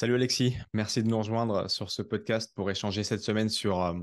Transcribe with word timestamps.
Salut 0.00 0.14
Alexis, 0.14 0.56
merci 0.74 1.02
de 1.02 1.08
nous 1.08 1.18
rejoindre 1.18 1.68
sur 1.68 1.90
ce 1.90 2.02
podcast 2.02 2.52
pour 2.54 2.70
échanger 2.70 3.02
cette 3.02 3.20
semaine 3.20 3.48
sur 3.48 3.82
euh, 3.82 3.94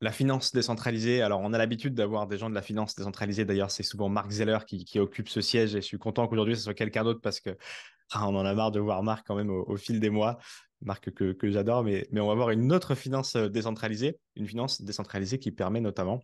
la 0.00 0.10
finance 0.10 0.54
décentralisée. 0.54 1.20
Alors, 1.20 1.42
on 1.42 1.52
a 1.52 1.58
l'habitude 1.58 1.92
d'avoir 1.92 2.26
des 2.26 2.38
gens 2.38 2.48
de 2.48 2.54
la 2.54 2.62
finance 2.62 2.94
décentralisée. 2.94 3.44
D'ailleurs, 3.44 3.70
c'est 3.70 3.82
souvent 3.82 4.08
Marc 4.08 4.30
Zeller 4.30 4.60
qui, 4.66 4.98
occupe 4.98 5.28
ce 5.28 5.42
siège 5.42 5.74
et 5.74 5.82
je 5.82 5.86
suis 5.86 5.98
content 5.98 6.26
qu'aujourd'hui 6.26 6.56
ce 6.56 6.62
soit 6.62 6.72
quelqu'un 6.72 7.04
d'autre 7.04 7.20
parce 7.20 7.38
que 7.38 7.50
ah, 8.12 8.26
on 8.26 8.34
en 8.34 8.46
a 8.46 8.54
marre 8.54 8.70
de 8.70 8.80
voir 8.80 9.02
Marc 9.02 9.26
quand 9.26 9.34
même 9.34 9.50
au, 9.50 9.76
fil 9.76 10.00
des 10.00 10.08
mois. 10.08 10.38
Marc 10.80 11.10
que, 11.10 11.36
j'adore, 11.50 11.84
mais, 11.84 12.08
mais 12.12 12.20
on 12.20 12.28
va 12.28 12.34
voir 12.34 12.48
une 12.48 12.72
autre 12.72 12.94
finance 12.94 13.36
euh, 13.36 13.50
décentralisée, 13.50 14.18
une 14.36 14.48
finance 14.48 14.80
décentralisée 14.80 15.38
qui 15.38 15.52
permet 15.52 15.82
notamment 15.82 16.22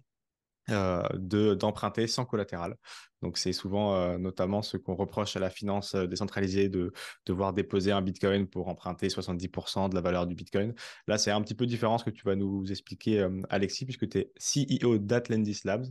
de 0.69 1.55
d'emprunter 1.55 2.07
sans 2.07 2.25
collatéral. 2.25 2.77
Donc 3.23 3.37
c'est 3.39 3.53
souvent 3.53 3.95
euh, 3.95 4.19
notamment 4.19 4.63
ce 4.63 4.77
qu'on 4.77 4.95
reproche 4.95 5.37
à 5.37 5.41
la 5.41 5.51
finance 5.51 5.95
euh, 5.95 6.07
décentralisée 6.07 6.69
de 6.69 6.93
devoir 7.27 7.53
déposer 7.53 7.91
un 7.91 8.03
Bitcoin 8.03 8.47
pour 8.47 8.69
emprunter 8.69 9.09
70% 9.09 9.89
de 9.89 9.95
la 9.95 10.01
valeur 10.01 10.27
du 10.27 10.35
Bitcoin. 10.35 10.75
Là, 11.07 11.19
c'est 11.19 11.31
un 11.31 11.43
petit 11.43 11.55
peu 11.55 11.67
différent 11.67 11.99
ce 11.99 12.05
que 12.05 12.11
tu 12.11 12.25
vas 12.25 12.37
nous 12.37 12.71
expliquer, 12.71 13.27
Alexis, 13.51 13.85
puisque 13.85 14.09
tu 14.09 14.19
es 14.19 14.33
CEO 14.39 14.99
d'Atlantis 14.99 15.61
Labs, 15.65 15.87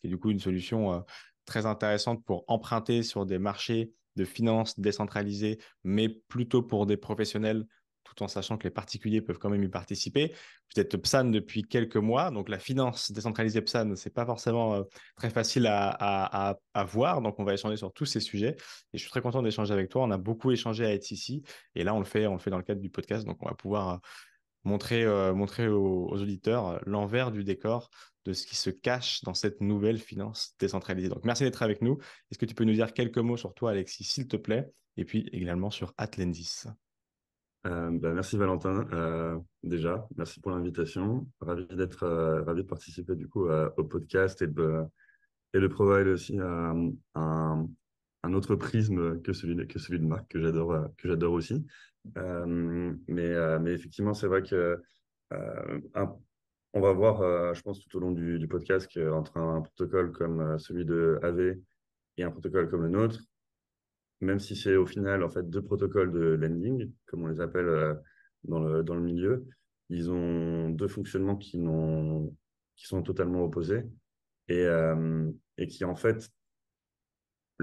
qui 0.00 0.06
est 0.06 0.08
du 0.08 0.18
coup 0.18 0.30
une 0.30 0.40
solution 0.40 1.04
très 1.44 1.66
intéressante 1.66 2.24
pour 2.24 2.44
emprunter 2.48 3.02
sur 3.02 3.26
des 3.26 3.38
marchés 3.38 3.92
de 4.16 4.24
finances 4.24 4.78
décentralisées, 4.78 5.58
mais 5.84 6.08
plutôt 6.08 6.62
pour 6.62 6.86
des 6.86 6.96
professionnels 6.96 7.66
tout 8.04 8.22
en 8.22 8.28
sachant 8.28 8.58
que 8.58 8.64
les 8.64 8.70
particuliers 8.70 9.20
peuvent 9.20 9.38
quand 9.38 9.50
même 9.50 9.62
y 9.62 9.68
participer. 9.68 10.32
Vous 10.74 10.80
êtes 10.80 10.96
PSAN 10.96 11.24
depuis 11.24 11.62
quelques 11.62 11.96
mois, 11.96 12.30
donc 12.30 12.48
la 12.48 12.58
finance 12.58 13.12
décentralisée 13.12 13.62
PSAN, 13.62 13.94
c'est 13.96 14.12
pas 14.12 14.26
forcément 14.26 14.74
euh, 14.74 14.82
très 15.16 15.30
facile 15.30 15.66
à, 15.66 16.56
voir, 16.86 17.22
donc 17.22 17.38
on 17.38 17.44
va 17.44 17.54
échanger 17.54 17.76
sur 17.76 17.92
tous 17.92 18.06
ces 18.06 18.20
sujets. 18.20 18.56
Et 18.92 18.98
je 18.98 19.02
suis 19.02 19.10
très 19.10 19.20
content 19.20 19.42
d'échanger 19.42 19.72
avec 19.72 19.88
toi. 19.88 20.02
On 20.02 20.10
a 20.10 20.18
beaucoup 20.18 20.50
échangé 20.50 20.84
à 20.84 20.94
ici 20.94 21.42
et 21.74 21.84
là 21.84 21.94
on 21.94 21.98
le 21.98 22.04
fait, 22.04 22.26
on 22.26 22.34
le 22.34 22.38
fait 22.38 22.50
dans 22.50 22.58
le 22.58 22.62
cadre 22.62 22.80
du 22.80 22.90
podcast, 22.90 23.26
donc 23.26 23.38
on 23.42 23.48
va 23.48 23.54
pouvoir 23.54 23.88
euh, 23.88 23.96
montrer, 24.64 25.04
euh, 25.04 25.34
montrer 25.34 25.68
aux, 25.68 26.08
auditeurs 26.08 26.80
l'envers 26.86 27.30
du 27.30 27.44
décor 27.44 27.90
de 28.24 28.32
ce 28.32 28.46
qui 28.46 28.56
se 28.56 28.70
cache 28.70 29.22
dans 29.24 29.34
cette 29.34 29.60
nouvelle 29.60 29.98
finance 29.98 30.54
décentralisée. 30.58 31.08
Donc 31.08 31.24
merci 31.24 31.42
d'être 31.42 31.62
avec 31.62 31.82
nous. 31.82 31.98
Est-ce 32.30 32.38
que 32.38 32.46
tu 32.46 32.54
peux 32.54 32.64
nous 32.64 32.72
dire 32.72 32.92
quelques 32.92 33.18
mots 33.18 33.36
sur 33.36 33.54
toi, 33.54 33.72
Alexis, 33.72 34.04
s'il 34.04 34.28
te 34.28 34.36
plaît, 34.36 34.70
et 34.96 35.04
puis 35.04 35.28
également 35.32 35.70
sur 35.70 35.92
Atlantis 35.96 36.64
euh, 37.66 37.90
bah, 37.92 38.12
merci 38.12 38.36
Valentin, 38.36 38.88
euh, 38.92 39.38
déjà, 39.62 40.08
merci 40.16 40.40
pour 40.40 40.50
l'invitation. 40.50 41.26
Ravi 41.40 41.66
d'être, 41.66 42.02
euh, 42.02 42.42
ravi 42.42 42.62
de 42.62 42.68
participer 42.68 43.14
du 43.14 43.28
coup 43.28 43.48
au 43.48 43.84
podcast 43.84 44.42
et 44.42 44.48
de, 44.48 44.82
et 45.54 45.60
de 45.60 45.66
provide 45.68 46.08
aussi 46.08 46.38
un, 46.40 46.92
un, 47.14 48.34
autre 48.34 48.56
prisme 48.56 49.20
que 49.22 49.32
celui 49.32 49.54
de, 49.54 49.64
que 49.64 49.78
celui 49.78 50.00
de 50.00 50.04
Marc 50.06 50.28
que 50.28 50.40
j'adore, 50.40 50.88
que 50.96 51.08
j'adore 51.08 51.34
aussi. 51.34 51.64
mais, 52.16 53.72
effectivement, 53.72 54.14
c'est 54.14 54.26
vrai 54.26 54.42
que 54.42 54.80
on 56.74 56.80
va 56.80 56.92
voir, 56.92 57.54
je 57.54 57.62
pense, 57.62 57.80
tout 57.80 57.96
au 57.96 58.00
long 58.00 58.12
du, 58.12 58.38
du 58.38 58.48
podcast 58.48 58.90
qu'entre 58.92 59.36
un, 59.36 59.56
un 59.56 59.60
protocole 59.60 60.10
comme 60.10 60.58
celui 60.58 60.84
de 60.84 61.20
AV 61.22 61.58
et 62.16 62.22
un 62.24 62.30
protocole 62.30 62.68
comme 62.70 62.82
le 62.82 62.88
nôtre, 62.88 63.20
même 64.22 64.40
si 64.40 64.56
c'est 64.56 64.76
au 64.76 64.86
final 64.86 65.22
en 65.22 65.28
fait 65.28 65.48
deux 65.48 65.62
protocoles 65.62 66.12
de 66.12 66.20
lending, 66.20 66.90
comme 67.06 67.24
on 67.24 67.26
les 67.26 67.40
appelle 67.40 67.66
euh, 67.66 67.94
dans, 68.44 68.60
le, 68.60 68.82
dans 68.82 68.94
le 68.94 69.02
milieu, 69.02 69.46
ils 69.88 70.10
ont 70.10 70.70
deux 70.70 70.88
fonctionnements 70.88 71.36
qui, 71.36 71.58
qui 72.76 72.86
sont 72.86 73.02
totalement 73.02 73.44
opposés 73.44 73.82
et, 74.48 74.64
euh, 74.64 75.30
et 75.58 75.66
qui 75.66 75.84
en 75.84 75.96
fait, 75.96 76.30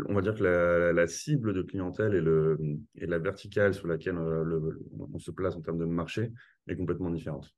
on 0.07 0.13
va 0.13 0.21
dire 0.21 0.35
que 0.35 0.43
la, 0.43 1.07
cible 1.07 1.53
de 1.53 1.61
clientèle 1.61 2.13
et, 2.13 2.21
le, 2.21 2.57
et 2.95 3.07
la 3.07 3.19
verticale 3.19 3.73
sur 3.73 3.87
laquelle 3.87 4.17
euh, 4.17 4.43
le, 4.43 4.79
on 5.13 5.17
se 5.17 5.31
place 5.31 5.55
en 5.55 5.61
termes 5.61 5.79
de 5.79 5.85
marché 5.85 6.31
est 6.67 6.75
complètement 6.75 7.09
différente. 7.09 7.53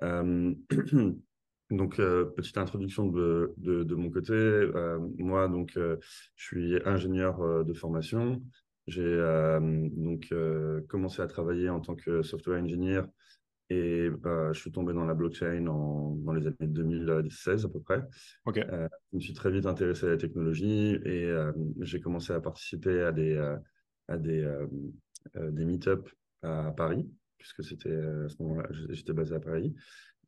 Donc, 1.72 1.98
euh, 1.98 2.26
petite 2.26 2.58
introduction 2.58 3.06
de, 3.06 3.54
de, 3.56 3.94
mon 3.94 4.10
côté. 4.10 4.34
Euh, 4.34 4.98
moi, 5.16 5.48
donc, 5.48 5.72
euh, 5.78 5.96
je 6.36 6.44
suis 6.44 6.78
ingénieur 6.84 7.64
de 7.64 7.72
formation. 7.72 8.42
J'ai 8.86 9.16
donc 9.96 10.34
commencé 10.88 11.22
à 11.22 11.26
travailler 11.28 11.70
en 11.70 11.80
tant 11.80 11.94
que 11.94 12.22
software 12.22 12.60
engineer 12.60 13.02
et 13.70 14.10
je 14.26 14.58
suis 14.58 14.72
tombé 14.72 14.92
dans 14.92 15.04
la 15.04 15.14
blockchain 15.14 15.66
en, 15.68 16.16
dans 16.16 16.32
les 16.32 16.46
années 16.48 16.56
2016 16.60 17.64
à 17.64 17.68
peu 17.68 17.80
près. 17.80 18.02
Okay. 18.44 18.64
je 18.68 19.16
me 19.16 19.20
suis 19.20 19.34
très 19.34 19.52
vite 19.52 19.66
intéressé 19.66 20.06
à 20.06 20.10
la 20.10 20.16
technologie 20.16 20.98
et 21.04 21.32
j'ai 21.80 22.00
commencé 22.00 22.32
à 22.32 22.40
participer 22.40 23.02
à 23.02 23.12
des, 23.12 23.36
à 24.08 24.18
des, 24.18 24.52
des 25.36 25.64
meet-up 25.64 26.08
à 26.42 26.72
Paris, 26.76 27.08
puisque 27.38 27.62
c'était 27.62 27.94
à 27.94 28.28
ce 28.28 28.42
moment-là, 28.42 28.68
j'étais 28.90 29.12
basé 29.12 29.36
à 29.36 29.40
Paris. 29.40 29.76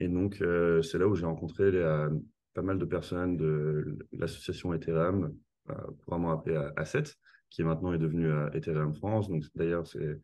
Et 0.01 0.09
donc, 0.09 0.41
euh, 0.41 0.83
c'est 0.83 0.99
là 0.99 1.07
où 1.07 1.15
j'ai 1.15 1.27
rencontré 1.27 1.65
euh, 1.65 2.11
pas 2.55 2.63
mal 2.63 2.79
de 2.79 2.85
personnes 2.85 3.37
de 3.37 3.99
l'association 4.13 4.75
Ethereum, 4.75 5.37
euh, 5.71 5.75
couramment 6.05 6.33
appelée 6.33 6.57
A7, 6.77 7.15
qui 7.51 7.63
maintenant 7.63 7.93
est 7.93 7.99
devenue 7.99 8.31
Ethereum 8.53 8.95
France. 8.95 9.29
Donc, 9.29 9.45
d'ailleurs, 9.55 9.87
c'est 9.87 10.21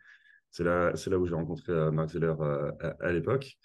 c'est 0.52 0.64
là, 0.64 0.92
là 0.92 1.18
où 1.18 1.26
j'ai 1.26 1.34
rencontré 1.34 1.72
Mark 1.92 2.10
Zeller 2.10 2.34
à, 2.98 3.12
l'époque. 3.12 3.56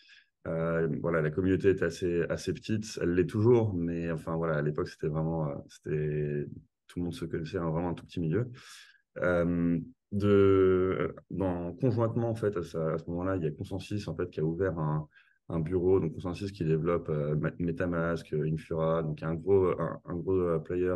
voilà, 0.46 1.24
la 1.24 1.32
communauté 1.32 1.70
est 1.70 1.82
assez, 1.82 2.22
assez 2.30 2.54
petite, 2.54 3.00
elle 3.02 3.16
l'est 3.16 3.26
toujours, 3.26 3.74
mais 3.74 4.12
enfin 4.12 4.36
voilà, 4.36 4.58
à 4.58 4.62
l'époque 4.62 4.88
c'était 4.88 5.08
vraiment, 5.08 5.66
c'était 5.68 6.46
tout 6.88 7.00
le 7.00 7.06
monde 7.06 7.16
se 7.16 7.26
connaissait, 7.26 7.58
hein, 7.58 7.72
vraiment 7.72 7.90
un 7.90 7.94
tout 7.96 8.06
petit 8.06 8.20
milieu. 8.20 8.52
de, 10.12 11.16
dans, 11.32 11.74
conjointement 11.74 12.30
en 12.30 12.36
fait 12.36 12.56
à, 12.56 12.60
à 12.60 12.98
ce 13.00 13.10
moment-là, 13.10 13.38
il 13.38 13.44
y 13.44 13.48
a 13.48 13.52
Consensus 13.52 14.08
en 14.08 14.16
fait 14.16 14.30
qui 14.30 14.42
a 14.42 14.44
ouvert 14.44 14.78
un, 14.78 15.10
un 15.50 15.59
bureau, 15.59 16.00
donc 16.00 16.13
Consensus 16.13 16.51
qui 16.51 16.63
développe 16.63 17.09
euh, 17.09 17.35
Metamask, 17.59 18.33
euh, 18.33 18.51
Infura, 18.51 19.03
donc 19.03 19.22
un 19.23 19.35
gros, 19.35 19.79
un, 19.79 20.16
gros 20.16 20.33
euh, 20.33 20.59
player 20.59 20.95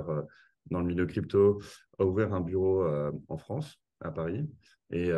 dans 0.72 0.80
le 0.80 0.86
milieu 0.86 1.06
crypto, 1.06 1.62
a 1.98 2.06
ouvert 2.06 2.34
un 2.34 2.42
bureau 2.42 2.86
en 3.28 3.38
France, 3.38 3.80
à 4.02 4.12
Paris. 4.12 4.48
Et, 4.92 5.12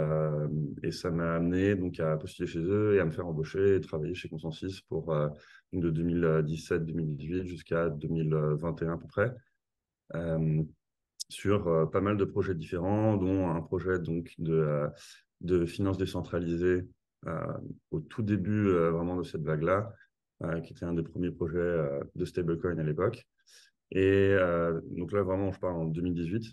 ça 0.92 1.12
m'a 1.12 1.36
amené 1.36 1.76
donc 1.76 2.00
à 2.00 2.16
postuler 2.16 2.48
chez 2.48 2.60
eux 2.60 2.96
et 2.96 3.00
à 3.00 3.06
me 3.06 3.12
faire 3.12 3.28
embaucher 3.28 3.76
et 3.76 3.82
travailler 3.82 4.14
chez 4.14 4.30
Consensus 4.30 4.82
pour 4.82 5.14
de 5.74 5.92
2017-2018 5.92 7.46
jusqu'à 7.46 7.90
2021 7.90 8.94
à 8.94 8.98
peu 8.98 9.08
près. 9.08 9.36
sur 11.28 11.90
pas 11.92 12.02
mal 12.02 12.16
de 12.16 12.26
projets 12.26 12.56
différents, 12.56 13.18
dont 13.18 13.50
un 13.50 13.62
projet 13.62 14.00
donc 14.00 14.34
de, 14.38 14.88
de 15.42 15.66
finances 15.66 15.98
décentralisées 15.98 16.88
au 17.92 18.00
tout 18.00 18.22
début 18.22 18.68
euh, 18.68 18.92
vraiment 18.92 19.16
de 19.16 19.24
cette 19.24 19.44
vague-là, 19.44 19.94
euh, 20.44 20.60
qui 20.62 20.74
était 20.74 20.86
un 20.86 20.94
des 20.94 21.04
premiers 21.04 21.32
projets 21.32 22.00
de 22.16 22.26
stablecoin 22.26 22.78
à 22.78 22.84
l'époque. 22.84 23.26
Et 23.92 24.34
donc 24.92 25.12
là, 25.12 25.22
vraiment, 25.22 25.52
je 25.52 25.60
parle 25.60 25.76
en 25.76 25.86
2018. 25.86 26.46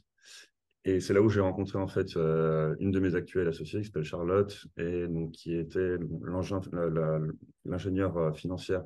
Et 0.85 1.01
c'est 1.01 1.13
là 1.13 1.23
où 1.23 1.29
j'ai 1.29 1.41
rencontré 1.41 1.79
en 1.79 1.87
fait 1.87 2.17
une 2.17 2.91
de 2.91 2.99
mes 2.99 3.15
actuelles 3.15 3.47
associées 3.47 3.81
qui 3.81 3.87
s'appelle 3.87 4.03
Charlotte 4.03 4.67
et 4.77 5.07
donc 5.07 5.33
qui 5.33 5.55
était 5.55 5.99
l'ingénieur 7.65 8.37
financière 8.37 8.85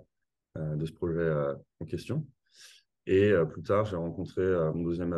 de 0.56 0.84
ce 0.84 0.92
projet 0.92 1.32
en 1.80 1.86
question. 1.86 2.26
Et 3.06 3.32
plus 3.50 3.62
tard, 3.62 3.86
j'ai 3.86 3.96
rencontré 3.96 4.42
mon 4.74 4.82
deuxième 4.82 5.14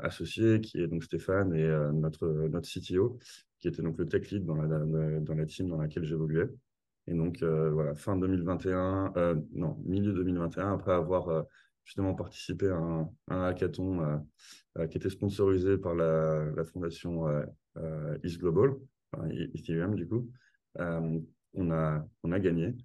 associé 0.00 0.62
qui 0.62 0.80
est 0.80 0.86
donc 0.86 1.04
Stéphane 1.04 1.54
et 1.54 1.68
notre 1.92 2.26
notre 2.48 2.66
CTO 2.66 3.18
qui 3.60 3.68
était 3.68 3.82
donc 3.82 3.98
le 3.98 4.06
tech 4.06 4.30
lead 4.30 4.44
dans 4.44 4.56
la, 4.56 4.66
dans 5.20 5.34
la 5.34 5.46
team 5.46 5.68
dans 5.68 5.80
laquelle 5.80 6.04
j'évoluais. 6.04 6.48
Et 7.06 7.14
donc, 7.14 7.42
euh, 7.42 7.70
voilà, 7.70 7.94
fin 7.94 8.16
2021, 8.16 9.12
euh, 9.16 9.34
non, 9.52 9.76
milieu 9.84 10.12
2021, 10.12 10.74
après 10.74 10.92
avoir 10.92 11.28
euh, 11.28 11.42
justement 11.84 12.14
participé 12.14 12.68
à 12.68 12.76
un, 12.76 13.08
hackathon 13.28 14.22
qui 14.90 14.96
était 14.96 15.10
sponsorisé 15.10 15.76
par 15.76 15.96
la, 15.96 16.44
la 16.56 16.64
fondation 16.64 17.26
East 18.22 18.38
Global, 18.38 18.76
enfin, 19.12 19.28
Ethereum 19.28 19.96
du 19.96 20.06
coup, 20.06 20.30
on, 20.78 21.70
a, 21.72 22.06
on 22.22 22.30
a 22.30 22.38
gagné. 22.38 22.76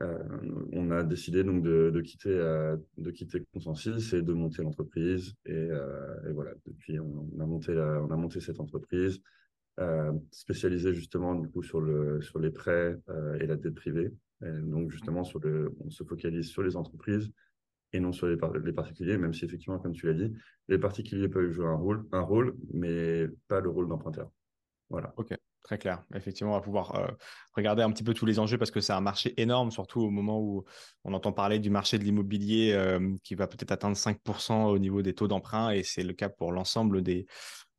on 0.00 0.90
a 0.90 1.02
décidé 1.04 1.42
donc 1.42 1.62
de, 1.62 2.00
quitter, 2.02 2.36
de 2.98 3.10
quitter 3.10 3.42
Consensus 3.54 4.12
et 4.12 4.20
de 4.20 4.32
monter 4.34 4.62
l'entreprise. 4.62 5.34
Et, 5.46 5.70
et, 5.70 6.32
voilà, 6.32 6.50
depuis, 6.66 7.00
on, 7.00 7.30
a 7.40 7.46
monté 7.46 7.72
on 7.72 8.10
a 8.10 8.16
monté 8.16 8.40
cette 8.40 8.60
entreprise. 8.60 9.22
Euh, 9.80 10.12
spécialisé 10.30 10.94
justement 10.94 11.34
du 11.34 11.48
coup 11.48 11.64
sur, 11.64 11.80
le, 11.80 12.22
sur 12.22 12.38
les 12.38 12.52
prêts 12.52 12.96
euh, 13.08 13.36
et 13.40 13.46
la 13.48 13.56
dette 13.56 13.74
privée. 13.74 14.12
donc 14.40 14.92
justement, 14.92 15.24
sur 15.24 15.40
le, 15.40 15.74
on 15.80 15.90
se 15.90 16.04
focalise 16.04 16.48
sur 16.48 16.62
les 16.62 16.76
entreprises 16.76 17.32
et 17.92 17.98
non 17.98 18.12
sur 18.12 18.28
les, 18.28 18.36
particuliers, 18.36 19.18
même 19.18 19.34
si 19.34 19.44
effectivement, 19.44 19.80
comme 19.80 19.92
tu 19.92 20.06
l'as 20.06 20.14
dit, 20.14 20.32
les 20.68 20.78
particuliers 20.78 21.28
peuvent 21.28 21.50
jouer 21.50 21.66
un 21.66 21.74
rôle, 21.74 22.06
un 22.12 22.20
rôle 22.20 22.56
mais 22.72 23.26
pas 23.48 23.60
le 23.60 23.68
rôle 23.68 23.88
d'emprunteur. 23.88 24.30
Voilà. 24.90 25.12
Ok, 25.16 25.36
très 25.64 25.78
clair. 25.78 26.04
Effectivement, 26.14 26.52
on 26.52 26.56
va 26.56 26.60
pouvoir 26.60 26.94
euh, 26.94 27.08
regarder 27.54 27.82
un 27.82 27.90
petit 27.90 28.04
peu 28.04 28.14
tous 28.14 28.26
les 28.26 28.38
enjeux 28.38 28.58
parce 28.58 28.70
que 28.70 28.80
c'est 28.80 28.92
un 28.92 29.00
marché 29.00 29.34
énorme, 29.40 29.72
surtout 29.72 30.02
au 30.02 30.10
moment 30.10 30.40
où 30.40 30.64
on 31.02 31.14
entend 31.14 31.32
parler 31.32 31.58
du 31.58 31.70
marché 31.70 31.98
de 31.98 32.04
l'immobilier 32.04 32.78
qui 33.24 33.34
va 33.34 33.48
peut-être 33.48 33.72
atteindre 33.72 33.96
5% 33.96 34.66
au 34.66 34.78
niveau 34.78 35.02
des 35.02 35.14
taux 35.14 35.26
d'emprunt 35.26 35.70
et 35.70 35.82
c'est 35.82 36.04
le 36.04 36.12
cas 36.12 36.28
pour 36.28 36.52
l'ensemble 36.52 37.02
des, 37.02 37.26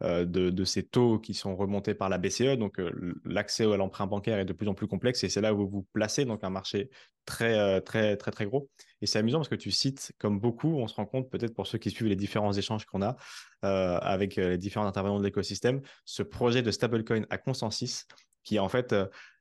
de, 0.01 0.63
ces 0.65 0.83
taux 0.83 1.19
qui 1.19 1.33
sont 1.33 1.56
remontés 1.56 1.94
par 1.94 2.09
la 2.09 2.18
BCE. 2.18 2.57
Donc, 2.57 2.81
l'accès 3.24 3.71
à 3.71 3.77
l'emprunt 3.77 4.07
bancaire 4.07 4.39
est 4.39 4.45
de 4.45 4.53
plus 4.53 4.68
en 4.68 4.74
plus 4.74 4.88
complexe 4.88 5.24
et 5.24 5.30
c'est 5.30 5.42
là 5.42 5.53
où 5.53 5.57
vous 5.57 5.69
vous 5.69 5.88
placez, 5.94 6.25
donc 6.25 6.44
un 6.44 6.50
marché 6.50 6.89
très, 7.25 7.81
très, 7.81 8.18
très, 8.18 8.31
très 8.31 8.45
gros. 8.45 8.69
Et 9.01 9.07
c'est 9.07 9.19
amusant 9.19 9.39
parce 9.39 9.50
que 9.50 9.56
tu 9.56 9.71
cites, 9.71 10.13
comme 10.18 10.39
beaucoup, 10.39 10.75
on 10.77 10.88
se 10.88 10.95
rend 10.95 11.06
compte, 11.06 11.30
peut-être 11.30 11.53
pour 11.53 11.68
ceux 11.68 11.77
qui 11.77 11.92
suivent 11.92 12.09
les 12.09 12.15
différents 12.15 12.53
échanges 12.53 12.86
qu'on 12.86 13.01
a 13.01 13.15
avec 13.62 14.36
les 14.36 14.57
différents 14.57 14.86
intervenants 14.86 15.19
de 15.19 15.24
l'écosystème, 15.24 15.81
ce 16.03 16.24
projet 16.24 16.62
de 16.62 16.71
stablecoin 16.71 17.25
à 17.30 17.38
consensus 17.38 18.06
qui 18.44 18.59
en 18.59 18.69
fait 18.69 18.94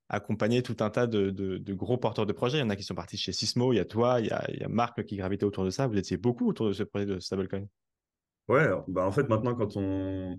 accompagné 0.08 0.62
tout 0.62 0.76
un 0.80 0.90
tas 0.90 1.06
de, 1.06 1.72
gros 1.72 1.98
porteurs 1.98 2.26
de 2.26 2.32
projets. 2.32 2.58
Il 2.58 2.60
y 2.60 2.64
en 2.64 2.70
a 2.70 2.76
qui 2.76 2.82
sont 2.82 2.94
partis 2.94 3.16
chez 3.16 3.32
Sismo, 3.32 3.72
il 3.72 3.76
y 3.76 3.80
a 3.80 3.84
toi, 3.84 4.20
il 4.20 4.26
y 4.26 4.30
a, 4.30 4.68
Marc 4.68 5.04
qui 5.04 5.16
gravitait 5.16 5.44
autour 5.44 5.64
de 5.64 5.70
ça. 5.70 5.86
Vous 5.86 5.96
étiez 5.96 6.16
beaucoup 6.16 6.48
autour 6.48 6.68
de 6.68 6.72
ce 6.72 6.82
projet 6.82 7.06
de 7.06 7.18
stablecoin. 7.18 7.66
Ouais, 8.48 8.68
bah 8.88 9.06
en 9.06 9.12
fait, 9.12 9.28
maintenant, 9.28 9.54
quand 9.54 9.76
on, 9.76 10.38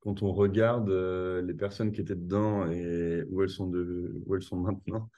quand 0.00 0.22
on 0.22 0.32
regarde 0.32 0.90
euh, 0.90 1.42
les 1.42 1.54
personnes 1.54 1.92
qui 1.92 2.00
étaient 2.00 2.14
dedans 2.16 2.70
et 2.70 3.24
où 3.30 3.42
elles 3.42 3.50
sont, 3.50 3.68
de, 3.68 4.12
où 4.26 4.34
elles 4.36 4.42
sont 4.42 4.56
maintenant, 4.56 5.10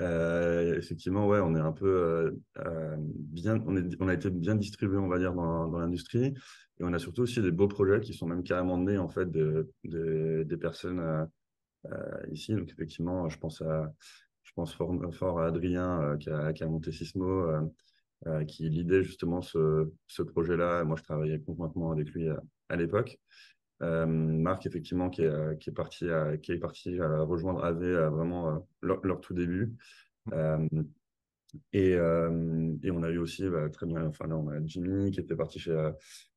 euh, 0.00 0.76
effectivement, 0.78 1.28
ouais, 1.28 1.40
on 1.40 1.54
est 1.56 1.60
un 1.60 1.72
peu 1.72 2.34
euh, 2.58 2.96
bien, 2.98 3.60
on, 3.66 3.76
est, 3.76 3.84
on 4.00 4.08
a 4.08 4.14
été 4.14 4.30
bien 4.30 4.56
distribué, 4.56 4.98
on 4.98 5.08
va 5.08 5.18
dire, 5.18 5.34
dans, 5.34 5.68
dans 5.68 5.78
l'industrie. 5.78 6.34
Et 6.80 6.84
on 6.84 6.92
a 6.92 6.98
surtout 6.98 7.22
aussi 7.22 7.42
des 7.42 7.52
beaux 7.52 7.68
projets 7.68 8.00
qui 8.00 8.14
sont 8.14 8.26
même 8.26 8.42
carrément 8.42 8.78
nés, 8.78 8.98
en 8.98 9.08
fait, 9.08 9.30
de, 9.30 9.70
des 9.84 10.56
personnes 10.56 11.28
ici. 12.32 12.54
Donc 12.54 12.70
effectivement, 12.70 13.28
je 13.28 13.38
pense 13.38 13.62
à, 13.62 13.92
je 14.42 14.52
pense 14.54 14.74
fort, 14.74 14.92
fort 15.14 15.40
à 15.40 15.46
Adrien 15.46 16.16
qui 16.18 16.30
a, 16.30 16.52
qui, 16.52 16.64
a, 16.64 16.66
monté 16.68 16.90
Sismo, 16.92 17.46
euh, 18.26 18.44
qui 18.44 18.68
lidait 18.68 19.02
justement 19.02 19.42
ce, 19.42 19.90
ce 20.06 20.22
projet-là. 20.22 20.84
Moi, 20.84 20.96
je 20.96 21.02
travaillais 21.02 21.40
conjointement 21.40 21.92
avec 21.92 22.10
lui 22.10 22.28
à, 22.68 22.76
l'époque. 22.76 23.18
Marc, 23.80 24.64
effectivement, 24.64 25.10
qui 25.10 25.22
est, 25.22 25.58
qui 25.58 25.70
est 25.70 25.72
parti, 25.72 26.08
à, 26.08 26.36
qui 26.36 26.52
est 26.52 26.58
parti 26.58 27.00
à 27.00 27.22
rejoindre 27.22 27.64
AV 27.64 27.96
à 27.96 28.10
vraiment 28.10 28.64
leur, 28.80 29.20
tout 29.20 29.34
début. 29.34 29.74
et, 31.72 31.90
et, 31.90 31.98
on 31.98 33.02
a 33.02 33.10
eu 33.10 33.18
aussi, 33.18 33.48
bah, 33.48 33.68
très 33.70 33.86
bien, 33.86 34.06
enfin 34.06 34.28
là, 34.28 34.36
on 34.36 34.48
a 34.48 34.64
Jimmy 34.64 35.10
qui 35.10 35.18
était 35.18 35.34
parti 35.34 35.58
chez, 35.58 35.90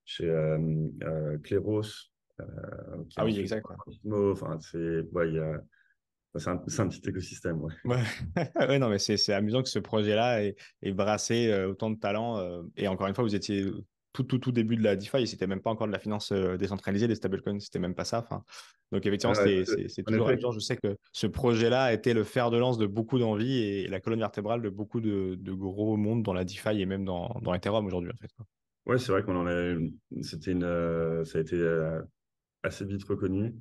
chez 0.06 0.28
euh, 0.28 1.38
Cléros, 1.44 1.84
euh, 2.42 3.04
ah 3.16 3.26
oui, 3.26 3.40
exact. 3.40 3.66
Enfin, 4.12 4.60
c'est 4.60 5.02
ouais, 5.12 5.40
un, 6.48 6.54
un, 6.54 6.88
petit 6.88 7.10
écosystème. 7.10 7.62
Ouais. 7.62 7.74
ouais. 7.86 8.80
non, 8.80 8.90
mais 8.90 9.00
c'est 9.00 9.34
amusant 9.34 9.64
que 9.64 9.70
ce 9.70 9.80
projet-là 9.80 10.44
ait, 10.44 10.56
brassé 10.92 11.48
euh, 11.48 11.70
autant 11.70 11.90
de 11.90 12.00
talents. 12.00 12.38
Euh, 12.38 12.64
et 12.76 12.88
encore 12.88 13.08
une 13.08 13.16
fois, 13.16 13.24
vous 13.24 13.36
étiez 13.36 13.66
tout, 14.14 14.24
tout, 14.24 14.40
tout 14.40 14.52
début 14.52 14.76
de 14.76 14.84
la 14.84 14.96
DeFi 14.96 15.18
et 15.18 15.26
c'était 15.26 15.48
même 15.48 15.62
pas 15.62 15.70
encore 15.70 15.88
de 15.88 15.92
la 15.92 16.00
finance 16.00 16.32
décentralisée, 16.32 17.08
des 17.08 17.16
stablecoins, 17.16 17.60
c'était 17.60 17.80
même 17.80 17.96
pas 17.96 18.06
ça. 18.06 18.20
Enfin, 18.20 18.44
donc, 18.92 19.06
effectivement, 19.06 19.36
c'est 19.36 20.04
toujours 20.06 20.30
amusant. 20.30 20.52
Je 20.52 20.60
sais 20.60 20.78
que 20.78 20.98
ce 21.12 21.28
projet-là 21.28 21.84
a 21.84 21.94
été 21.94 22.14
le 22.14 22.24
fer 22.24 22.52
de 22.52 22.58
lance 22.58 22.78
de 22.78 22.86
beaucoup 22.86 23.20
d'envie 23.20 23.58
et 23.58 23.88
la 23.88 24.00
colonne 24.00 24.20
vertébrale 24.20 24.62
de 24.62 24.70
beaucoup 24.70 25.02
de, 25.02 25.36
de, 25.36 25.52
gros 25.54 25.98
mondes 25.98 26.24
dans 26.24 26.34
la 26.34 26.46
DeFi 26.46 26.82
et 26.82 26.86
même 26.86 27.04
dans, 27.04 27.40
dans 27.42 27.54
Ethereum 27.54 27.86
aujourd'hui, 27.86 28.12
en 28.14 28.18
fait. 28.18 28.32
Ouais, 28.86 29.00
c'est 29.00 29.12
vrai 29.12 29.24
qu'on 29.24 29.36
en 29.36 29.48
a. 29.48 29.76
C'était 30.22 30.52
une. 30.52 30.62
ça 31.26 31.40
a 31.40 31.42
été 31.42 31.58
assez 32.64 32.86
vite 32.86 33.04
reconnu. 33.04 33.54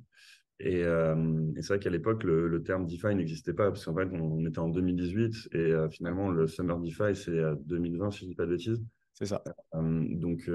Euh, 0.63 1.51
et, 1.55 1.61
c'est 1.61 1.67
vrai 1.69 1.79
qu'à 1.79 1.89
l'époque, 1.89 2.23
le, 2.23 2.63
terme 2.63 2.85
DeFi 2.85 3.15
n'existait 3.15 3.53
pas, 3.53 3.69
parce 3.69 3.85
qu'en 3.85 3.95
fait, 3.95 4.07
on, 4.11 4.45
était 4.45 4.59
en 4.59 4.69
2018, 4.69 5.49
et 5.51 5.57
euh, 5.57 5.89
finalement, 5.89 6.29
le 6.29 6.47
Summer 6.47 6.79
DeFi, 6.79 7.15
c'est 7.15 7.41
2020, 7.65 8.11
si 8.11 8.19
je 8.19 8.25
ne 8.25 8.29
dis 8.29 8.35
pas 8.35 8.45
de 8.45 8.51
bêtises. 8.51 8.83
C'est 9.13 9.25
ça. 9.25 9.43
Euh, 9.75 10.05
donc, 10.09 10.49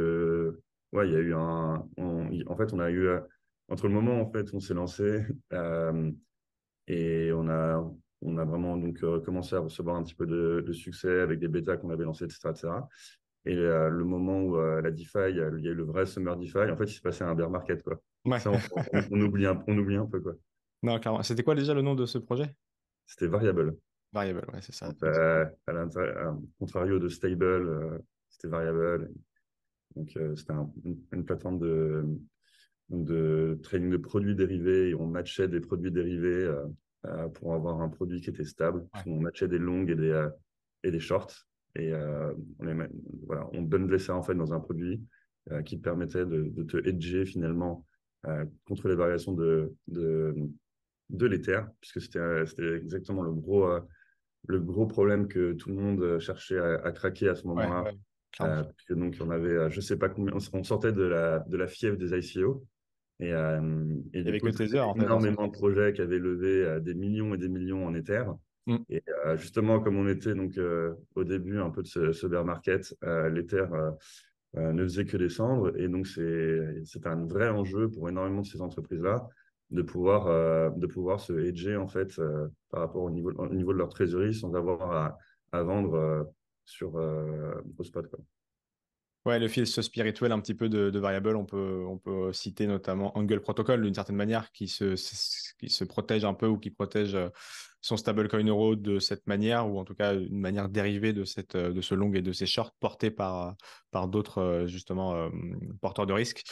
ouais, 0.92 1.08
il 1.08 1.12
y 1.12 1.16
a 1.16 1.20
eu 1.20 1.34
un. 1.34 1.86
en 1.98 2.56
fait, 2.56 2.72
on 2.72 2.80
a 2.80 2.90
eu. 2.90 3.08
entre 3.68 3.88
le 3.88 3.94
moment 3.94 4.20
en 4.20 4.30
fait, 4.30 4.52
on 4.52 4.60
s'est 4.60 4.74
lancé, 4.74 5.22
et 6.88 7.32
on 7.32 7.48
a, 7.48 7.92
on 8.22 8.38
a 8.38 8.44
vraiment 8.44 8.76
donc, 8.76 9.00
commencé 9.24 9.54
à 9.54 9.60
recevoir 9.60 9.96
un 9.96 10.02
petit 10.02 10.14
peu 10.14 10.26
de, 10.26 10.72
succès 10.72 11.20
avec 11.20 11.38
des 11.38 11.48
bêtas 11.48 11.76
qu'on 11.76 11.90
avait 11.90 12.04
lancés, 12.04 12.24
etc. 12.24 12.50
etc. 12.50 12.68
Et 13.46 13.54
le 13.54 14.04
moment 14.04 14.42
où 14.42 14.56
la 14.56 14.90
DeFi, 14.90 15.30
il 15.30 15.36
y 15.36 15.40
a 15.40 15.48
eu 15.48 15.74
le 15.74 15.84
vrai 15.84 16.06
Summer 16.06 16.36
DeFi, 16.36 16.58
en 16.58 16.76
fait, 16.76 16.84
il 16.84 16.92
s'est 16.92 17.00
passé 17.00 17.24
un 17.24 17.34
bear 17.34 17.48
market, 17.48 17.82
quoi 17.82 18.00
on, 18.24 19.20
oublie 19.20 19.46
un, 19.46 19.62
on 19.66 19.78
oublie 19.78 19.96
un 19.96 20.06
peu. 20.06 20.20
Quoi. 20.20 20.34
Non, 20.82 20.98
clairement. 20.98 21.22
C'était 21.22 21.42
quoi 21.42 21.54
déjà 21.54 21.74
le 21.74 21.82
nom 21.82 21.94
de 21.94 22.06
ce 22.06 22.18
projet? 22.18 22.54
C'était 23.06 23.26
Variable. 23.26 23.76
Variable, 24.12 24.44
ouais, 24.52 24.60
c'est 24.60 24.74
ça. 24.74 24.90
Euh, 25.04 25.46
à 25.66 26.34
contrario 26.58 26.98
de 26.98 27.08
Stable, 27.08 27.44
euh, 27.44 27.98
c'était 28.28 28.48
Variable. 28.48 29.10
Donc, 29.96 30.16
euh, 30.16 30.34
c'était 30.36 30.54
une, 31.12 31.24
plateforme 31.24 31.58
de, 31.58 32.04
de 32.90 33.58
trading 33.62 33.90
de 33.90 33.96
produits 33.96 34.36
dérivés 34.36 34.90
et 34.90 34.94
on 34.94 35.06
matchait 35.06 35.48
des 35.48 35.60
produits 35.60 35.90
dérivés 35.90 36.48
pour 37.34 37.54
avoir 37.54 37.80
un 37.80 37.88
produit 37.88 38.20
qui 38.20 38.30
était 38.30 38.44
stable. 38.44 38.86
On 39.06 39.20
matchait 39.20 39.48
des 39.48 39.58
longues 39.58 39.90
et 39.90 39.96
des, 39.96 40.28
et 40.84 40.90
des 40.90 41.00
shorts. 41.00 41.46
Et 41.76 41.92
on, 41.94 42.64
les, 42.64 42.74
voilà, 43.26 43.48
on 43.52 43.62
bundlait 43.62 43.98
ça 43.98 44.16
en 44.16 44.22
fait 44.22 44.34
dans 44.34 44.52
un 44.52 44.60
produit 44.60 45.02
qui 45.64 45.78
permettait 45.78 46.26
de, 46.26 46.42
de 46.42 46.62
te 46.62 46.76
hedger 46.76 47.24
finalement 47.24 47.86
euh, 48.26 48.44
contre 48.66 48.88
les 48.88 48.96
variations 48.96 49.32
de, 49.32 49.72
de, 49.88 50.34
de 51.08 51.26
l'Ether, 51.26 51.62
puisque 51.80 52.02
c'était 52.02 52.76
exactement 52.76 53.22
le 53.22 53.32
gros, 53.32 53.66
euh, 53.66 53.80
le 54.46 54.60
gros 54.60 54.86
problème 54.86 55.26
que 55.26 55.54
tout 55.54 55.70
le 55.70 55.76
monde 55.76 56.18
cherchait 56.18 56.58
à, 56.58 56.92
craquer 56.92 57.30
à 57.30 57.34
ce 57.34 57.46
moment-là. 57.46 57.90
Euh, 58.42 58.62
donc, 58.90 59.16
on 59.20 59.30
avait, 59.30 59.70
je 59.70 59.80
sais 59.80 59.96
pas 59.96 60.10
combien, 60.10 60.34
on 60.52 60.62
sortait 60.62 60.92
de 60.92 61.02
la, 61.02 61.38
de 61.38 61.56
la 61.56 61.66
fièvre 61.66 61.96
des 61.96 62.12
ICO. 62.14 62.66
Et, 63.20 63.30
et 64.12 64.22
du 64.22 64.40
coup, 64.40 64.48
en 64.48 64.94
énormément 64.94 65.46
de 65.46 65.52
projets 65.52 65.94
qui 65.94 66.02
avaient 66.02 66.18
levé 66.18 66.78
des 66.82 66.94
millions 66.94 67.34
et 67.34 67.38
des 67.38 67.48
millions 67.48 67.86
en 67.86 67.94
Ether. 67.94 68.24
Mm. 68.66 68.76
Et 68.88 69.02
justement, 69.36 69.80
comme 69.80 69.96
on 69.96 70.08
était 70.08 70.34
donc 70.34 70.58
au 71.14 71.24
début 71.24 71.58
un 71.58 71.70
peu 71.70 71.82
de 71.82 71.88
ce, 71.88 72.12
ce 72.12 72.26
bear 72.26 72.44
market, 72.44 72.94
l'Ether 73.02 73.66
euh, 74.56 74.72
ne 74.72 74.82
faisait 74.82 75.04
que 75.04 75.16
descendre. 75.16 75.72
Et 75.78 75.88
donc, 75.88 76.06
c'est 76.06 77.06
un 77.06 77.24
vrai 77.24 77.48
enjeu 77.50 77.88
pour 77.88 78.08
énormément 78.08 78.42
de 78.42 78.46
ces 78.46 78.60
entreprises-là 78.60 79.28
de 79.70 79.82
pouvoir, 79.82 80.26
euh, 80.26 80.70
de 80.70 80.86
pouvoir 80.88 81.20
se 81.20 81.32
hedger 81.32 81.76
en 81.76 81.86
fait, 81.86 82.18
euh, 82.18 82.48
par 82.70 82.80
rapport 82.80 83.02
au 83.02 83.10
niveau, 83.10 83.30
au 83.30 83.54
niveau 83.54 83.72
de 83.72 83.78
leur 83.78 83.88
trésorerie 83.88 84.34
sans 84.34 84.52
avoir 84.54 84.90
à, 84.90 85.18
à 85.52 85.62
vendre 85.62 86.28
sur, 86.64 86.94
au 86.94 87.84
spot. 87.84 88.08
Quoi. 88.08 88.18
Ouais, 89.26 89.38
le 89.38 89.46
fil 89.46 89.66
spirituel 89.66 90.32
un 90.32 90.40
petit 90.40 90.54
peu 90.54 90.68
de, 90.68 90.90
de 90.90 90.98
variable, 90.98 91.36
on 91.36 91.44
peut, 91.44 91.84
on 91.86 91.98
peut 91.98 92.32
citer 92.32 92.66
notamment 92.66 93.16
Angle 93.16 93.40
Protocol 93.40 93.82
d'une 93.82 93.94
certaine 93.94 94.16
manière 94.16 94.50
qui 94.50 94.66
se, 94.66 94.94
qui 95.58 95.68
se 95.68 95.84
protège 95.84 96.24
un 96.24 96.34
peu 96.34 96.46
ou 96.48 96.58
qui 96.58 96.70
protège 96.70 97.16
son 97.80 97.96
stablecoin 97.96 98.44
euro 98.44 98.76
de 98.76 98.98
cette 98.98 99.26
manière, 99.26 99.68
ou 99.68 99.78
en 99.78 99.84
tout 99.84 99.94
cas 99.94 100.14
une 100.14 100.38
manière 100.38 100.68
dérivée 100.68 101.12
de, 101.12 101.24
cette, 101.24 101.54
euh, 101.54 101.72
de 101.72 101.80
ce 101.80 101.94
long 101.94 102.12
et 102.12 102.22
de 102.22 102.32
ces 102.32 102.46
shorts 102.46 102.72
portés 102.78 103.10
par, 103.10 103.54
par 103.90 104.08
d'autres 104.08 104.38
euh, 104.38 104.66
justement 104.66 105.14
euh, 105.14 105.28
porteurs 105.80 106.06
de 106.06 106.12
risques, 106.12 106.42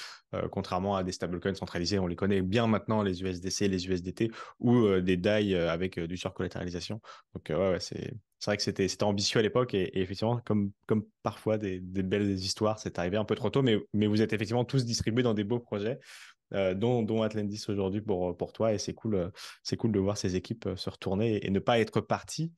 contrairement 0.50 0.94
à 0.94 1.04
des 1.04 1.12
stablecoins 1.12 1.54
centralisés. 1.54 1.98
On 1.98 2.06
les 2.06 2.16
connaît 2.16 2.42
bien 2.42 2.66
maintenant, 2.66 3.02
les 3.02 3.22
USDC, 3.22 3.68
les 3.68 3.86
USDT, 3.86 4.30
ou 4.58 4.86
des 5.00 5.16
DAI 5.16 5.54
avec 5.54 5.98
du 5.98 6.18
surcollatéralisation. 6.18 7.00
Donc 7.34 7.48
ouais, 7.48 7.78
c'est 7.80 8.12
c'est 8.38 8.50
vrai 8.50 8.56
que 8.56 8.62
c'était, 8.62 8.86
c'était 8.86 9.04
ambitieux 9.04 9.40
à 9.40 9.42
l'époque 9.42 9.74
et, 9.74 9.90
effectivement, 9.98 10.40
comme, 10.44 10.70
comme 10.86 11.04
parfois 11.22 11.58
des, 11.58 11.80
des, 11.80 12.04
belles 12.04 12.30
histoires, 12.30 12.78
c'est 12.78 12.98
arrivé 12.98 13.16
un 13.16 13.24
peu 13.24 13.34
trop 13.34 13.50
tôt, 13.50 13.62
mais, 13.62 13.78
mais 13.92 14.06
vous 14.06 14.22
êtes 14.22 14.32
effectivement 14.32 14.64
tous 14.64 14.84
distribués 14.84 15.24
dans 15.24 15.34
des 15.34 15.44
beaux 15.44 15.58
projets 15.58 15.98
euh, 16.54 16.74
dont, 16.74 17.02
dont, 17.02 17.22
Atlantis 17.22 17.64
aujourd'hui 17.68 18.00
pour, 18.00 18.36
pour 18.36 18.52
toi. 18.52 18.72
Et 18.72 18.78
c'est 18.78 18.94
cool, 18.94 19.14
euh, 19.14 19.28
c'est 19.62 19.76
cool 19.76 19.92
de 19.92 19.98
voir 19.98 20.16
ces 20.16 20.36
équipes 20.36 20.66
euh, 20.66 20.76
se 20.76 20.88
retourner 20.88 21.44
et, 21.46 21.50
ne 21.50 21.58
pas 21.58 21.78
être 21.78 22.00
partis 22.00 22.52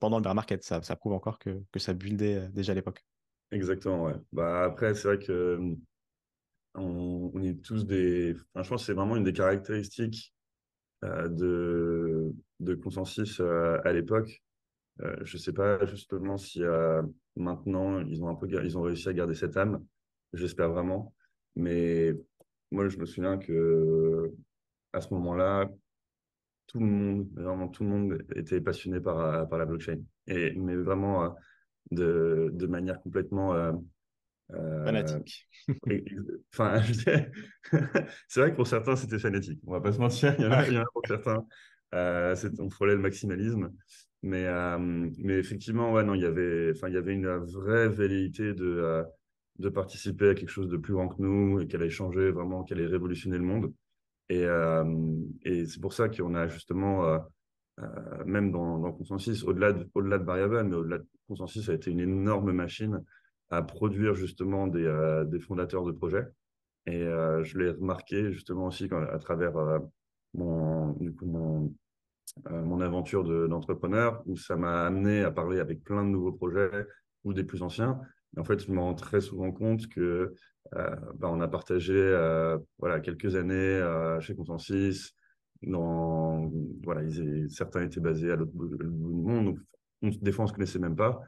pendant 0.00 0.18
le 0.18 0.22
bear 0.22 0.34
market. 0.34 0.62
Ça, 0.62 0.82
ça 0.82 0.96
prouve 0.96 1.12
encore 1.12 1.38
que, 1.38 1.62
que 1.70 1.78
ça 1.78 1.92
buildait 1.92 2.48
déjà 2.48 2.72
à 2.72 2.74
l'époque. 2.74 3.04
Exactement, 3.50 4.04
ouais. 4.04 4.14
Bah, 4.32 4.64
après, 4.64 4.94
c'est 4.94 5.08
vrai 5.08 5.18
que 5.18 5.58
on, 6.74 7.30
on, 7.34 7.42
est 7.42 7.62
tous 7.62 7.84
des. 7.84 8.34
Enfin, 8.54 8.62
je 8.62 8.68
pense 8.70 8.86
c'est 8.86 8.94
vraiment 8.94 9.16
une 9.16 9.24
des 9.24 9.32
caractéristiques 9.32 10.32
de, 11.02 12.32
de 12.60 12.74
consensus 12.74 13.40
à 13.40 13.92
l'époque. 13.92 14.42
je 15.00 15.36
ne 15.36 15.38
sais 15.38 15.52
pas 15.52 15.84
justement 15.84 16.38
si 16.38 16.62
maintenant 17.36 18.00
ils 18.06 18.22
ont 18.22 18.28
un 18.28 18.34
peu 18.34 18.48
ils 18.64 18.78
ont 18.78 18.82
réussi 18.82 19.08
à 19.08 19.12
garder 19.12 19.34
cette 19.34 19.56
âme. 19.56 19.84
J'espère 20.32 20.70
vraiment. 20.70 21.12
Mais 21.56 22.14
moi, 22.72 22.88
je 22.88 22.98
me 22.98 23.06
souviens 23.06 23.38
que 23.38 24.32
à 24.92 25.00
ce 25.00 25.12
moment-là, 25.14 25.68
tout 26.66 26.80
le 26.80 26.86
monde, 26.86 27.28
vraiment 27.34 27.68
tout 27.68 27.84
le 27.84 27.90
monde 27.90 28.24
était 28.34 28.60
passionné 28.60 29.00
par, 29.00 29.48
par 29.48 29.58
la 29.58 29.66
blockchain. 29.66 30.00
Et, 30.26 30.52
mais 30.54 30.76
vraiment 30.76 31.24
euh, 31.24 31.28
de, 31.90 32.50
de 32.52 32.66
manière 32.66 33.00
complètement 33.00 33.54
euh, 33.54 33.72
euh 34.52 34.84
fanatique. 34.84 35.48
Enfin, 36.52 36.80
c'est 38.28 38.40
vrai 38.40 38.50
que 38.50 38.56
pour 38.56 38.66
certains, 38.66 38.96
c'était 38.96 39.18
fanatique. 39.18 39.60
On 39.66 39.72
va 39.72 39.80
pas 39.80 39.92
se 39.92 39.98
mentir, 39.98 40.34
il 40.38 40.44
y 40.44 40.48
en 40.48 40.82
a, 40.82 40.84
pour 40.92 41.02
certains, 41.06 41.44
euh, 41.94 42.34
on 42.58 42.70
frôlait 42.70 42.94
le 42.94 43.00
maximalisme. 43.00 43.72
Mais, 44.24 44.46
mais 44.78 45.38
effectivement, 45.38 45.92
ouais, 45.92 46.04
non, 46.04 46.14
il 46.14 46.22
y 46.22 46.26
avait, 46.26 46.70
enfin, 46.76 46.88
il 46.88 46.94
y 46.94 46.96
avait 46.96 47.12
une 47.12 47.26
vraie 47.26 47.88
velléité 47.88 48.54
de, 48.54 49.04
de 49.58 49.68
participer 49.68 50.30
à 50.30 50.34
quelque 50.34 50.48
chose 50.50 50.68
de 50.68 50.76
plus 50.76 50.94
grand 50.94 51.08
que 51.08 51.20
nous 51.20 51.60
et 51.60 51.66
qu'elle 51.66 51.82
allait 51.82 51.90
changer 51.90 52.30
vraiment, 52.30 52.64
qu'elle 52.64 52.78
allait 52.78 52.88
révolutionner 52.88 53.38
le 53.38 53.44
monde. 53.44 53.72
Et, 54.28 54.46
et 55.42 55.66
c'est 55.66 55.80
pour 55.80 55.92
ça 55.92 56.08
qu'on 56.08 56.34
a 56.34 56.48
justement, 56.48 57.18
même 58.24 58.50
dans, 58.50 58.78
dans 58.78 58.92
Consensus, 58.92 59.44
au-delà 59.44 59.72
de, 59.72 59.86
au-delà 59.94 60.18
de 60.18 60.24
Variable, 60.24 60.64
mais 60.64 60.76
au-delà 60.76 60.98
de 60.98 61.06
Consensus, 61.28 61.66
ça 61.66 61.72
a 61.72 61.74
été 61.74 61.90
une 61.90 62.00
énorme 62.00 62.52
machine 62.52 63.02
à 63.50 63.62
produire 63.62 64.14
justement 64.14 64.66
des, 64.68 65.24
des 65.26 65.38
fondateurs 65.38 65.84
de 65.84 65.92
projets. 65.92 66.26
Et 66.86 67.00
je 67.00 67.58
l'ai 67.58 67.70
remarqué 67.70 68.32
justement 68.32 68.66
aussi 68.66 68.88
à 68.90 69.18
travers 69.18 69.52
mon, 70.34 70.92
du 70.94 71.12
coup, 71.12 71.26
mon, 71.26 71.74
euh, 72.50 72.62
mon 72.62 72.80
aventure 72.80 73.24
d'entrepreneur, 73.48 74.22
où 74.26 74.36
ça 74.36 74.56
m'a 74.56 74.86
amené 74.86 75.22
à 75.22 75.30
parler 75.30 75.60
avec 75.60 75.84
plein 75.84 76.02
de 76.02 76.08
nouveaux 76.08 76.32
projets 76.32 76.70
ou 77.24 77.34
des 77.34 77.44
plus 77.44 77.62
anciens. 77.62 78.00
En 78.36 78.44
fait, 78.44 78.60
je 78.60 78.70
me 78.72 78.80
rends 78.80 78.94
très 78.94 79.20
souvent 79.20 79.52
compte 79.52 79.88
que 79.88 80.34
euh, 80.74 80.96
bah, 81.16 81.28
on 81.30 81.40
a 81.40 81.48
partagé 81.48 81.94
euh, 81.94 82.58
voilà, 82.78 83.00
quelques 83.00 83.36
années 83.36 83.80
chez 84.20 84.34
Consensus. 84.34 85.14
Voilà, 85.62 87.02
certains 87.48 87.82
étaient 87.82 88.00
basés 88.00 88.32
à 88.32 88.36
l'autre 88.36 88.52
bout, 88.52 88.68
du 88.76 88.86
monde. 88.86 89.58
Donc, 90.00 90.18
des 90.20 90.32
fois, 90.32 90.44
on 90.44 90.46
ne 90.46 90.48
se 90.48 90.54
connaissait 90.54 90.78
même 90.78 90.96
pas. 90.96 91.20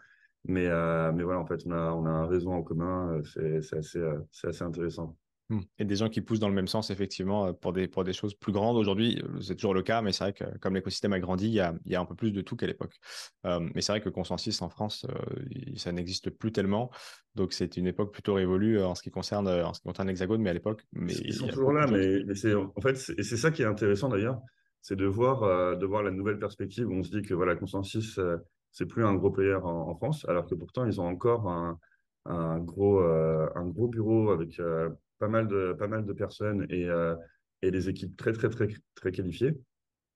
Mais, 0.46 0.68
mais 1.12 1.22
voilà, 1.22 1.40
en 1.40 1.46
fait, 1.46 1.60
on 1.66 1.72
a, 1.72 1.92
on 1.92 2.06
a 2.06 2.10
un 2.10 2.26
réseau 2.26 2.50
en 2.50 2.62
commun. 2.62 3.20
C'est 3.24 3.76
assez, 3.76 4.02
assez 4.42 4.62
intéressant. 4.62 5.16
Mmh. 5.50 5.60
Et 5.78 5.84
des 5.84 5.96
gens 5.96 6.08
qui 6.08 6.22
poussent 6.22 6.40
dans 6.40 6.48
le 6.48 6.54
même 6.54 6.68
sens, 6.68 6.88
effectivement, 6.90 7.52
pour 7.52 7.74
des, 7.74 7.86
pour 7.86 8.02
des 8.02 8.14
choses 8.14 8.34
plus 8.34 8.52
grandes. 8.52 8.76
Aujourd'hui, 8.78 9.22
c'est 9.42 9.54
toujours 9.54 9.74
le 9.74 9.82
cas, 9.82 10.00
mais 10.00 10.12
c'est 10.12 10.24
vrai 10.24 10.32
que 10.32 10.44
comme 10.58 10.74
l'écosystème 10.74 11.12
a 11.12 11.20
grandi, 11.20 11.48
il 11.48 11.52
y 11.52 11.60
a, 11.60 11.74
il 11.84 11.92
y 11.92 11.96
a 11.96 12.00
un 12.00 12.06
peu 12.06 12.14
plus 12.14 12.32
de 12.32 12.40
tout 12.40 12.56
qu'à 12.56 12.66
l'époque. 12.66 12.96
mais 13.44 13.82
c'est 13.82 13.92
vrai 13.92 14.00
que 14.00 14.08
Consensus 14.08 14.62
en 14.62 14.70
France, 14.70 15.06
ça 15.76 15.92
n'existe 15.92 16.30
plus 16.30 16.50
tellement. 16.50 16.90
Donc, 17.34 17.52
c'est 17.52 17.76
une 17.76 17.86
époque 17.86 18.12
plutôt 18.12 18.34
révolue 18.34 18.80
en 18.80 18.94
ce 18.94 19.02
qui 19.02 19.10
concerne, 19.10 19.48
en 19.48 19.74
ce 19.74 19.80
qui 19.80 19.86
concerne 19.86 20.08
l'Hexagone, 20.08 20.40
mais 20.40 20.50
à 20.50 20.54
l'époque. 20.54 20.86
Mais 20.92 21.12
ils 21.12 21.34
sont 21.34 21.48
toujours 21.48 21.72
là, 21.72 21.86
mais, 21.86 22.22
mais 22.26 22.34
c'est 22.34 22.54
en 22.54 22.80
fait, 22.80 22.98
et 23.18 23.22
c'est 23.22 23.36
ça 23.36 23.50
qui 23.50 23.62
est 23.62 23.66
intéressant 23.66 24.08
d'ailleurs, 24.08 24.40
c'est 24.80 24.96
de 24.96 25.06
voir, 25.06 25.76
de 25.76 25.86
voir 25.86 26.02
la 26.02 26.10
nouvelle 26.10 26.38
perspective 26.38 26.88
où 26.88 26.94
on 26.94 27.02
se 27.02 27.10
dit 27.10 27.22
que 27.22 27.34
voilà, 27.34 27.54
Consensus, 27.54 28.18
c'est 28.70 28.86
plus 28.86 29.04
un 29.04 29.14
gros 29.14 29.30
player 29.30 29.56
en, 29.56 29.88
en, 29.90 29.94
France, 29.94 30.24
alors 30.26 30.46
que 30.46 30.54
pourtant, 30.54 30.86
ils 30.86 31.02
ont 31.02 31.06
encore 31.06 31.50
un, 31.50 31.78
un 32.24 32.58
gros, 32.60 33.00
un 33.00 33.66
gros 33.66 33.88
bureau 33.88 34.30
avec 34.30 34.58
pas 35.18 35.28
mal 35.28 35.48
de, 35.48 35.74
pas 35.78 35.88
mal 35.88 36.04
de 36.04 36.12
personnes 36.12 36.66
et, 36.70 36.88
euh, 36.88 37.14
et 37.62 37.70
des 37.70 37.88
équipes 37.88 38.16
très, 38.16 38.32
très, 38.32 38.48
très, 38.48 38.68
très 38.94 39.12
qualifiées. 39.12 39.54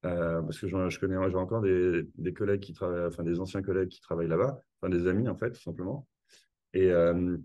Euh, 0.05 0.43
parce 0.43 0.61
que 0.61 0.69
je 0.69 0.99
connais, 1.00 1.17
j'ai 1.28 1.37
encore 1.37 1.61
des, 1.61 2.05
des, 2.17 2.33
collègues 2.33 2.61
qui 2.61 2.73
travaillent, 2.73 3.07
enfin 3.07 3.25
des 3.25 3.40
anciens 3.40 3.62
collègues 3.62 3.88
qui 3.88 4.00
travaillent 4.00 4.28
là-bas, 4.28 4.62
enfin 4.81 4.90
des 4.90 5.09
amis 5.09 5.28
en 5.28 5.35
fait, 5.35 5.50
tout 5.50 5.61
simplement. 5.61 6.07
Et, 6.73 6.93
euh, 6.93 7.37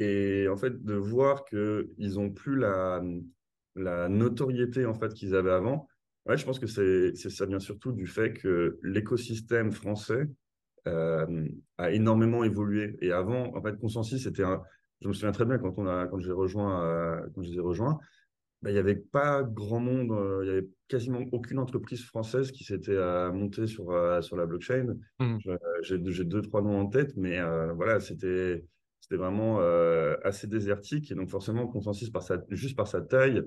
et 0.00 0.48
en 0.48 0.56
fait, 0.56 0.84
de 0.84 0.94
voir 0.94 1.44
qu'ils 1.44 2.14
n'ont 2.14 2.30
plus 2.30 2.56
la, 2.56 3.00
la 3.76 4.08
notoriété 4.08 4.86
en 4.86 4.94
fait 4.94 5.14
qu'ils 5.14 5.36
avaient 5.36 5.52
avant, 5.52 5.86
ouais, 6.26 6.36
je 6.36 6.44
pense 6.44 6.58
que 6.58 6.66
c'est, 6.66 7.14
ça 7.14 7.46
vient 7.46 7.60
surtout 7.60 7.92
du 7.92 8.08
fait 8.08 8.32
que 8.32 8.78
l'écosystème 8.82 9.70
français 9.70 10.28
a 10.84 11.90
énormément 11.90 12.44
évolué. 12.44 12.96
Et 13.00 13.10
avant, 13.10 13.56
en 13.56 13.62
fait, 13.62 13.76
Consensus, 13.76 14.22
c'était 14.22 14.44
un, 14.44 14.62
je 15.02 15.08
me 15.08 15.12
souviens 15.12 15.32
très 15.32 15.44
bien 15.44 15.58
quand, 15.58 15.74
on 15.78 15.86
a, 15.86 16.06
quand 16.06 16.18
j'ai 16.18 16.32
rejoint, 16.32 16.82
euh, 16.82 17.20
quand 17.34 17.42
je 17.42 17.50
les 17.50 17.56
ai 17.56 17.60
rejoints, 17.60 17.98
bah, 18.62 18.70
il 18.70 18.74
n'y 18.74 18.78
avait 18.78 18.96
pas 18.96 19.42
grand 19.42 19.80
monde, 19.80 20.10
euh, 20.12 20.40
il 20.42 20.44
n'y 20.44 20.56
avait 20.56 20.68
quasiment 20.88 21.20
aucune 21.32 21.58
entreprise 21.58 22.04
française 22.04 22.50
qui 22.50 22.64
s'était 22.64 22.92
euh, 22.92 23.30
montée 23.32 23.66
sur, 23.66 23.92
sur 24.22 24.36
la 24.36 24.46
blockchain. 24.46 24.96
Mmh. 25.20 25.38
J'ai 25.82 25.98
deux, 26.24 26.42
trois 26.42 26.62
noms 26.62 26.80
en 26.80 26.86
tête, 26.86 27.12
mais 27.16 27.40
voilà, 27.74 28.00
c'était 28.00 28.64
c'était 29.00 29.16
vraiment 29.16 29.60
assez 30.24 30.48
désertique. 30.48 31.12
Et 31.12 31.14
donc, 31.14 31.28
forcément, 31.28 31.68
Consensus, 31.68 32.10
par 32.10 32.22
sa, 32.22 32.42
juste 32.50 32.76
par 32.76 32.88
sa 32.88 33.00
taille 33.00 33.42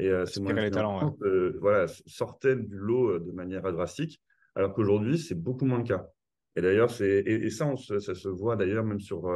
et 0.00 0.10
ses 0.26 0.40
moyens 0.40 0.72
talents, 0.72 1.16
voilà, 1.60 1.86
sortait 2.06 2.56
du 2.56 2.76
lot 2.76 3.20
de 3.20 3.30
manière 3.30 3.62
drastique, 3.62 4.20
alors 4.56 4.72
qu'aujourd'hui, 4.72 5.18
c'est 5.18 5.36
beaucoup 5.36 5.66
moins 5.66 5.78
le 5.78 5.84
cas. 5.84 6.08
Et 6.56 6.62
d'ailleurs, 6.62 6.90
et, 7.00 7.18
et, 7.18 7.50
ça, 7.50 7.74
ça 7.76 8.14
se 8.14 8.28
voit 8.28 8.56
d'ailleurs 8.56 8.84
même 8.84 9.00
sur 9.00 9.28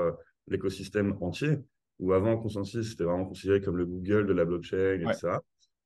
l'écosystème 0.51 1.17
entier, 1.21 1.59
où 1.99 2.13
avant, 2.13 2.37
Consensus, 2.37 2.91
c'était 2.91 3.05
vraiment 3.05 3.27
considéré 3.27 3.61
comme 3.61 3.77
le 3.77 3.87
Google 3.87 4.27
de 4.27 4.33
la 4.33 4.45
blockchain, 4.45 5.01
etc. 5.01 5.39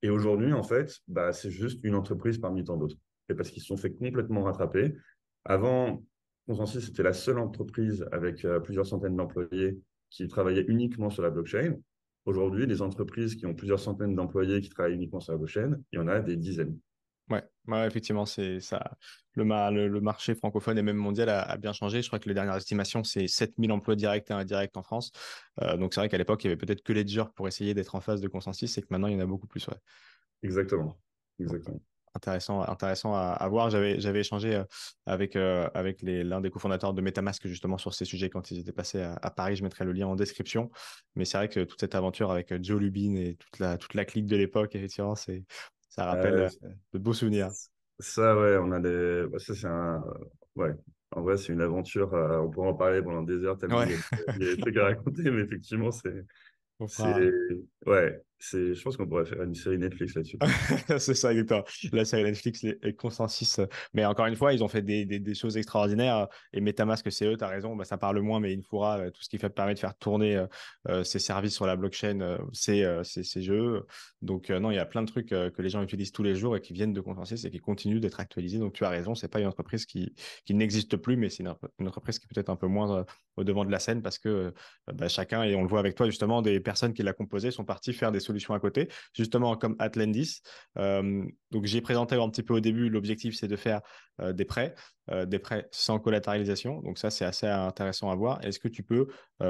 Et 0.02 0.11
aujourd'hui, 0.11 0.52
en 0.52 0.62
fait, 0.62 0.99
bah, 1.09 1.33
c'est 1.33 1.50
juste 1.50 1.81
une 1.85 1.95
entreprise 1.95 2.38
parmi 2.38 2.64
tant 2.64 2.76
d'autres. 2.76 2.97
Et 3.28 3.35
parce 3.35 3.50
qu'ils 3.50 3.62
se 3.62 3.69
sont 3.69 3.76
fait 3.76 3.92
complètement 3.92 4.42
rattraper. 4.42 4.95
Avant, 5.45 6.04
Consensus, 6.47 6.87
c'était 6.87 7.04
la 7.04 7.12
seule 7.12 7.38
entreprise 7.38 8.07
avec 8.11 8.45
euh, 8.45 8.59
plusieurs 8.61 8.87
centaines 8.87 9.16
d'employés 9.16 9.78
qui 10.11 10.26
travaillaient 10.28 10.64
uniquement 10.66 11.09
sur 11.09 11.23
la 11.23 11.31
blockchain. 11.31 11.76
Aujourd'hui, 12.25 12.66
les 12.66 12.83
entreprises 12.83 13.37
qui 13.37 13.47
ont 13.47 13.54
plusieurs 13.54 13.81
centaines 13.81 14.14
d'employés 14.14 14.61
qui 14.61 14.69
travaillent 14.69 14.95
uniquement 14.95 15.21
sur 15.21 15.33
la 15.33 15.38
blockchain, 15.38 15.76
il 15.92 15.97
y 15.97 15.99
en 15.99 16.09
a 16.09 16.21
des 16.21 16.37
dizaines. 16.37 16.78
Ouais, 17.31 17.87
effectivement, 17.87 18.26
c'est 18.26 18.61
ça. 18.61 18.97
Le, 19.35 19.45
le, 19.88 20.00
marché 20.00 20.35
francophone 20.35 20.76
et 20.79 20.83
même 20.83 20.97
mondial 20.97 21.29
a, 21.29 21.57
bien 21.57 21.73
changé. 21.73 22.02
Je 22.02 22.09
crois 22.09 22.19
que 22.19 22.29
les 22.29 22.35
dernières 22.35 22.57
estimations, 22.57 23.05
c'est 23.05 23.29
7000 23.29 23.73
emplois 23.73 23.95
directs 23.95 24.31
et 24.31 24.35
indirects 24.35 24.76
en 24.76 24.83
France. 24.83 25.12
Euh, 25.62 25.76
donc, 25.76 25.95
c'est 25.95 26.00
vrai 26.00 26.09
qu'à 26.09 26.19
l'époque, 26.19 26.43
il 26.45 26.49
y 26.49 26.50
avait 26.50 26.57
peut-être 26.57 26.83
que 26.83 26.93
Ledger 26.93 27.25
pour 27.35 27.49
essayer 27.49 27.73
d'être 27.73 27.95
en 27.95 28.00
phase 28.00 28.21
de 28.21 28.29
consensus 28.29 28.76
et 28.76 28.83
que 28.83 28.88
maintenant, 28.91 29.09
il 29.09 29.14
y 29.14 29.17
en 29.17 29.21
a 29.21 29.26
beaucoup 29.26 29.47
plus. 29.47 29.67
Ouais. 29.69 29.76
Exactement. 30.43 30.99
Exactement. 31.38 31.81
Intéressant, 32.14 32.61
intéressant 32.69 33.14
à, 33.14 33.49
voir. 33.49 33.71
J'avais, 33.71 33.99
j'avais 33.99 34.21
échangé 34.21 34.55
euh, 34.55 34.64
avec, 35.07 35.35
euh, 35.35 35.71
avec 35.73 36.02
l'un 36.02 36.43
des 36.43 36.50
cofondateurs 36.50 36.93
de 36.93 37.00
Metamask 37.00 37.47
justement 37.47 37.79
sur 37.79 37.95
ces 37.95 38.05
sujets 38.05 38.29
quand 38.29 38.50
ils 38.50 38.59
étaient 38.59 38.73
passés 38.73 39.00
à, 39.00 39.31
Paris. 39.31 39.57
Je 39.57 39.62
mettrai 39.62 39.87
le 39.87 39.93
lien 39.93 40.09
en 40.09 40.14
description. 40.14 40.71
Mais 41.14 41.25
c'est 41.25 41.38
vrai 41.38 41.49
que 41.49 41.61
toute 41.61 41.81
cette 41.81 41.95
aventure 41.95 42.31
avec 42.31 42.62
Joe 42.62 42.79
Lubin 42.79 43.14
et 43.14 43.37
toute 43.37 43.59
la, 43.61 43.79
toute 43.79 43.95
la 43.95 44.05
clique 44.05 44.26
de 44.26 44.37
l'époque, 44.37 44.75
effectivement, 44.75 45.14
c'est, 45.14 45.45
ça 45.92 46.06
rappelle 46.06 46.34
euh, 46.34 46.49
de 46.94 46.99
beaux 46.99 47.12
souvenirs. 47.12 47.50
Ça, 47.99 48.34
ouais, 48.34 48.56
on 48.56 48.72
a 48.72 48.80
des. 48.80 49.26
Bah, 49.30 49.38
ça, 49.38 49.54
c'est 49.54 49.66
un. 49.66 50.02
Ouais, 50.56 50.72
en 51.11 51.20
vrai, 51.20 51.37
c'est 51.37 51.52
une 51.52 51.61
aventure. 51.61 52.14
Euh, 52.14 52.38
on 52.40 52.50
pourrait 52.50 52.68
en 52.68 52.75
parler 52.75 53.02
pendant 53.02 53.20
des 53.20 53.44
heures 53.44 53.58
tellement 53.58 53.82
il, 53.82 53.90
y 53.90 53.94
a, 53.94 54.32
des 54.38 54.56
trucs 54.56 54.76
à 54.78 54.84
raconter, 54.84 55.30
mais 55.30 55.42
effectivement, 55.42 55.90
c'est. 55.90 56.25
Ouais, 57.87 58.22
je 58.50 58.82
pense 58.82 58.96
qu'on 58.96 59.06
pourrait 59.06 59.25
faire 59.25 59.42
une 59.42 59.54
série 59.54 59.78
Netflix 59.78 60.14
là-dessus. 60.14 60.38
c'est 60.99 61.14
ça, 61.14 61.32
exactement. 61.32 61.64
La 61.92 62.04
série 62.04 62.25
Netflix 62.25 62.64
est 62.64 62.96
consensus. 62.96 63.61
Mais 63.94 64.04
encore 64.04 64.26
une 64.26 64.37
fois, 64.37 64.52
ils 64.52 64.64
ont 64.64 64.68
fait 64.68 64.82
des, 64.82 65.04
des, 65.04 65.34
choses 65.34 65.56
extraordinaires. 65.56 66.28
Et 66.52 66.61
Metamask, 66.61 67.11
c'est 67.11 67.26
eux, 67.26 67.37
tu 67.37 67.44
as 67.44 67.49
raison, 67.49 67.76
bah, 67.76 67.84
ça 67.84 67.99
parle 67.99 68.20
moins, 68.20 68.40
mais 68.40 68.54
Infura, 68.54 68.99
euh, 68.99 69.11
tout 69.11 69.22
ce 69.22 69.28
qui 69.28 69.38
fait, 69.38 69.49
permet 69.49 69.75
de 69.75 69.78
faire 69.78 69.96
tourner 69.96 70.37
euh, 70.37 70.46
euh 70.88 71.04
ces 71.04 71.18
services 71.18 71.54
sur 71.54 71.66
la 71.66 71.76
blockchain, 71.76 72.20
euh, 72.20 72.38
c'est 72.52 72.84
ces 73.04 73.42
jeux. 73.42 73.87
Donc, 74.22 74.50
non, 74.50 74.70
il 74.70 74.75
y 74.75 74.78
a 74.78 74.87
plein 74.87 75.02
de 75.02 75.08
trucs 75.08 75.28
que 75.28 75.62
les 75.62 75.68
gens 75.68 75.82
utilisent 75.82 76.12
tous 76.12 76.22
les 76.22 76.34
jours 76.34 76.56
et 76.56 76.61
qui 76.61 76.72
viennent 76.72 76.92
de 76.92 77.00
consensus 77.00 77.44
et 77.44 77.50
qui 77.50 77.58
continuent 77.58 78.00
d'être 78.00 78.20
actualisés. 78.20 78.58
Donc, 78.58 78.72
tu 78.72 78.84
as 78.84 78.88
raison, 78.88 79.14
c'est 79.14 79.28
pas 79.28 79.40
une 79.40 79.46
entreprise 79.46 79.87
qui, 79.87 80.14
qui 80.44 80.54
n'existe 80.54 80.96
plus, 80.96 81.16
mais 81.16 81.28
c'est 81.28 81.42
une, 81.42 81.88
entreprise 81.88 82.18
qui 82.18 82.26
est 82.26 82.34
peut-être 82.34 82.50
un 82.50 82.56
peu 82.56 82.66
moins 82.66 83.04
au 83.37 83.44
devant 83.44 83.64
de 83.64 83.70
la 83.70 83.78
scène 83.78 84.02
parce 84.02 84.18
que 84.18 84.52
bah, 84.92 85.08
chacun, 85.08 85.42
et 85.42 85.54
on 85.54 85.62
le 85.62 85.68
voit 85.68 85.80
avec 85.80 85.94
toi 85.94 86.06
justement, 86.06 86.42
des 86.42 86.61
personnes 86.61 86.94
qui 86.94 87.02
l'a 87.02 87.12
composé 87.12 87.50
sont 87.50 87.64
parties 87.64 87.92
faire 87.92 88.12
des 88.12 88.20
solutions 88.20 88.32
à 88.51 88.61
côté, 88.61 88.89
justement 89.12 89.57
comme 89.57 89.77
Atlantis. 89.79 90.43
Euh, 90.79 91.25
donc 91.51 91.67
j'ai 91.67 91.81
présenté 91.81 92.17
un 92.17 92.29
petit 92.29 92.43
peu 92.43 92.55
au 92.55 92.61
début, 92.61 92.89
l'objectif 92.89 93.35
c'est 93.37 93.49
de 93.49 93.57
faire 93.57 93.81
euh, 94.21 94.33
des 94.33 94.45
prêts, 94.45 94.75
euh, 95.11 95.27
des 95.27 95.39
prêts 95.39 95.69
sans 95.71 95.99
collatéralisation. 95.99 96.81
Donc 96.81 96.99
ça 96.99 97.11
c'est 97.11 97.25
assez 97.25 97.47
intéressant 97.47 98.11
à 98.11 98.15
voir. 98.15 98.45
Est-ce 98.45 98.59
que 98.59 98.69
tu 98.69 98.83
peux 98.83 99.09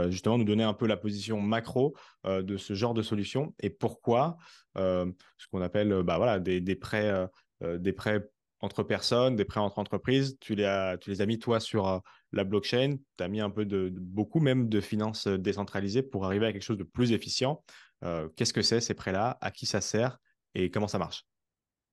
justement 0.09 0.39
nous 0.39 0.45
donner 0.45 0.65
un 0.65 0.75
peu 0.75 0.87
la 0.87 0.97
position 0.97 1.41
macro 1.41 1.95
de 2.25 2.57
ce 2.57 2.75
genre 2.75 2.95
de 2.95 3.03
solution 3.03 3.55
et 3.61 3.71
pourquoi 3.71 4.37
ce 4.77 5.47
qu'on 5.51 5.61
appelle 5.61 6.03
bah, 6.03 6.17
voilà, 6.17 6.39
des, 6.39 6.61
des 6.61 6.77
prêts, 6.77 7.13
des 7.61 7.93
prêts 7.93 8.27
entre 8.61 8.83
personnes, 8.83 9.37
des 9.37 9.45
prêts 9.45 9.61
entre 9.61 9.79
entreprises? 9.79 10.39
Tu 10.41 10.55
les 10.55 10.65
as, 10.65 10.97
tu 10.99 11.11
les 11.11 11.21
as 11.21 11.27
mis, 11.27 11.39
toi, 11.39 11.61
sur 11.61 12.01
la 12.33 12.45
blockchain. 12.45 12.97
Tu 13.19 13.25
as 13.25 13.29
mis 13.29 13.41
un 13.41 13.51
peu 13.51 13.65
de, 13.65 13.93
beaucoup 13.95 14.41
même 14.41 14.69
de 14.69 14.81
finances 14.81 15.29
décentralisées 15.29 16.03
pour 16.03 16.25
arriver 16.25 16.47
à 16.47 16.53
quelque 16.53 16.63
chose 16.63 16.79
de 16.79 16.85
plus 16.85 17.13
efficient. 17.13 17.63
Euh, 18.03 18.29
qu'est-ce 18.37 18.53
que 18.53 18.63
c'est 18.63 18.81
ces 18.81 18.95
prêts-là 18.95 19.39
À 19.41 19.51
qui 19.51 19.67
ça 19.67 19.81
sert 19.81 20.19
Et 20.55 20.71
comment 20.71 20.89
ça 20.89 20.99
marche? 20.99 21.27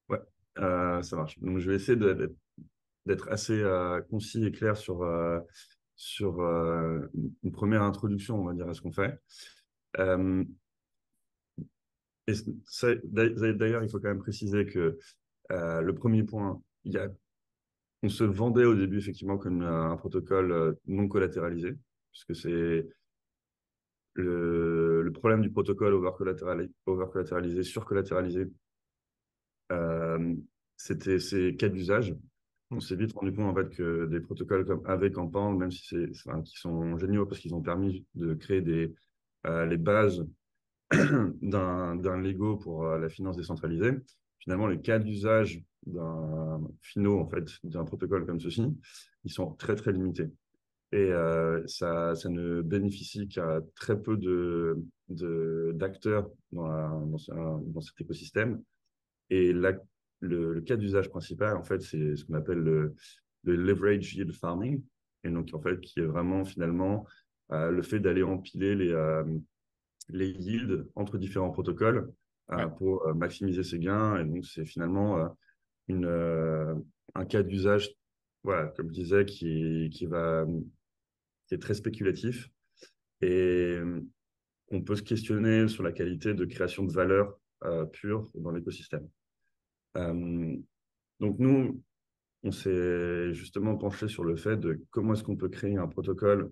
Ouais, 0.09 0.19
euh, 0.57 1.01
ça 1.01 1.15
marche. 1.15 1.39
Donc, 1.39 1.59
je 1.59 1.69
vais 1.69 1.75
essayer 1.75 1.97
d'être 3.05 3.29
assez 3.29 3.59
euh, 3.59 4.01
concis 4.09 4.45
et 4.45 4.51
clair 4.51 4.77
sur, 4.77 5.05
sur 5.95 6.41
une 6.41 7.51
première 7.51 7.83
introduction, 7.83 8.41
on 8.41 8.45
va 8.45 8.53
dire, 8.53 8.67
à 8.67 8.73
ce 8.73 8.81
qu'on 8.81 8.91
fait. 8.91 9.19
D'ailleurs, 9.95 10.45
il 13.83 13.89
faut 13.89 13.99
quand 13.99 14.09
même 14.09 14.19
préciser 14.19 14.65
que 14.65 14.97
le 15.49 15.91
premier 15.91 16.23
point, 16.23 16.61
il 16.83 16.93
y 16.93 16.97
a, 16.97 17.09
on 18.01 18.09
se 18.09 18.23
vendait 18.23 18.65
au 18.65 18.75
début 18.75 18.97
effectivement 18.97 19.37
comme 19.37 19.61
un 19.61 19.95
protocole 19.97 20.77
non 20.87 21.07
collatéralisé, 21.07 21.75
puisque 22.11 22.35
c'est 22.35 22.87
le, 24.21 25.11
problème 25.13 25.41
du 25.41 25.51
protocole 25.51 25.93
over-collatéralisé, 25.93 27.63
sur-collatéralisé, 27.63 28.47
euh, 29.71 30.35
c'était 30.77 31.19
ces 31.19 31.55
cas 31.55 31.69
d'usage. 31.69 32.15
on 32.71 32.77
mm. 32.77 32.81
s'est 32.81 32.95
vite 32.95 33.13
rendu 33.13 33.33
compte 33.33 33.51
en 33.51 33.55
fait 33.55 33.69
que 33.75 34.05
des 34.05 34.19
protocoles 34.19 34.65
comme 34.65 34.85
avec 34.85 35.13
Pan, 35.13 35.53
même 35.53 35.71
si 35.71 35.85
c'est, 35.88 36.09
qui 36.43 36.57
sont 36.57 36.97
géniaux 36.97 37.25
parce 37.25 37.39
qu'ils 37.41 37.53
ont 37.55 37.61
permis 37.61 38.05
de 38.15 38.33
créer 38.33 38.61
des, 38.61 38.93
euh, 39.45 39.65
les 39.65 39.77
bases 39.77 40.25
d'un, 40.91 41.95
d'un 41.95 42.17
Lego 42.17 42.57
pour 42.57 42.85
euh, 42.85 42.99
la 42.99 43.09
finance 43.09 43.38
décentralisée, 43.38 43.93
finalement 44.39 44.67
les 44.67 44.79
cas 44.81 44.99
d'usage 44.99 45.63
d'un 45.85 46.61
finaux 46.81 47.19
en 47.19 47.27
fait 47.27 47.45
d'un 47.63 47.85
protocole 47.85 48.25
comme 48.25 48.39
ceci, 48.39 48.65
ils 49.23 49.31
sont 49.31 49.53
très 49.53 49.75
très 49.75 49.91
limités 49.91 50.29
et 50.91 51.12
euh, 51.12 51.65
ça, 51.67 52.15
ça, 52.15 52.29
ne 52.29 52.62
bénéficie 52.62 53.27
qu'à 53.27 53.62
très 53.75 54.01
peu 54.01 54.17
de, 54.17 54.77
de 55.10 55.72
d'acteurs 55.75 56.29
dans, 56.51 57.05
dans, 57.05 57.60
dans, 57.60 57.81
cet 57.81 58.01
écosystème. 58.01 58.62
Et 59.29 59.53
la, 59.53 59.74
le, 60.22 60.62
cas 60.62 60.77
d'usage 60.77 61.10
principal, 61.10 61.58
en 61.58 61.63
fait, 61.63 61.81
c'est 61.81 62.15
ce 62.15 62.25
qu'on 62.25 62.34
appelle 62.34 62.58
le, 62.58 62.96
le, 63.43 63.55
leverage 63.55 64.15
yield 64.15 64.34
farming, 64.34 64.81
et 65.24 65.29
donc 65.29 65.50
en 65.53 65.62
fait, 65.62 65.79
qui 65.79 66.00
est 66.00 66.05
vraiment 66.05 66.43
finalement 66.43 67.05
euh, 67.51 67.72
le 67.72 67.81
fait 67.81 68.00
d'aller 68.00 68.24
empiler 68.24 68.75
les, 68.75 68.91
euh, 68.91 69.24
les 70.10 70.29
yields 70.29 70.86
entre 70.96 71.17
différents 71.17 71.51
protocoles 71.51 72.12
euh, 72.51 72.67
pour 72.67 73.13
maximiser 73.13 73.63
ses 73.63 73.79
gains. 73.79 74.19
Et 74.19 74.25
donc, 74.25 74.46
c'est 74.46 74.65
finalement 74.65 75.36
une, 75.88 76.84
un 77.15 77.25
cas 77.25 77.43
d'usage, 77.43 77.91
voilà, 78.43 78.67
comme 78.67 78.88
je 78.88 78.93
disais, 78.93 79.25
qui, 79.25 79.89
qui, 79.91 80.08
va, 80.08 80.46
qui 81.49 81.55
est 81.55 81.59
très 81.59 81.73
spéculatif. 81.73 82.49
Et 83.21 83.77
on 84.71 84.81
peut 84.81 84.95
se 84.95 85.03
questionner 85.03 85.67
sur 85.67 85.83
la 85.83 85.91
qualité 85.91 86.33
de 86.33 86.45
création 86.45 86.85
de 86.85 86.93
valeur 86.93 87.37
pure 87.91 88.31
dans 88.35 88.51
l'écosystème. 88.51 89.09
Euh, 89.97 90.55
donc 91.19 91.39
nous, 91.39 91.83
on 92.43 92.51
s'est 92.51 93.33
justement 93.33 93.75
penché 93.75 94.07
sur 94.07 94.23
le 94.23 94.35
fait 94.35 94.57
de 94.57 94.81
comment 94.91 95.13
est-ce 95.13 95.23
qu'on 95.23 95.35
peut 95.35 95.49
créer 95.49 95.77
un 95.77 95.87
protocole 95.87 96.51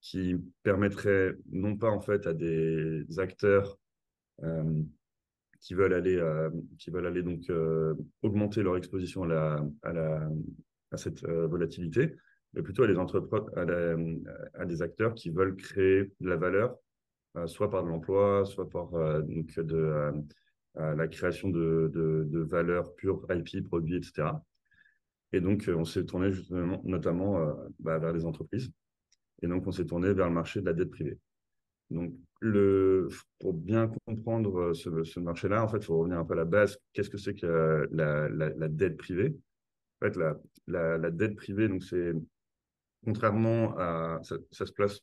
qui 0.00 0.36
permettrait 0.62 1.34
non 1.50 1.76
pas 1.76 1.90
en 1.90 2.00
fait 2.00 2.26
à 2.26 2.32
des 2.32 3.04
acteurs 3.18 3.78
euh, 4.44 4.82
qui 5.60 5.74
veulent 5.74 5.92
aller 5.92 6.16
euh, 6.16 6.50
qui 6.78 6.90
veulent 6.90 7.06
aller 7.06 7.22
donc 7.22 7.50
augmenter 8.22 8.62
leur 8.62 8.76
exposition 8.76 9.24
à, 9.24 9.92
la, 9.92 10.30
à 10.92 10.96
cette 10.96 11.26
volatilité, 11.26 12.16
mais 12.54 12.62
plutôt 12.62 12.84
à 12.84 12.86
des 12.86 12.96
à, 12.96 14.60
à, 14.60 14.64
des 14.64 14.82
acteurs 14.82 15.14
qui 15.14 15.30
veulent 15.30 15.56
créer 15.56 16.12
de 16.20 16.28
la 16.28 16.36
valeur, 16.36 16.76
soit 17.46 17.70
par 17.70 17.84
de 17.84 17.88
l'emploi, 17.88 18.44
soit 18.44 18.68
par 18.68 18.88
donc 19.22 19.58
de 19.60 20.12
la 20.74 21.08
création 21.08 21.50
de, 21.50 21.90
de, 21.92 22.40
valeurs 22.40 22.94
pures, 22.94 23.26
IP, 23.30 23.68
produits, 23.68 23.96
etc. 23.96 24.30
Et 25.32 25.40
donc, 25.40 25.68
euh, 25.68 25.74
on 25.74 25.84
s'est 25.84 26.04
tourné 26.04 26.32
justement, 26.32 26.80
notamment 26.84 27.38
euh, 27.38 27.52
bah, 27.78 27.98
vers 27.98 28.12
les 28.12 28.24
entreprises. 28.24 28.70
Et 29.42 29.46
donc, 29.46 29.66
on 29.66 29.72
s'est 29.72 29.84
tourné 29.84 30.12
vers 30.12 30.28
le 30.28 30.34
marché 30.34 30.60
de 30.60 30.66
la 30.66 30.72
dette 30.72 30.90
privée. 30.90 31.18
Donc, 31.90 32.14
le, 32.40 33.08
pour 33.38 33.52
bien 33.52 33.90
comprendre 34.06 34.58
euh, 34.58 34.74
ce, 34.74 35.04
ce 35.04 35.20
marché-là, 35.20 35.62
en 35.62 35.68
fait, 35.68 35.78
il 35.78 35.84
faut 35.84 35.98
revenir 35.98 36.18
un 36.18 36.24
peu 36.24 36.34
à 36.34 36.36
la 36.36 36.44
base. 36.44 36.78
Qu'est-ce 36.92 37.10
que 37.10 37.18
c'est 37.18 37.34
que 37.34 37.88
la, 37.92 38.28
la, 38.28 38.68
dette 38.68 38.96
privée? 38.96 39.36
En 40.00 40.06
fait, 40.06 40.16
la, 40.16 40.98
la, 40.98 41.10
dette 41.10 41.36
privée, 41.36 41.68
donc 41.68 41.82
c'est 41.82 42.12
contrairement 43.04 43.76
à 43.78 44.20
ça, 44.22 44.66
se 44.66 44.72
place. 44.72 45.00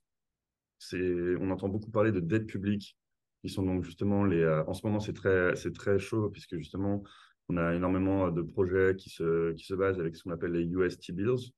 On 0.93 1.49
entend 1.51 1.69
beaucoup 1.69 1.91
parler 1.91 2.11
de 2.11 2.19
dette 2.19 2.47
publique 2.47 2.97
qui 3.41 3.49
sont 3.49 3.63
donc 3.63 3.83
justement 3.83 4.25
les. 4.25 4.41
Euh, 4.41 4.63
en 4.65 4.73
ce 4.73 4.85
moment, 4.85 4.99
c'est 4.99 5.13
très, 5.13 5.53
très 5.53 5.99
chaud 5.99 6.29
puisque 6.29 6.57
justement, 6.57 7.03
on 7.49 7.57
a 7.57 7.75
énormément 7.75 8.31
de 8.31 8.41
projets 8.41 8.95
qui 8.95 9.09
se, 9.09 9.53
qui 9.53 9.65
se 9.65 9.75
basent 9.75 9.99
avec 9.99 10.15
ce 10.15 10.23
qu'on 10.23 10.31
appelle 10.31 10.51
les 10.51 10.65
UST 10.65 11.11
bills. 11.11 11.51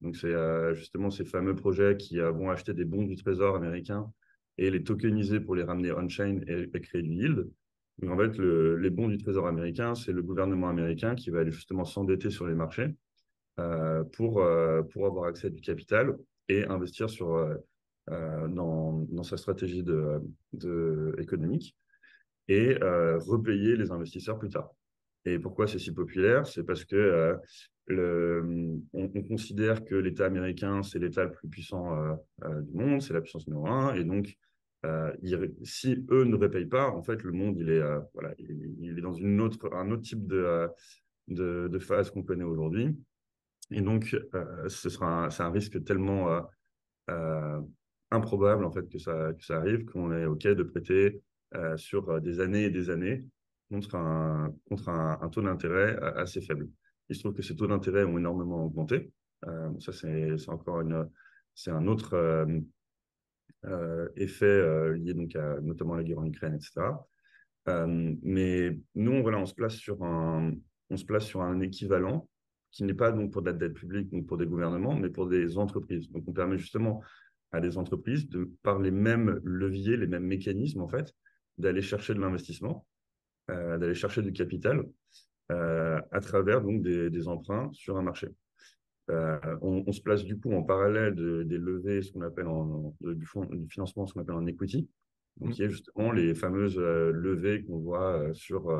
Donc, 0.00 0.16
c'est 0.16 0.32
euh, 0.32 0.74
justement 0.74 1.10
ces 1.10 1.24
fameux 1.24 1.54
projets 1.54 1.96
qui 1.96 2.20
euh, 2.20 2.30
vont 2.30 2.50
acheter 2.50 2.74
des 2.74 2.84
bons 2.84 3.04
du 3.04 3.16
trésor 3.16 3.56
américain 3.56 4.12
et 4.56 4.70
les 4.70 4.82
tokeniser 4.82 5.40
pour 5.40 5.54
les 5.54 5.62
ramener 5.62 5.92
on-chain 5.92 6.40
et, 6.46 6.80
créer 6.80 7.02
du 7.02 7.12
yield. 7.12 7.48
Donc, 7.98 8.10
en 8.10 8.16
fait, 8.16 8.38
les 8.38 8.90
bons 8.90 9.08
du 9.08 9.18
trésor 9.18 9.46
américain, 9.46 9.94
c'est 9.94 10.12
le 10.12 10.22
gouvernement 10.22 10.68
américain 10.68 11.14
qui 11.14 11.30
va 11.30 11.48
justement 11.48 11.84
s'endetter 11.84 12.30
sur 12.30 12.46
les 12.46 12.54
marchés 12.54 12.94
pour, 14.12 14.42
pour 14.92 15.06
avoir 15.06 15.24
accès 15.24 15.48
à 15.48 15.50
du 15.50 15.60
capital 15.60 16.16
et 16.48 16.64
investir 16.64 17.10
sur 17.10 17.58
euh, 18.10 18.48
dans, 18.48 19.22
sa 19.22 19.36
stratégie 19.36 19.82
de, 19.82 21.14
économique 21.18 21.76
et 22.46 22.82
euh, 22.82 23.18
repayer 23.18 23.76
les 23.76 23.90
investisseurs 23.90 24.38
plus 24.38 24.48
tard. 24.48 24.70
Et 25.26 25.38
pourquoi 25.38 25.66
c'est 25.66 25.78
si 25.78 25.92
populaire? 25.92 26.46
C'est 26.46 26.64
parce 26.64 26.86
que 26.86 26.96
euh, 26.96 27.36
le, 27.86 28.80
on, 28.94 29.08
considère 29.22 29.84
que 29.84 29.94
l'État 29.94 30.24
américain, 30.24 30.82
c'est 30.82 30.98
l'État 30.98 31.24
le 31.24 31.32
plus 31.32 31.48
puissant 31.48 32.16
du 32.42 32.72
monde, 32.72 33.02
c'est 33.02 33.12
la 33.12 33.20
puissance 33.20 33.46
numéro 33.46 33.66
un, 33.66 33.94
et 33.94 34.04
donc 34.04 34.34
si 35.64 36.06
eux 36.10 36.24
ne 36.24 36.36
repayent 36.36 36.66
pas, 36.66 36.88
en 36.88 37.02
fait, 37.02 37.22
le 37.22 37.32
monde, 37.32 37.58
il 37.58 37.68
est, 37.68 37.82
voilà, 38.14 38.32
il, 38.38 38.96
est 38.98 39.02
dans 39.02 39.12
une 39.12 39.40
autre, 39.40 39.70
un 39.74 39.90
autre 39.90 40.02
type 40.02 40.26
de, 40.26 40.68
de 41.28 41.78
phase 41.78 42.10
qu'on 42.10 42.22
connaît 42.22 42.44
aujourd'hui. 42.44 42.94
Et 43.70 43.80
donc, 43.80 44.16
ce 44.68 44.88
sera 44.88 45.30
c'est 45.30 45.42
un 45.42 45.50
risque 45.50 45.82
tellement 45.84 46.48
improbable 48.10 48.64
en 48.64 48.70
fait 48.70 48.88
que 48.88 48.98
ça, 48.98 49.32
que 49.34 49.44
ça 49.44 49.58
arrive, 49.58 49.84
qu'on 49.84 50.12
est 50.12 50.26
OK 50.26 50.46
de 50.46 50.62
prêter 50.62 51.22
euh, 51.54 51.76
sur 51.76 52.08
euh, 52.10 52.20
des 52.20 52.40
années 52.40 52.64
et 52.64 52.70
des 52.70 52.90
années 52.90 53.24
contre 53.70 53.94
un, 53.96 54.54
contre 54.68 54.88
un, 54.88 55.28
taux 55.28 55.42
d'intérêt 55.42 55.96
euh, 56.02 56.14
assez 56.14 56.40
faible. 56.40 56.68
Il 57.08 57.16
se 57.16 57.20
trouve 57.20 57.34
que 57.34 57.42
ces 57.42 57.56
taux 57.56 57.66
d'intérêt 57.66 58.04
ont 58.04 58.18
énormément 58.18 58.64
augmenté. 58.64 59.12
ça, 59.80 59.92
c'est 59.92 60.48
encore 60.48 60.82
une, 60.82 61.08
c'est 61.54 61.70
un 61.70 61.86
autre 61.86 62.46
effet 64.16 64.94
lié 64.94 65.14
donc 65.14 65.34
à, 65.36 65.58
notamment 65.60 65.94
à 65.94 65.98
la 65.98 66.02
guerre 66.02 66.18
en 66.18 66.26
Ukraine, 66.26 66.54
etc. 66.54 66.98
mais 68.22 68.78
nous, 68.94 69.22
voilà, 69.22 69.38
on 69.38 69.46
se 69.46 69.54
place 69.54 69.76
sur 69.76 70.02
un, 70.04 70.52
on 70.90 70.96
se 70.98 71.04
place 71.06 71.24
sur 71.24 71.40
un 71.40 71.60
équivalent 71.60 72.28
qui 72.70 72.84
n'est 72.84 72.94
pas 72.94 73.12
donc 73.12 73.32
pour 73.32 73.42
de 73.42 73.50
la 73.50 73.56
dette 73.56 73.74
publique, 73.74 74.10
donc 74.10 74.26
pour 74.26 74.36
des 74.36 74.46
gouvernements, 74.46 74.94
mais 74.94 75.08
pour 75.08 75.26
des 75.26 75.58
entreprises. 75.58 76.10
Donc, 76.10 76.24
on 76.26 76.32
permet 76.32 76.58
justement 76.58 77.02
à 77.52 77.60
des 77.60 77.78
entreprises 77.78 78.28
de, 78.28 78.50
par 78.62 78.78
les 78.78 78.90
mêmes 78.90 79.40
leviers, 79.44 79.96
les 79.96 80.06
mêmes 80.06 80.26
mécanismes, 80.26 80.82
en 80.82 80.88
fait, 80.88 81.14
d'aller 81.56 81.82
chercher 81.82 82.14
de 82.14 82.20
l'investissement, 82.20 82.86
euh, 83.50 83.78
d'aller 83.78 83.94
chercher 83.94 84.22
du 84.22 84.32
capital 84.32 84.84
euh, 85.50 86.00
à 86.12 86.20
travers 86.20 86.60
donc 86.60 86.82
des, 86.82 87.28
emprunts 87.28 87.70
sur 87.72 87.96
un 87.96 88.02
marché. 88.02 88.28
Euh, 89.10 89.38
on, 89.62 89.90
se 89.90 90.02
place 90.02 90.22
du 90.22 90.38
coup 90.38 90.52
en 90.52 90.62
parallèle 90.62 91.14
des 91.14 91.56
levées, 91.56 92.02
ce 92.02 92.12
qu'on 92.12 92.20
appelle 92.20 92.46
en, 92.46 92.94
du, 93.00 93.24
fond, 93.24 93.46
du 93.46 93.66
financement, 93.70 94.06
ce 94.06 94.12
qu'on 94.12 94.20
appelle 94.20 94.34
en 94.34 94.46
equity, 94.46 94.86
donc 95.38 95.48
mmh. 95.48 95.52
qui 95.52 95.62
est 95.62 95.70
justement 95.70 96.12
les 96.12 96.34
fameuses 96.34 96.76
levées 96.76 97.64
qu'on 97.64 97.78
voit 97.78 98.34
sur 98.34 98.70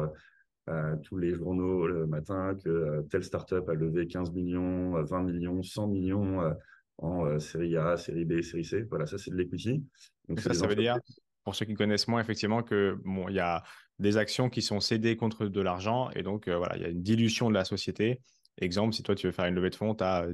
tous 1.02 1.16
les 1.16 1.35
journaux 1.35 1.87
le 1.87 2.07
matin 2.07 2.54
que 2.62 3.02
telle 3.11 3.24
startup 3.24 3.68
a 3.68 3.74
levé 3.74 4.07
15 4.07 4.33
millions, 4.33 5.02
20 5.02 5.22
millions, 5.22 5.62
100 5.62 5.88
millions 5.88 6.54
en 6.98 7.26
euh, 7.26 7.38
série 7.38 7.76
A, 7.76 7.96
série 7.96 8.24
B, 8.24 8.42
série 8.42 8.64
C. 8.64 8.83
Voilà, 8.83 9.07
ça, 9.07 9.18
c'est 9.18 9.31
de 9.31 9.37
l'equity. 9.37 9.85
Donc, 10.28 10.40
ça, 10.40 10.52
ça 10.52 10.66
veut 10.66 10.74
dire, 10.74 10.98
pour 11.44 11.54
ceux 11.54 11.64
qui 11.64 11.74
connaissent 11.74 12.09
moins, 12.09 12.20
effectivement, 12.20 12.62
que 12.62 12.98
bon, 13.04 13.28
il 13.28 13.35
y 13.35 13.40
a 13.40 13.62
des 13.98 14.16
actions 14.16 14.50
qui 14.50 14.62
sont 14.62 14.81
cédées 14.81 15.16
contre 15.16 15.46
de 15.46 15.61
l'argent 15.61 16.11
et 16.11 16.22
donc, 16.22 16.48
euh, 16.48 16.57
voilà, 16.57 16.76
il 16.76 16.83
y 16.83 16.85
a 16.85 16.88
une 16.88 17.02
dilution 17.02 17.48
de 17.48 17.54
la 17.54 17.64
société. 17.64 18.20
Exemple, 18.61 18.94
si 18.94 19.02
toi, 19.02 19.14
tu 19.14 19.26
veux 19.26 19.33
faire 19.33 19.46
une 19.46 19.54
levée 19.54 19.70
de 19.70 19.76
fonds, 19.76 19.94
tu 19.94 20.02
as 20.02 20.26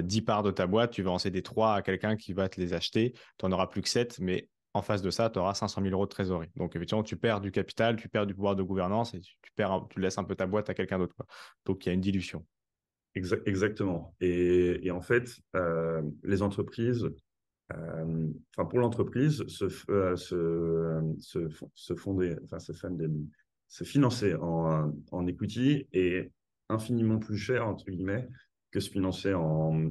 10 0.00 0.22
parts 0.22 0.42
de 0.42 0.50
ta 0.50 0.66
boîte, 0.66 0.90
tu 0.90 1.02
vas 1.02 1.12
en 1.12 1.18
céder 1.18 1.42
3 1.42 1.74
à 1.74 1.82
quelqu'un 1.82 2.16
qui 2.16 2.32
va 2.32 2.48
te 2.48 2.60
les 2.60 2.74
acheter. 2.74 3.12
Tu 3.38 3.46
n'en 3.46 3.52
auras 3.52 3.68
plus 3.68 3.80
que 3.80 3.88
7, 3.88 4.18
mais 4.18 4.48
en 4.74 4.82
face 4.82 5.02
de 5.02 5.10
ça, 5.10 5.30
tu 5.30 5.38
auras 5.38 5.54
500 5.54 5.80
000 5.82 5.92
euros 5.92 6.04
de 6.04 6.10
trésorerie. 6.10 6.50
Donc, 6.56 6.76
effectivement, 6.76 7.02
tu 7.02 7.16
perds 7.16 7.40
du 7.40 7.52
capital, 7.52 7.96
tu 7.96 8.08
perds 8.08 8.26
du 8.26 8.34
pouvoir 8.34 8.56
de 8.56 8.62
gouvernance 8.62 9.14
et 9.14 9.20
tu, 9.20 9.34
perds, 9.56 9.86
tu 9.88 10.00
laisses 10.00 10.18
un 10.18 10.24
peu 10.24 10.34
ta 10.34 10.46
boîte 10.46 10.68
à 10.68 10.74
quelqu'un 10.74 10.98
d'autre. 10.98 11.14
Donc, 11.64 11.86
il 11.86 11.88
y 11.88 11.90
a 11.90 11.94
une 11.94 12.00
dilution 12.00 12.44
exactement. 13.14 14.14
Et, 14.20 14.90
en 14.90 15.00
fait, 15.00 15.36
euh, 15.56 16.02
les 16.22 16.42
entreprises, 16.42 17.08
euh, 17.72 18.28
pour 18.56 18.78
l'entreprise, 18.78 19.44
se, 19.46 19.68
financer 23.84 24.34
en, 24.34 25.26
equity 25.26 25.88
est 25.92 26.32
infiniment 26.68 27.18
plus 27.18 27.38
cher 27.38 27.74
que 28.70 28.80
se 28.80 28.90
financer 28.90 29.32
en, 29.34 29.90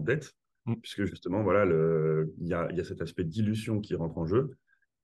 dette, 0.00 0.32
mmh. 0.66 0.74
puisque 0.76 1.04
justement 1.04 1.42
voilà, 1.42 1.64
il 1.64 2.46
y 2.46 2.54
a, 2.54 2.70
y 2.72 2.80
a 2.80 2.84
cet 2.84 3.00
aspect 3.02 3.24
dilution 3.24 3.80
qui 3.80 3.94
rentre 3.94 4.18
en 4.18 4.26
jeu 4.26 4.50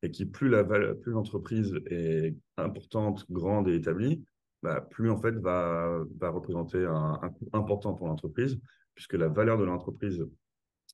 et 0.02 0.10
qui 0.10 0.26
plus 0.26 0.48
la 0.48 0.64
plus 0.64 1.12
l'entreprise 1.12 1.80
est 1.86 2.34
importante, 2.56 3.24
grande 3.30 3.68
et 3.68 3.74
établie, 3.74 4.24
bah, 4.62 4.80
plus 4.80 5.10
en 5.10 5.16
fait 5.16 5.32
va, 5.32 6.04
va 6.18 6.30
représenter 6.30 6.84
un, 6.84 7.18
coût 7.30 7.48
important 7.52 7.94
pour 7.94 8.08
l'entreprise, 8.08 8.60
puisque 8.94 9.14
la 9.14 9.28
valeur 9.28 9.58
de 9.58 9.64
l'entreprise, 9.64 10.24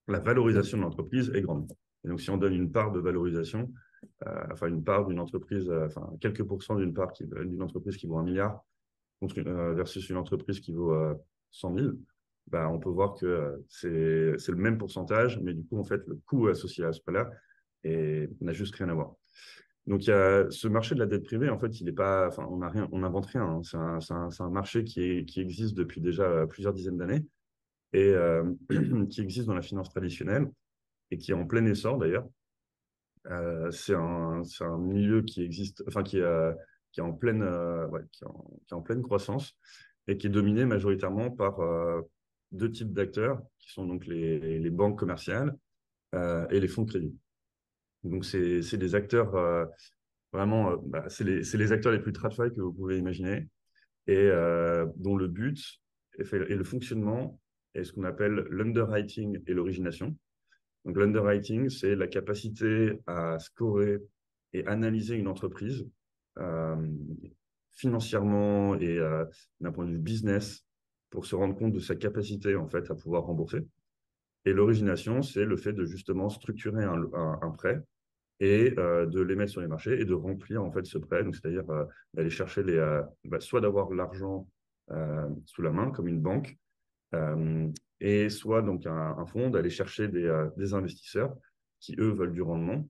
la 0.06 0.20
valorisation 0.20 0.78
de 0.78 0.82
l'entreprise 0.82 1.30
est 1.34 1.42
grande. 1.42 1.70
Et 2.04 2.08
donc, 2.08 2.20
si 2.20 2.30
on 2.30 2.36
donne 2.36 2.54
une 2.54 2.70
part 2.70 2.92
de 2.92 3.00
valorisation, 3.00 3.72
euh, 4.26 4.46
enfin 4.52 4.68
une 4.68 4.84
part 4.84 5.06
d'une 5.06 5.20
entreprise, 5.20 5.68
euh, 5.68 5.86
enfin 5.86 6.08
quelques 6.20 6.44
pourcents 6.44 6.76
d'une 6.76 6.94
part 6.94 7.12
d'une 7.18 7.62
entreprise 7.62 7.96
qui 7.96 8.06
vaut 8.06 8.18
un 8.18 8.22
milliard 8.22 8.64
euh, 9.22 9.74
versus 9.74 10.08
une 10.08 10.16
entreprise 10.16 10.60
qui 10.60 10.72
vaut 10.72 10.94
100 11.50 11.74
000, 11.74 11.88
bah, 12.50 12.68
on 12.70 12.78
peut 12.78 12.90
voir 12.90 13.14
que 13.14 13.64
c'est 13.68 13.88
le 13.88 14.56
même 14.56 14.78
pourcentage, 14.78 15.40
mais 15.42 15.54
du 15.54 15.64
coup, 15.64 15.78
en 15.78 15.84
fait, 15.84 16.06
le 16.06 16.16
coût 16.26 16.48
associé 16.48 16.84
à 16.84 16.92
ce 16.92 17.00
prêt-là 17.00 17.30
n'a 18.40 18.52
juste 18.52 18.74
rien 18.76 18.88
à 18.88 18.94
voir. 18.94 19.14
Donc, 19.86 20.04
il 20.04 20.10
y 20.10 20.12
a 20.12 20.50
ce 20.50 20.68
marché 20.68 20.94
de 20.94 21.00
la 21.00 21.06
dette 21.06 21.24
privée, 21.24 21.48
en 21.48 21.58
fait, 21.58 21.80
il 21.80 21.86
n'est 21.86 21.92
pas, 21.92 22.28
enfin, 22.28 22.46
on 22.50 22.60
rien, 22.68 22.88
on 22.92 22.98
n'invente 22.98 23.26
rien. 23.26 23.42
Hein. 23.42 23.62
C'est 23.62 24.12
un, 24.12 24.28
un, 24.38 24.50
marché 24.50 24.84
qui, 24.84 25.24
qui 25.24 25.40
existe 25.40 25.74
depuis 25.74 26.02
déjà 26.02 26.46
plusieurs 26.46 26.74
dizaines 26.74 26.98
d'années 26.98 27.24
et 27.94 28.10
euh, 28.10 28.44
qui 29.10 29.22
existe 29.22 29.46
dans 29.46 29.54
la 29.54 29.62
finance 29.62 29.88
traditionnelle 29.90 30.50
et 31.10 31.16
qui 31.16 31.30
est 31.30 31.34
en 31.34 31.46
plein 31.46 31.64
essor 31.64 31.96
d'ailleurs. 31.96 32.28
Euh, 33.26 33.70
c'est 33.70 33.94
un, 33.94 34.42
un, 34.60 34.78
milieu 34.78 35.22
qui 35.22 35.42
existe, 35.42 35.82
enfin, 35.86 36.02
qui, 36.02 36.20
qui 36.92 37.00
est 37.00 37.02
en 37.02 37.12
pleine, 37.12 37.42
euh, 37.42 37.88
qui, 38.12 38.24
est 38.24 38.74
en, 38.74 38.82
pleine 38.82 39.02
croissance 39.02 39.56
et 40.06 40.18
qui 40.18 40.26
est 40.26 40.30
dominé 40.30 40.66
majoritairement 40.66 41.30
par 41.30 41.60
deux 42.52 42.70
types 42.70 42.92
d'acteurs, 42.92 43.42
qui 43.58 43.72
sont 43.72 43.86
donc 43.86 44.06
les, 44.06 44.70
banques 44.70 44.98
commerciales 44.98 45.56
et 46.14 46.60
les 46.60 46.68
fonds 46.68 46.82
de 46.82 46.90
crédit. 46.90 47.14
Donc, 48.04 48.24
c'est 48.24 48.76
des 48.76 48.94
acteurs 48.94 49.34
euh, 49.34 49.64
vraiment, 50.32 50.72
euh, 50.72 50.76
bah, 50.82 51.04
c'est 51.08 51.24
les, 51.24 51.72
acteurs 51.72 51.92
les 51.92 51.98
plus 51.98 52.12
tradfi 52.12 52.54
que 52.54 52.60
vous 52.60 52.72
pouvez 52.72 52.98
imaginer 52.98 53.48
et 54.06 54.16
euh, 54.16 54.86
dont 54.96 55.16
le 55.16 55.28
but 55.28 55.58
et, 56.18 56.24
le 56.32 56.64
fonctionnement 56.64 57.40
est 57.74 57.84
ce 57.84 57.92
qu'on 57.92 58.04
appelle 58.04 58.46
l'underwriting 58.50 59.42
et 59.46 59.52
l'origination. 59.52 60.16
Donc, 60.84 60.96
l'underwriting, 60.96 61.68
c'est 61.68 61.96
la 61.96 62.06
capacité 62.06 62.98
à 63.06 63.38
scorer 63.38 63.98
et 64.52 64.66
analyser 64.66 65.16
une 65.16 65.28
entreprise 65.28 65.86
financièrement 67.72 68.76
et 68.76 68.98
d'un 69.60 69.72
point 69.72 69.84
de 69.84 69.90
vue 69.90 69.98
business 69.98 70.64
pour 71.10 71.26
se 71.26 71.34
rendre 71.34 71.56
compte 71.56 71.72
de 71.72 71.80
sa 71.80 71.94
capacité 71.94 72.56
en 72.56 72.68
fait 72.68 72.90
à 72.90 72.94
pouvoir 72.94 73.24
rembourser. 73.24 73.64
Et 74.44 74.52
l'origination, 74.52 75.22
c'est 75.22 75.44
le 75.44 75.56
fait 75.56 75.72
de 75.72 75.84
justement 75.84 76.28
structurer 76.28 76.84
un, 76.84 77.50
prêt 77.50 77.82
et 78.40 78.72
euh, 78.78 79.04
de 79.06 79.20
les 79.20 79.36
mettre 79.36 79.52
sur 79.52 79.60
les 79.60 79.66
marchés 79.66 80.00
et 80.00 80.04
de 80.04 80.14
remplir 80.14 80.62
en 80.62 80.70
fait 80.70 80.86
ce 80.86 80.96
prêt. 80.96 81.24
Donc, 81.24 81.36
c'est-à-dire 81.36 81.68
euh, 81.70 81.84
d'aller 82.14 82.30
chercher 82.30 82.62
les, 82.62 82.76
euh, 82.76 83.02
bah, 83.24 83.40
soit 83.40 83.60
d'avoir 83.60 83.90
l'argent 83.92 84.48
sous 85.44 85.60
la 85.60 85.70
main 85.70 85.90
comme 85.90 86.08
une 86.08 86.22
banque, 86.22 86.56
et 88.00 88.30
soit 88.30 88.62
donc 88.62 88.86
un, 88.86 89.26
fonds 89.26 89.50
d'aller 89.50 89.68
chercher 89.68 90.08
des, 90.08 90.74
investisseurs 90.74 91.36
qui 91.78 91.94
eux 91.98 92.08
veulent 92.08 92.32
du 92.32 92.40
rendement 92.40 92.88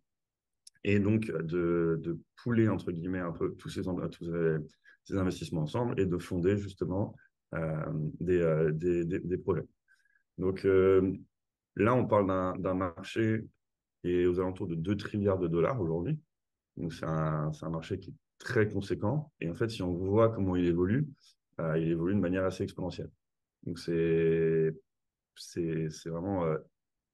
et 0.84 1.00
donc 1.00 1.26
de, 1.26 2.20
pouler 2.36 2.68
entre 2.68 2.92
guillemets 2.92 3.18
un 3.18 3.32
peu 3.32 3.56
tous 3.56 3.68
ces, 3.68 3.88
investissements 5.18 5.62
ensemble 5.62 5.98
et 6.00 6.06
de 6.06 6.18
fonder 6.18 6.56
justement 6.56 7.16
des, 7.52 8.70
des, 8.72 9.04
des, 9.04 9.38
projets. 9.38 9.66
Donc 10.36 10.66
Là, 11.78 11.94
on 11.94 12.06
parle 12.06 12.26
d'un 12.60 12.74
marché 12.74 13.44
qui 14.00 14.10
est 14.10 14.26
aux 14.26 14.40
alentours 14.40 14.66
de 14.66 14.74
2 14.74 14.96
trilliards 14.96 15.38
de 15.38 15.46
dollars 15.46 15.80
aujourd'hui. 15.80 16.18
Donc, 16.76 16.92
c'est 16.92 17.06
un, 17.06 17.52
un, 17.62 17.70
marché 17.70 18.00
qui 18.00 18.10
est 18.10 18.14
très 18.38 18.68
conséquent. 18.68 19.32
Et 19.40 19.48
en 19.48 19.54
fait, 19.54 19.68
si 19.68 19.82
on 19.82 19.92
voit 19.92 20.28
comment 20.30 20.56
il 20.56 20.66
évolue, 20.66 21.08
euh, 21.60 21.78
il 21.78 21.88
évolue 21.88 22.14
de 22.14 22.20
manière 22.20 22.44
assez 22.44 22.64
exponentielle. 22.64 23.10
Donc, 23.62 23.78
c'est 23.78 24.74
vraiment 26.06 26.44
euh, 26.46 26.58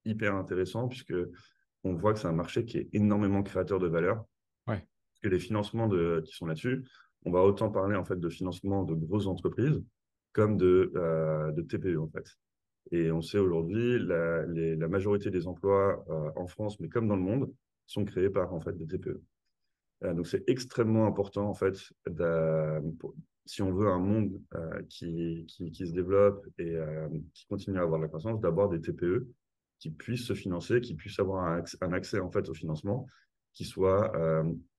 hyper 0.06 0.34
intéressant 0.34 0.88
puisque 0.88 1.14
on 1.82 1.94
voit 1.94 2.14
que 2.14 2.20
c'est 2.20 2.28
un 2.28 2.32
marché 2.32 2.64
qui 2.64 2.78
est 2.78 2.88
énormément 2.94 3.42
créateur 3.42 3.78
de 3.78 3.86
valeur. 3.86 4.24
Ouais. 4.66 4.78
Parce 4.78 5.20
que 5.22 5.28
les 5.28 5.38
financements 5.38 5.88
de, 5.88 6.22
qui 6.24 6.34
sont 6.34 6.46
là-dessus, 6.46 6.86
on 7.26 7.32
va 7.32 7.42
autant 7.42 7.70
parler 7.70 7.96
en 7.96 8.04
fait 8.04 8.18
de 8.18 8.28
financement 8.30 8.82
de 8.84 8.94
grosses 8.94 9.26
entreprises 9.26 9.82
comme 10.34 10.58
de, 10.58 10.92
euh, 10.96 11.52
de 11.52 11.62
TPE 11.62 11.96
en 11.98 12.08
fait. 12.08 12.26
Et 12.90 13.10
on 13.10 13.22
sait 13.22 13.38
aujourd'hui, 13.38 13.98
la, 13.98 14.44
la, 14.44 14.88
majorité 14.88 15.30
des 15.30 15.46
emplois 15.46 16.04
euh, 16.10 16.30
en 16.36 16.46
France, 16.46 16.78
mais 16.80 16.90
comme 16.90 17.08
dans 17.08 17.16
le 17.16 17.22
monde, 17.22 17.50
sont 17.86 18.04
créés 18.04 18.28
par 18.28 18.52
en 18.52 18.60
fait 18.60 18.76
des 18.76 18.86
TPE. 18.86 19.22
Euh, 20.02 20.12
donc 20.12 20.26
c'est 20.26 20.44
extrêmement 20.48 21.06
important 21.06 21.48
en 21.48 21.54
fait, 21.54 21.76
si 23.46 23.62
on 23.62 23.72
veut 23.72 23.88
un 23.88 23.98
monde 23.98 24.40
qui, 24.88 25.46
qui, 25.48 25.86
se 25.86 25.92
développe 25.92 26.46
et 26.58 26.76
qui 27.34 27.46
continue 27.46 27.78
à 27.78 27.82
avoir 27.82 27.98
de 27.98 28.04
la 28.04 28.08
croissance, 28.08 28.40
d'avoir 28.40 28.70
des 28.70 28.80
TPE 28.80 29.26
qui 29.78 29.90
puissent 29.90 30.26
se 30.26 30.32
financer, 30.32 30.80
qui 30.80 30.94
puissent 30.94 31.18
avoir 31.18 31.44
un, 31.44 31.62
un 31.82 31.92
accès 31.92 32.20
en 32.20 32.30
fait 32.30 32.48
au 32.48 32.54
financement 32.54 33.06
qui 33.52 33.66
soit, 33.66 34.12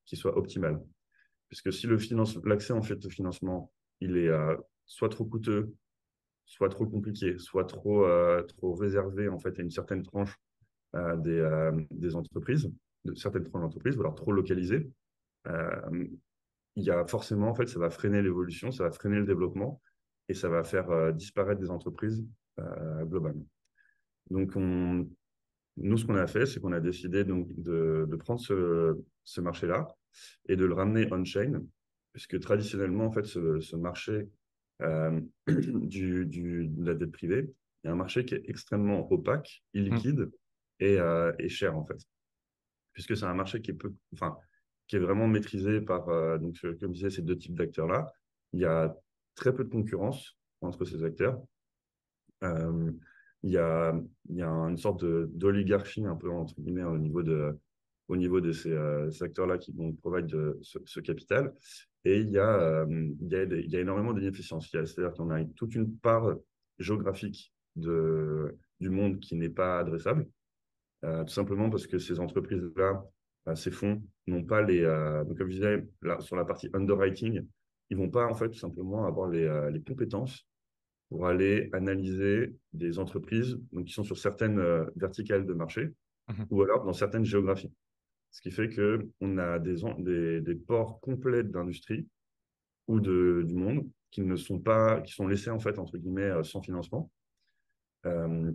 qui 0.05 0.15
soit 0.15 0.35
optimal. 0.35 0.81
Puisque 1.47 1.71
si 1.71 1.87
l'accès 2.43 2.73
en 2.73 2.81
fait 2.81 3.05
au 3.05 3.09
financement, 3.09 3.71
il 4.01 4.17
est 4.17 4.31
soit 4.85 5.09
trop 5.09 5.25
coûteux, 5.25 5.73
soit 6.45 6.69
trop 6.69 6.85
compliqué, 6.85 7.37
soit 7.37 7.65
trop, 7.65 8.05
euh, 8.05 8.45
réservé 8.63 9.27
en 9.29 9.39
fait 9.39 9.57
à 9.59 9.61
une 9.61 9.71
certaine 9.71 10.03
tranche 10.03 10.35
euh, 10.95 11.15
des, 11.17 11.39
euh, 11.39 11.71
des, 11.91 12.15
entreprises, 12.15 12.71
de 13.03 13.13
certaines 13.15 13.43
tranches 13.43 13.61
d'entreprises, 13.61 13.97
ou 13.97 14.01
alors 14.01 14.15
trop 14.15 14.31
localisé, 14.31 14.89
il 16.77 16.83
y 16.83 16.89
a 16.89 17.05
forcément, 17.05 17.49
en 17.49 17.55
fait, 17.55 17.67
ça 17.67 17.79
va 17.79 17.89
freiner 17.89 18.21
l'évolution, 18.21 18.71
ça 18.71 18.83
va 18.83 18.91
freiner 18.91 19.17
le 19.17 19.25
développement 19.25 19.81
et 20.27 20.33
ça 20.33 20.49
va 20.49 20.63
faire 20.63 21.13
disparaître 21.13 21.61
des 21.61 21.69
entreprises 21.69 22.25
globalement. 23.05 23.45
Donc, 24.31 24.53
on, 24.55 25.07
nous, 25.77 25.97
ce 25.97 26.05
qu'on 26.05 26.15
a 26.15 26.27
fait, 26.27 26.45
c'est 26.45 26.59
qu'on 26.59 26.71
a 26.71 26.79
décidé 26.79 27.23
donc, 27.23 27.47
de, 27.57 28.07
prendre 28.17 28.39
ce, 28.39 29.41
marché-là 29.41 29.87
et 30.47 30.55
de 30.55 30.65
le 30.65 30.73
ramener 30.73 31.07
on-chain, 31.11 31.61
puisque 32.13 32.39
traditionnellement, 32.39 33.05
en 33.05 33.11
fait, 33.11 33.25
ce, 33.25 33.75
marché 33.75 34.29
du, 35.47 36.25
du, 36.25 36.67
de 36.67 36.85
la 36.85 36.93
dette 36.93 37.11
privée, 37.11 37.53
il 37.83 37.87
y 37.87 37.89
a 37.89 37.93
un 37.93 37.95
marché 37.95 38.25
qui 38.25 38.35
est 38.35 38.49
extrêmement 38.49 39.11
opaque, 39.11 39.63
illiquide 39.73 40.19
mmh. 40.19 40.31
et, 40.79 40.99
euh, 40.99 41.33
et, 41.39 41.49
cher 41.49 41.77
en 41.77 41.85
fait. 41.85 41.99
Puisque 42.93 43.15
c'est 43.15 43.25
un 43.25 43.33
marché 43.33 43.61
qui 43.61 43.71
est, 43.71 43.75
peu, 43.75 43.93
enfin, 44.13 44.37
qui 44.87 44.95
est 44.95 44.99
vraiment 44.99 45.27
maîtrisé 45.27 45.81
par, 45.81 46.09
euh, 46.09 46.37
donc, 46.37 46.59
comme 46.61 46.77
je 46.79 46.87
disais, 46.87 47.09
ces 47.09 47.21
deux 47.21 47.37
types 47.37 47.55
d'acteurs-là. 47.55 48.11
Il 48.53 48.61
y 48.61 48.65
a 48.65 48.95
très 49.35 49.53
peu 49.53 49.63
de 49.63 49.69
concurrence 49.69 50.37
entre 50.61 50.85
ces 50.85 51.03
acteurs. 51.03 51.41
il, 52.41 53.51
y 53.51 53.57
a, 53.57 53.93
il 54.29 54.35
y 54.35 54.41
a 54.41 54.49
une 54.49 54.77
sorte 54.77 55.03
d'oligarchie 55.03 56.05
un 56.05 56.15
peu 56.15 56.29
entre 56.29 56.59
guillemets 56.59 56.83
au 56.83 56.97
niveau 56.97 57.21
de, 57.21 57.57
au 58.07 58.15
niveau 58.15 58.41
de 58.41 58.51
ces, 58.51 58.73
acteurs-là 59.23 59.57
qui 59.57 59.71
vont 59.71 59.93
provide 59.93 60.29
ce, 60.61 60.79
ce, 60.85 60.99
capital. 60.99 61.53
Et 62.03 62.19
il 62.19 62.29
y 62.29 62.37
a, 62.37 62.59
euh, 62.59 62.85
il 63.19 63.27
y 63.27 63.35
a, 63.35 63.43
il 63.43 63.69
y 63.69 63.75
a 63.75 63.79
énormément 63.79 64.13
d'inefficience. 64.13 64.69
C'est-à-dire 64.69 65.13
qu'on 65.13 65.31
a 65.31 65.43
toute 65.55 65.73
une 65.75 65.97
part 65.97 66.35
géographique 66.77 67.51
de, 67.75 68.55
du 68.79 68.89
monde 68.89 69.19
qui 69.19 69.35
n'est 69.35 69.49
pas 69.49 69.79
adressable, 69.79 70.27
euh, 71.03 71.23
tout 71.23 71.33
simplement 71.33 71.69
parce 71.69 71.87
que 71.87 71.97
ces 71.97 72.19
entreprises-là, 72.19 73.03
euh, 73.47 73.55
ces 73.55 73.71
fonds, 73.71 74.03
n'ont 74.27 74.43
pas 74.43 74.61
les. 74.61 74.83
donc, 75.27 75.37
comme 75.37 75.49
je 75.49 75.55
disais, 75.55 75.87
là, 76.01 76.19
sur 76.19 76.35
la 76.35 76.45
partie 76.45 76.69
underwriting, 76.73 77.45
ils 77.89 77.97
vont 77.97 78.09
pas, 78.09 78.27
en 78.27 78.33
fait, 78.35 78.49
tout 78.49 78.59
simplement 78.59 79.05
avoir 79.05 79.29
les, 79.29 79.69
les 79.71 79.81
compétences 79.81 80.47
pour 81.09 81.27
aller 81.27 81.69
analyser 81.73 82.55
des 82.73 82.97
entreprises 82.97 83.59
donc, 83.71 83.85
qui 83.85 83.93
sont 83.93 84.03
sur 84.03 84.17
certaines 84.17 84.59
verticales 84.95 85.45
de 85.45 85.53
marché 85.53 85.91
mmh 86.27 86.45
ou 86.49 86.63
alors 86.63 86.83
dans 86.83 86.93
certaines 86.93 87.23
géographies. 87.23 87.71
Ce 88.35 88.41
qui 88.41 88.51
fait 88.51 88.67
qu'on 88.69 89.37
a 89.37 89.59
des, 89.59 90.55
ports 90.55 90.99
complets 90.99 91.41
d'industrie 91.43 92.05
ou 92.85 92.99
du 92.99 93.53
monde 93.53 93.89
qui 94.11 94.23
ne 94.23 94.35
sont 94.35 94.59
pas, 94.59 94.99
qui 94.99 95.13
sont 95.13 95.25
laissés 95.25 95.51
en 95.51 95.59
fait, 95.59 95.79
entre 95.79 95.97
guillemets, 95.97 96.23
euh, 96.23 96.43
sans 96.43 96.61
financement. 96.61 97.09
Euh, 98.05 98.51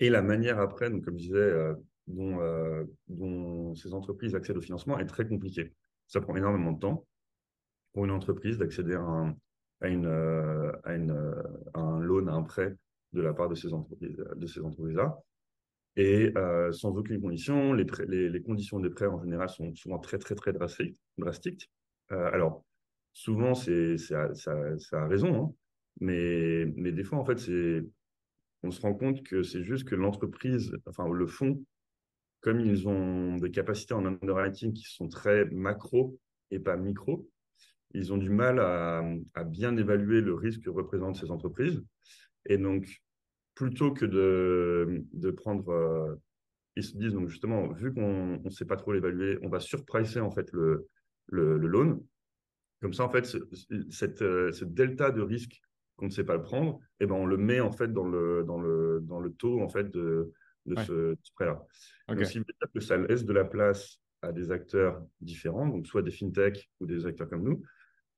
et 0.00 0.08
la 0.08 0.22
manière 0.22 0.58
après, 0.58 0.88
donc, 0.88 1.04
comme 1.04 1.18
je 1.18 1.24
disais, 1.24 1.36
euh, 1.36 1.74
dont, 2.06 3.74
ces 3.74 3.92
entreprises 3.92 4.34
accèdent 4.34 4.56
au 4.56 4.62
financement 4.62 4.98
est 4.98 5.04
très 5.04 5.28
compliquée. 5.28 5.74
Ça 6.06 6.22
prend 6.22 6.34
énormément 6.34 6.72
de 6.72 6.80
temps 6.80 7.06
pour 7.92 8.06
une 8.06 8.10
entreprise 8.10 8.56
d'accéder 8.56 8.94
à, 8.94 9.00
un, 9.02 9.36
loan, 12.00 12.26
à 12.28 12.32
un 12.32 12.42
prêt 12.42 12.74
de 13.12 13.20
la 13.20 13.34
part 13.34 13.50
de 13.50 13.54
ces 13.54 13.74
entreprises, 13.74 14.18
entreprises-là. 14.64 15.14
Et 15.96 16.32
euh, 16.36 16.72
sans 16.72 16.96
aucune 16.96 17.20
condition, 17.20 17.72
les, 17.72 18.42
conditions 18.42 18.80
des 18.80 18.90
prêts 18.90 19.06
en 19.06 19.22
général 19.22 19.48
sont 19.48 19.74
souvent 19.74 19.98
très, 19.98 20.18
très, 20.18 20.34
très 20.34 20.52
drastiques. 20.52 21.70
Euh, 22.10 22.30
alors, 22.32 22.64
souvent, 23.12 23.54
c'est, 23.54 23.96
ça, 23.96 24.34
ça, 24.34 24.52
a 24.92 25.06
raison, 25.06 25.34
hein, 25.34 25.54
mais, 26.00 26.66
mais 26.76 26.90
des 26.90 27.04
fois, 27.04 27.18
en 27.18 27.24
fait, 27.24 27.38
c'est, 27.38 27.84
on 28.64 28.70
se 28.72 28.80
rend 28.80 28.94
compte 28.94 29.22
que 29.22 29.42
c'est 29.42 29.62
juste 29.62 29.88
que 29.88 29.94
l'entreprise, 29.94 30.76
enfin, 30.86 31.08
le 31.08 31.26
fonds, 31.26 31.64
comme 32.40 32.60
ils 32.60 32.88
ont 32.88 33.36
des 33.36 33.50
capacités 33.50 33.94
en 33.94 34.04
underwriting 34.04 34.72
qui 34.72 34.84
sont 34.84 35.08
très 35.08 35.44
macro 35.46 36.18
et 36.50 36.58
pas 36.58 36.76
micro, 36.76 37.28
ils 37.94 38.12
ont 38.12 38.18
du 38.18 38.30
mal 38.30 38.58
à, 38.58 39.04
à 39.34 39.44
bien 39.44 39.76
évaluer 39.76 40.20
le 40.20 40.34
risque 40.34 40.62
que 40.62 40.70
représentent 40.70 41.16
ces 41.16 41.30
entreprises. 41.30 41.82
Et 42.46 42.58
donc, 42.58 43.03
plutôt 43.54 43.92
que 43.92 44.04
de, 44.04 45.04
de 45.12 45.30
prendre. 45.30 45.68
Euh, 45.70 46.14
ils 46.76 46.82
se 46.84 46.96
disent, 46.96 47.12
donc 47.12 47.28
justement, 47.28 47.68
vu 47.72 47.94
qu'on 47.94 48.40
ne 48.42 48.50
sait 48.50 48.64
pas 48.64 48.76
trop 48.76 48.92
l'évaluer, 48.92 49.38
on 49.42 49.48
va 49.48 49.60
surpricer 49.60 50.20
en 50.20 50.30
fait 50.30 50.50
le, 50.52 50.88
le, 51.28 51.56
loan. 51.56 52.04
Comme 52.82 52.92
ça, 52.92 53.04
en 53.04 53.08
fait, 53.08 53.24
cette, 53.90 54.22
euh, 54.22 54.50
delta 54.62 55.10
de 55.10 55.22
risque 55.22 55.62
qu'on 55.96 56.06
ne 56.06 56.10
sait 56.10 56.24
pas 56.24 56.34
le 56.34 56.42
prendre, 56.42 56.80
et 56.98 57.04
eh 57.04 57.06
ben 57.06 57.14
on 57.14 57.26
le 57.26 57.36
met 57.36 57.60
en 57.60 57.70
fait 57.70 57.92
dans 57.92 58.08
le, 58.08 58.42
dans 58.42 58.60
le, 58.60 59.00
dans 59.02 59.20
le 59.20 59.32
taux 59.32 59.60
en 59.60 59.68
fait 59.68 59.88
de, 59.90 60.32
de 60.66 60.76
ce, 60.82 61.16
prêt-là. 61.36 61.62
Donc, 62.08 62.24
ce 62.24 62.40
que 62.74 62.80
ça 62.80 62.96
laisse 62.96 63.24
de 63.24 63.32
la 63.32 63.44
place 63.44 64.00
à 64.22 64.32
des 64.32 64.50
acteurs 64.50 65.00
différents, 65.20 65.68
donc 65.68 65.86
soit 65.86 66.02
des 66.02 66.10
fintechs 66.10 66.68
ou 66.80 66.86
des 66.86 67.06
acteurs 67.06 67.28
comme 67.28 67.44
nous, 67.44 67.62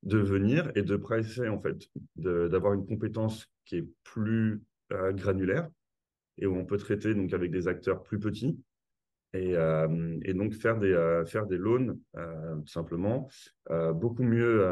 de 0.02 0.18
venir 0.18 0.70
et 0.74 0.82
de 0.82 0.96
pricer 0.96 1.48
en 1.48 1.60
fait, 1.60 1.76
d'avoir 2.16 2.72
une 2.74 2.86
compétence 2.86 3.46
qui 3.64 3.76
est 3.76 3.88
plus 4.04 4.62
euh, 4.92 5.12
granulaire 5.12 5.68
et 6.38 6.46
où 6.46 6.54
on 6.56 6.64
peut 6.64 6.76
traiter 6.76 7.12
donc 7.14 7.32
avec 7.32 7.50
des 7.50 7.66
acteurs 7.66 8.02
plus 8.02 8.20
petits 8.20 8.56
et, 9.32 9.56
euh, 9.56 9.88
donc 10.32 10.54
faire 10.54 10.78
des, 10.78 10.92
euh, 10.92 11.24
faire 11.24 11.46
des 11.46 11.56
loans 11.56 11.96
tout 12.14 12.66
simplement 12.66 13.28
beaucoup 13.94 14.22
mieux 14.22 14.64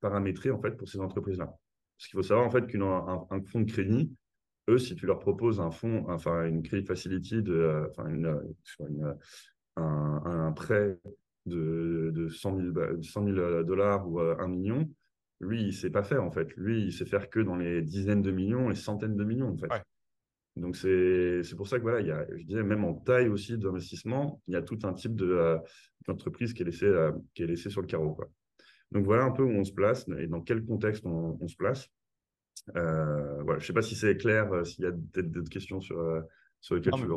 paramétrés 0.00 0.50
en 0.50 0.60
fait 0.60 0.72
pour 0.72 0.88
ces 0.88 1.00
entreprises-là. 1.00 1.46
Parce 1.46 2.08
qu'il 2.08 2.16
faut 2.16 2.22
savoir 2.22 2.46
en 2.46 2.50
fait 2.50 2.66
qu'un 2.66 2.82
un, 2.82 3.42
fonds 3.46 3.60
de 3.60 3.70
crédit, 3.70 4.12
eux, 4.68 4.78
si 4.78 4.94
tu 4.94 5.06
leur 5.06 5.18
proposes 5.18 5.60
un 5.60 5.70
fonds, 5.70 6.04
enfin 6.08 6.44
une 6.44 6.62
credit 6.62 6.86
facility 6.86 7.42
de, 7.42 7.88
enfin 7.90 8.04
un, 9.76 10.24
un, 10.24 10.52
prêt 10.52 10.98
de, 11.46 12.10
de 12.14 12.28
100 12.28 12.56
000, 12.56 13.62
dollars 13.64 14.06
ou 14.08 14.20
1 14.20 14.48
million, 14.48 14.88
lui, 15.40 15.62
il 15.62 15.66
ne 15.68 15.72
sait 15.72 15.90
pas 15.90 16.02
faire 16.02 16.22
en 16.22 16.30
fait. 16.30 16.54
Lui, 16.56 16.84
il 16.84 16.92
sait 16.92 17.06
faire 17.06 17.30
que 17.30 17.40
dans 17.40 17.56
les 17.56 17.82
dizaines 17.82 18.22
de 18.22 18.30
millions 18.30 18.70
et 18.70 18.74
centaines 18.74 19.16
de 19.16 19.24
millions 19.24 19.50
en 19.50 19.56
fait. 19.56 19.68
Donc 20.56 20.76
c'est 20.76 21.56
pour 21.56 21.68
ça 21.68 21.78
que 21.78 21.82
voilà, 21.82 22.00
il 22.00 22.08
y 22.08 22.10
a, 22.10 22.26
je 22.36 22.44
disais 22.44 22.62
même 22.62 22.84
en 22.84 22.94
taille 22.94 23.28
aussi 23.28 23.56
d'investissement, 23.56 24.42
il 24.48 24.54
y 24.54 24.56
a 24.56 24.62
tout 24.62 24.78
un 24.82 24.92
type 24.92 25.20
euh, 25.22 25.58
d'entreprise 26.06 26.52
qui 26.52 26.62
est 26.62 26.66
laissé 26.66 26.86
euh, 26.86 27.12
qui 27.34 27.44
est 27.44 27.56
sur 27.56 27.80
le 27.80 27.86
carreau. 27.86 28.14
Quoi. 28.14 28.28
Donc 28.92 29.04
voilà 29.04 29.24
un 29.24 29.30
peu 29.30 29.42
où 29.42 29.50
on 29.50 29.64
se 29.64 29.72
place 29.72 30.06
et 30.18 30.26
dans 30.26 30.40
quel 30.40 30.64
contexte 30.64 31.06
on, 31.06 31.38
on 31.40 31.48
se 31.48 31.56
place. 31.56 31.88
Euh, 32.76 33.42
voilà, 33.42 33.58
je 33.58 33.64
ne 33.64 33.66
sais 33.68 33.72
pas 33.72 33.82
si 33.82 33.94
c'est 33.94 34.16
clair, 34.16 34.66
s'il 34.66 34.84
y 34.84 34.88
a 34.88 34.92
peut-être 34.92 35.30
d'autres 35.30 35.48
questions 35.48 35.80
sur, 35.80 35.98
sur 36.60 36.74
lesquelles 36.74 36.94
tu 36.94 37.04
veux 37.04 37.16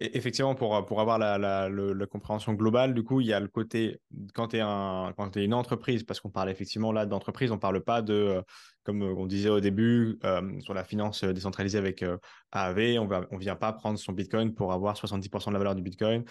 effectivement, 0.00 0.54
pour, 0.54 0.84
pour 0.86 1.00
avoir 1.00 1.18
la, 1.18 1.38
la, 1.38 2.06
compréhension 2.06 2.54
globale, 2.54 2.94
du 2.94 3.02
coup, 3.02 3.20
il 3.20 3.26
y 3.26 3.32
a 3.32 3.40
le 3.40 3.48
côté, 3.48 4.00
quand 4.34 4.48
tu 4.48 4.56
es, 4.56 4.60
un, 4.60 5.12
quand 5.16 5.36
es 5.36 5.44
une 5.44 5.54
entreprise, 5.54 6.02
parce 6.02 6.20
qu'on 6.20 6.30
parle 6.30 6.50
effectivement 6.50 6.92
là 6.92 7.06
d'entreprise, 7.06 7.50
on 7.50 7.56
ne 7.56 7.60
parle 7.60 7.80
pas 7.82 8.02
de, 8.02 8.12
euh, 8.12 8.42
comme 8.84 9.02
on 9.02 9.26
disait 9.26 9.48
au 9.48 9.60
début, 9.60 10.18
euh, 10.24 10.60
sur 10.60 10.74
la 10.74 10.84
finance 10.84 11.24
décentralisée 11.24 11.78
avec 11.78 12.02
euh, 12.02 12.18
AAV, 12.52 12.98
on 12.98 13.06
ne 13.06 13.26
on 13.30 13.36
vient 13.36 13.56
pas 13.56 13.72
prendre 13.72 13.98
son 13.98 14.12
Bitcoin 14.12 14.54
pour 14.54 14.72
avoir 14.72 14.96
70% 14.96 15.48
de 15.48 15.52
la 15.52 15.58
valeur 15.58 15.74
du 15.74 15.82
Bitcoin 15.82 16.24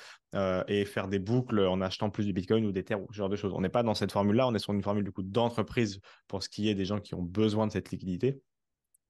et 0.68 0.86
faire 0.86 1.08
des 1.08 1.20
boucles 1.20 1.60
en 1.60 1.82
achetant 1.82 2.10
plus 2.10 2.26
du 2.26 2.34
Bitcoin 2.34 2.66
ou 2.66 2.72
des 2.72 2.84
terres 2.84 3.02
ou 3.02 3.08
ce 3.12 3.18
genre 3.18 3.30
de 3.30 3.36
choses. 3.36 3.54
On 3.54 3.62
n'est 3.62 3.70
pas 3.70 3.84
dans 3.84 3.96
cette 3.96 4.12
formule-là, 4.12 4.48
on 4.48 4.56
est 4.56 4.60
sur 4.60 4.74
une 4.74 4.84
formule 4.84 5.04
du 5.04 5.12
coup 5.12 5.24
d'entreprise 5.24 6.00
pour 6.28 6.42
ce 6.42 6.50
qui 6.50 6.70
est 6.70 6.76
des 6.76 6.86
gens 6.86 7.00
qui 7.00 7.16
ont 7.16 7.22
besoin 7.22 7.68
de 7.68 7.72
cette 7.72 7.92
liquidité. 7.92 8.40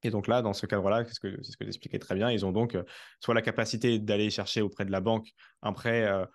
Et 0.04 0.10
donc 0.10 0.28
là, 0.28 0.42
dans 0.42 0.54
ce 0.54 0.66
cadre-là, 0.66 1.04
c'est 1.06 1.14
ce 1.14 1.20
que, 1.20 1.64
j'expliquais 1.64 2.00
très 2.00 2.16
bien, 2.16 2.32
ils 2.32 2.46
ont 2.46 2.52
donc 2.52 2.76
euh, 2.76 2.84
soit 3.20 3.34
la 3.34 3.42
capacité 3.42 4.00
d'aller 4.00 4.30
chercher 4.30 4.62
auprès 4.62 4.86
de 4.86 4.92
la 4.92 5.02
banque 5.02 5.28
un 5.62 5.74
prêt, 5.74 6.08
euh, 6.08 6.26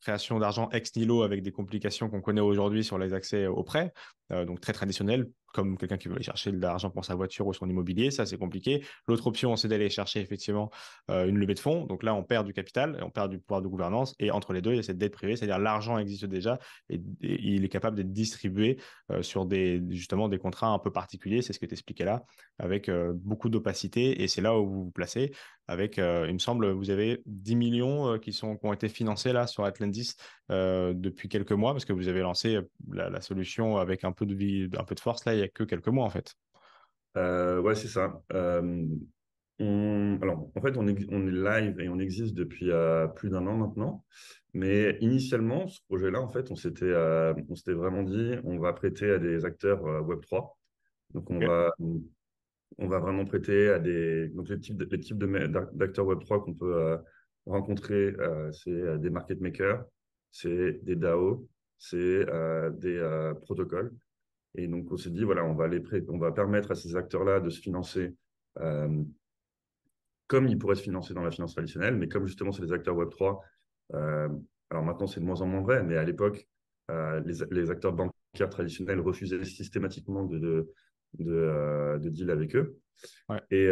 création 0.00 0.38
d'argent 0.38 0.68
ex 0.70 0.94
nihilo 0.94 1.22
avec 1.22 1.42
des 1.42 1.52
complications 1.52 2.08
qu'on 2.08 2.20
connaît 2.20 2.40
aujourd'hui 2.40 2.84
sur 2.84 2.98
les 2.98 3.14
accès 3.14 3.46
aux 3.46 3.64
prêts, 3.64 3.92
euh, 4.32 4.44
donc 4.44 4.60
très 4.60 4.72
traditionnel, 4.72 5.28
comme 5.52 5.76
quelqu'un 5.78 5.96
qui 5.96 6.08
veut 6.08 6.14
aller 6.14 6.24
chercher 6.24 6.52
de 6.52 6.60
l'argent 6.60 6.90
pour 6.90 7.04
sa 7.04 7.14
voiture 7.14 7.46
ou 7.46 7.54
son 7.54 7.68
immobilier, 7.68 8.10
ça 8.10 8.26
c'est 8.26 8.36
compliqué. 8.38 8.84
L'autre 9.06 9.26
option, 9.26 9.56
c'est 9.56 9.68
d'aller 9.68 9.88
chercher 9.90 10.20
effectivement 10.20 10.70
euh, 11.10 11.26
une 11.26 11.38
levée 11.38 11.54
de 11.54 11.58
fonds. 11.58 11.86
Donc 11.86 12.02
là, 12.02 12.14
on 12.14 12.22
perd 12.22 12.46
du 12.46 12.52
capital, 12.52 12.98
on 13.02 13.10
perd 13.10 13.30
du 13.30 13.38
pouvoir 13.38 13.62
de 13.62 13.68
gouvernance. 13.68 14.14
Et 14.18 14.30
entre 14.30 14.52
les 14.52 14.60
deux, 14.60 14.72
il 14.72 14.76
y 14.76 14.80
a 14.80 14.82
cette 14.82 14.98
dette 14.98 15.12
privée, 15.12 15.36
c'est-à-dire 15.36 15.58
l'argent 15.58 15.98
existe 15.98 16.26
déjà 16.26 16.58
et, 16.90 17.00
il 17.20 17.64
est 17.64 17.68
capable 17.68 17.96
d'être 17.96 18.12
distribué 18.12 18.78
euh, 19.10 19.22
sur 19.22 19.46
des, 19.46 19.82
justement 19.90 20.28
des 20.28 20.38
contrats 20.38 20.68
un 20.68 20.78
peu 20.78 20.90
particuliers. 20.90 21.42
C'est 21.42 21.52
ce 21.52 21.58
que 21.58 21.66
tu 21.66 21.72
expliquais 21.72 22.04
là, 22.04 22.24
avec 22.58 22.88
euh, 22.88 23.12
beaucoup 23.14 23.48
d'opacité. 23.48 24.22
Et 24.22 24.28
c'est 24.28 24.40
là 24.40 24.58
où 24.58 24.66
vous 24.66 24.84
vous 24.84 24.90
placez. 24.90 25.32
Avec, 25.70 25.98
il 25.98 26.32
me 26.32 26.38
semble, 26.38 26.70
vous 26.70 26.88
avez 26.88 27.20
10 27.26 27.54
millions 27.54 28.18
qui, 28.18 28.32
sont, 28.32 28.56
qui 28.56 28.64
ont 28.64 28.72
été 28.72 28.88
financés 28.88 29.34
là 29.34 29.46
sur 29.46 29.64
Atlantis 29.66 30.14
depuis 30.48 31.28
quelques 31.28 31.52
mois, 31.52 31.72
parce 31.72 31.84
que 31.84 31.92
vous 31.92 32.08
avez 32.08 32.20
lancé 32.20 32.60
la, 32.90 33.20
solution 33.20 33.76
avec 33.76 34.02
un 34.02 34.12
peu 34.12 34.24
de 34.24 34.34
vie, 34.34 34.70
un 34.78 34.84
peu 34.84 34.94
de 34.94 35.00
force 35.00 35.26
là 35.26 35.34
que 35.52 35.64
quelques 35.64 35.88
mois 35.88 36.04
en 36.04 36.10
fait. 36.10 36.34
Euh, 37.16 37.60
ouais, 37.60 37.74
c'est 37.74 37.88
ça. 37.88 38.22
Euh, 38.32 38.86
alors, 39.60 40.50
en 40.54 40.60
fait, 40.60 40.76
on 40.76 40.86
est, 40.86 41.06
on 41.10 41.26
est, 41.26 41.30
live 41.32 41.80
et 41.80 41.88
on 41.88 41.98
existe 41.98 42.34
depuis 42.34 42.70
euh, 42.70 43.08
plus 43.08 43.30
d'un 43.30 43.46
an 43.46 43.56
maintenant. 43.56 44.04
Mais 44.54 44.96
initialement, 45.00 45.66
ce 45.66 45.80
projet-là, 45.88 46.20
en 46.20 46.28
fait, 46.28 46.50
on 46.50 46.56
s'était, 46.56 46.94
on 47.48 47.54
s'était 47.54 47.72
vraiment 47.72 48.02
dit, 48.02 48.34
on 48.44 48.58
va 48.58 48.72
prêter 48.72 49.10
à 49.10 49.18
des 49.18 49.44
acteurs 49.44 49.82
Web 50.06 50.20
3. 50.22 50.56
Donc, 51.12 51.30
on 51.30 51.38
va, 51.38 51.72
on 52.78 52.88
va 52.88 52.98
vraiment 52.98 53.24
prêter 53.24 53.68
à 53.68 53.78
des, 53.78 54.28
donc 54.28 54.48
les 54.48 54.58
types, 54.58 54.80
les 54.80 55.00
types 55.00 55.18
d'acteurs 55.18 56.06
Web 56.06 56.20
3 56.20 56.44
qu'on 56.44 56.54
peut 56.54 56.98
rencontrer, 57.46 58.14
c'est 58.52 58.98
des 58.98 59.10
market 59.10 59.40
makers, 59.40 59.84
c'est 60.30 60.82
des 60.82 60.96
DAO, 60.96 61.46
c'est 61.78 62.24
des 62.78 63.32
protocoles. 63.42 63.92
Et 64.58 64.66
donc, 64.66 64.90
on 64.90 64.96
s'est 64.96 65.10
dit, 65.10 65.22
voilà, 65.22 65.44
on 65.44 65.54
va, 65.54 65.68
les 65.68 65.80
on 66.08 66.18
va 66.18 66.32
permettre 66.32 66.72
à 66.72 66.74
ces 66.74 66.96
acteurs-là 66.96 67.38
de 67.38 67.48
se 67.48 67.60
financer 67.60 68.16
euh, 68.58 69.04
comme 70.26 70.48
ils 70.48 70.58
pourraient 70.58 70.74
se 70.74 70.82
financer 70.82 71.14
dans 71.14 71.22
la 71.22 71.30
finance 71.30 71.54
traditionnelle, 71.54 71.96
mais 71.96 72.08
comme 72.08 72.26
justement 72.26 72.50
c'est 72.50 72.62
des 72.62 72.72
acteurs 72.72 72.96
Web3, 72.96 73.40
euh, 73.94 74.28
alors 74.70 74.82
maintenant 74.82 75.06
c'est 75.06 75.20
de 75.20 75.24
moins 75.24 75.40
en 75.42 75.46
moins 75.46 75.62
vrai, 75.62 75.84
mais 75.84 75.96
à 75.96 76.02
l'époque, 76.02 76.48
euh, 76.90 77.20
les, 77.24 77.70
acteurs 77.70 77.92
bancaires 77.92 78.50
traditionnels 78.50 78.98
refusaient 78.98 79.44
systématiquement 79.44 80.24
de, 80.24 80.38
de, 81.18 81.98
de, 82.00 82.08
deal 82.08 82.30
avec 82.30 82.56
eux. 82.56 82.78
Et, 83.52 83.70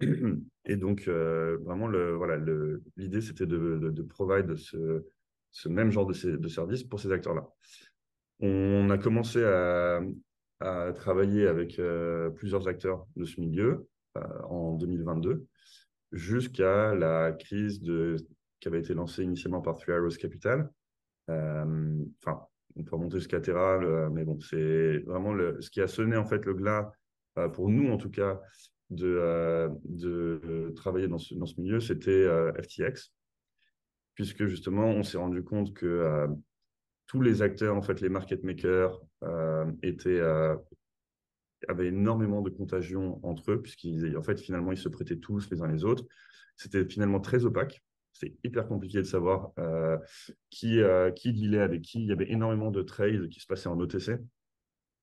et 0.64 0.76
donc, 0.76 1.08
vraiment, 1.08 1.88
le, 1.88 2.12
voilà, 2.12 2.38
l'idée, 2.96 3.20
c'était 3.20 3.46
de, 3.46 3.78
de, 3.78 3.90
de 3.90 4.02
provide 4.02 4.54
ce, 4.54 5.04
ce 5.50 5.68
même 5.68 5.90
genre 5.90 6.06
de, 6.06 6.36
de 6.36 6.48
service 6.48 6.84
pour 6.84 7.00
ces 7.00 7.10
acteurs-là. 7.10 7.48
On 8.40 8.90
a 8.90 8.98
commencé 8.98 9.42
à, 9.44 10.00
travailler 10.94 11.46
avec 11.46 11.78
euh, 11.78 12.30
plusieurs 12.30 12.68
acteurs 12.68 13.06
de 13.16 13.26
ce 13.26 13.38
milieu 13.38 13.86
euh, 14.16 14.42
en 14.44 14.72
2022 14.74 15.44
jusqu'à 16.12 16.94
la 16.94 17.32
crise 17.32 17.80
qui 17.80 18.68
avait 18.68 18.78
été 18.78 18.94
lancée 18.94 19.24
initialement 19.24 19.60
par 19.60 19.76
Three 19.76 19.92
Arrows 19.92 20.16
Capital. 20.18 20.70
Euh, 21.28 21.98
enfin, 22.24 22.46
on 22.76 22.82
peut 22.82 22.96
remonter 22.96 23.18
jusqu'à 23.18 23.40
Terra, 23.40 23.78
mais 24.10 24.24
bon, 24.24 24.40
c'est 24.40 24.98
vraiment 25.00 25.36
ce 25.60 25.68
qui 25.68 25.82
a 25.82 25.88
sonné 25.88 26.16
en 26.16 26.24
fait 26.24 26.46
le 26.46 26.54
glas, 26.54 26.90
pour 27.52 27.68
nous 27.68 27.90
en 27.90 27.98
tout 27.98 28.10
cas, 28.10 28.40
de, 28.90 29.68
de 29.84 30.72
travailler 30.76 31.08
dans 31.08 31.18
ce, 31.18 31.34
dans 31.34 31.46
ce 31.46 31.60
milieu, 31.60 31.80
c'était 31.80 32.26
FTX, 32.62 33.12
puisque 34.14 34.46
justement, 34.46 34.86
on 34.86 35.02
s'est 35.02 35.18
rendu 35.18 35.42
compte 35.44 35.74
que 35.74 36.26
tous 37.06 37.20
les 37.20 37.42
acteurs, 37.42 37.76
en 37.76 37.82
fait, 37.82 38.00
les 38.00 38.08
market 38.08 38.42
makers, 38.44 38.98
euh, 39.22 39.70
étaient, 39.82 40.20
euh, 40.20 40.56
avaient 41.68 41.88
énormément 41.88 42.42
de 42.42 42.50
contagion 42.50 43.20
entre 43.22 43.52
eux, 43.52 43.62
puisqu'en 43.62 44.22
fait, 44.22 44.40
finalement, 44.40 44.72
ils 44.72 44.78
se 44.78 44.88
prêtaient 44.88 45.16
tous 45.16 45.50
les 45.50 45.62
uns 45.62 45.68
les 45.68 45.84
autres. 45.84 46.04
C'était 46.56 46.84
finalement 46.84 47.20
très 47.20 47.44
opaque. 47.44 47.82
C'était 48.12 48.36
hyper 48.44 48.68
compliqué 48.68 48.98
de 48.98 49.04
savoir 49.04 49.52
euh, 49.58 49.98
qui, 50.50 50.80
qui 51.16 51.32
dealait 51.32 51.60
avec 51.60 51.82
qui. 51.82 52.00
Il 52.00 52.06
y 52.06 52.12
avait 52.12 52.30
énormément 52.30 52.70
de 52.70 52.82
trades 52.82 53.28
qui 53.28 53.40
se 53.40 53.46
passaient 53.46 53.68
en 53.68 53.78
OTC. 53.80 54.20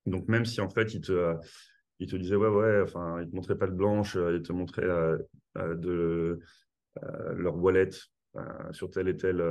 Donc, 0.06 0.28
même 0.28 0.46
si 0.46 0.62
en 0.62 0.70
fait, 0.70 0.94
ils 0.94 1.02
te, 1.02 1.36
ils 2.00 2.08
te 2.08 2.16
disaient, 2.16 2.36
ouais, 2.36 2.48
ouais, 2.48 2.82
enfin, 2.82 3.22
ils 3.22 3.30
te 3.30 3.36
montraient 3.36 3.58
pas 3.58 3.68
de 3.68 3.74
blanche, 3.74 4.16
ils 4.16 4.42
te 4.42 4.54
montraient 4.54 5.18
de, 5.56 6.40
leur 7.36 7.58
wallet 7.58 7.90
sur 8.72 8.90
telle 8.90 9.10
et 9.10 9.18
telle 9.18 9.44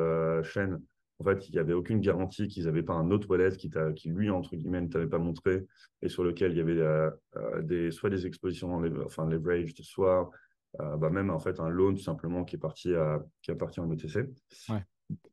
chaîne 0.42 0.80
en 1.20 1.24
fait, 1.24 1.48
il 1.48 1.52
n'y 1.52 1.58
avait 1.58 1.74
aucune 1.74 2.00
garantie 2.00 2.48
qu'ils 2.48 2.64
n'avaient 2.64 2.82
pas 2.82 2.94
un 2.94 3.10
autre 3.10 3.28
wallet 3.28 3.54
qui, 3.56 3.70
qui 3.94 4.08
lui, 4.08 4.30
entre 4.30 4.56
guillemets, 4.56 4.80
ne 4.80 4.88
t'avait 4.88 5.06
pas 5.06 5.18
montré 5.18 5.66
et 6.00 6.08
sur 6.08 6.24
lequel 6.24 6.52
il 6.52 6.58
y 6.58 6.60
avait 6.60 6.80
euh, 6.80 7.10
euh, 7.36 7.60
des, 7.62 7.90
soit 7.90 8.08
des 8.08 8.26
expositions 8.26 8.82
enfin, 9.04 9.26
leveraged, 9.26 9.82
soit 9.82 10.30
euh, 10.80 10.96
bah, 10.96 11.10
même 11.10 11.30
en 11.30 11.38
fait 11.38 11.60
un 11.60 11.68
loan 11.68 11.94
tout 11.94 12.02
simplement 12.02 12.44
qui 12.44 12.56
est 12.56 12.58
parti, 12.58 12.94
à, 12.94 13.22
qui 13.42 13.50
est 13.50 13.54
parti 13.54 13.80
en 13.80 13.90
ETC. 13.90 14.30
Ouais. 14.70 14.82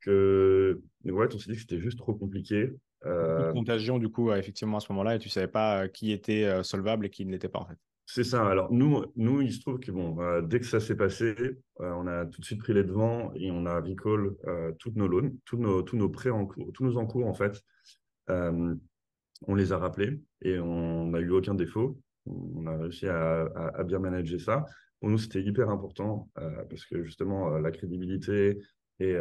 Que, 0.02 0.82
ouais, 1.06 1.28
on 1.34 1.40
s'est 1.40 1.52
dit 1.52 1.56
que 1.56 1.62
c'était 1.62 1.80
juste 1.80 2.00
trop 2.00 2.14
compliqué. 2.14 2.74
Euh... 3.06 3.54
Contagion, 3.54 3.98
du 3.98 4.10
coup, 4.10 4.34
effectivement, 4.34 4.78
à 4.78 4.80
ce 4.82 4.92
moment-là, 4.92 5.16
et 5.16 5.20
tu 5.20 5.30
ne 5.30 5.32
savais 5.32 5.48
pas 5.48 5.88
qui 5.88 6.12
était 6.12 6.64
solvable 6.64 7.06
et 7.06 7.10
qui 7.10 7.26
ne 7.26 7.32
l'était 7.32 7.48
pas, 7.48 7.60
en 7.60 7.66
fait. 7.66 7.78
C'est 8.10 8.24
ça. 8.24 8.48
Alors, 8.48 8.72
nous, 8.72 9.04
nous, 9.18 9.42
il 9.42 9.52
se 9.52 9.60
trouve 9.60 9.80
que 9.82 9.92
bon, 9.92 10.18
euh, 10.22 10.42
dès 10.42 10.62
que 10.62 10.66
ça 10.66 10.80
s'est 10.80 10.96
passé, 10.96 11.36
euh, 11.38 11.92
on 11.92 12.08
a 12.08 12.26
tout 12.26 12.40
de 12.40 12.46
suite 12.46 12.60
pris 12.60 12.74
les 12.74 12.86
devants 12.86 13.34
et 13.36 13.52
on 13.52 13.66
a 13.66 13.82
recall 13.82 14.34
euh, 14.48 14.72
toutes 14.80 14.96
nos 14.96 15.10
loans, 15.10 15.30
tous 15.44 15.58
nos, 15.58 15.82
tous 15.82 15.98
nos 15.98 16.08
prêts 16.08 16.30
en 16.30 16.46
cours, 16.46 16.72
tous 16.72 16.86
nos 16.86 16.98
encours, 16.98 17.28
en 17.28 17.34
fait. 17.34 17.62
on 18.30 19.56
les 19.56 19.72
a 19.74 19.78
rappelés 19.78 20.22
et 20.42 20.58
on 20.58 21.08
n'a 21.08 21.20
eu 21.20 21.32
aucun 21.32 21.54
défaut. 21.54 22.00
On 22.26 22.66
a 22.66 22.78
réussi 22.78 23.08
à, 23.08 23.42
à, 23.44 23.84
bien 23.84 24.00
manager 24.00 24.40
ça. 24.40 24.66
Pour 25.02 25.10
nous, 25.10 25.18
c'était 25.18 25.42
hyper 25.44 25.70
important 25.70 26.30
parce 26.70 26.86
que 26.86 27.04
justement, 27.04 27.60
la 27.60 27.72
crédibilité 27.72 28.58
et, 29.00 29.16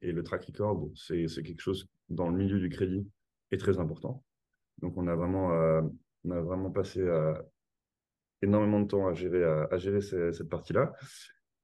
et 0.00 0.12
le 0.12 0.22
track 0.22 0.44
record, 0.46 0.88
c'est 0.94 1.26
quelque 1.42 1.60
chose 1.60 1.88
dans 2.08 2.28
le 2.28 2.36
milieu 2.36 2.58
du 2.60 2.68
crédit 2.68 3.06
est 3.50 3.58
très 3.58 3.78
important. 3.78 4.24
Donc, 4.80 4.96
on 4.96 5.08
a 5.08 5.14
vraiment 5.14 5.50
On 6.24 6.30
a 6.30 6.40
vraiment 6.40 6.70
passé 6.70 7.02
énormément 8.44 8.80
de 8.80 8.86
temps 8.86 9.06
à 9.06 9.14
gérer, 9.14 9.44
à, 9.44 9.76
gérer 9.78 10.00
cette 10.00 10.48
partie-là. 10.48 10.92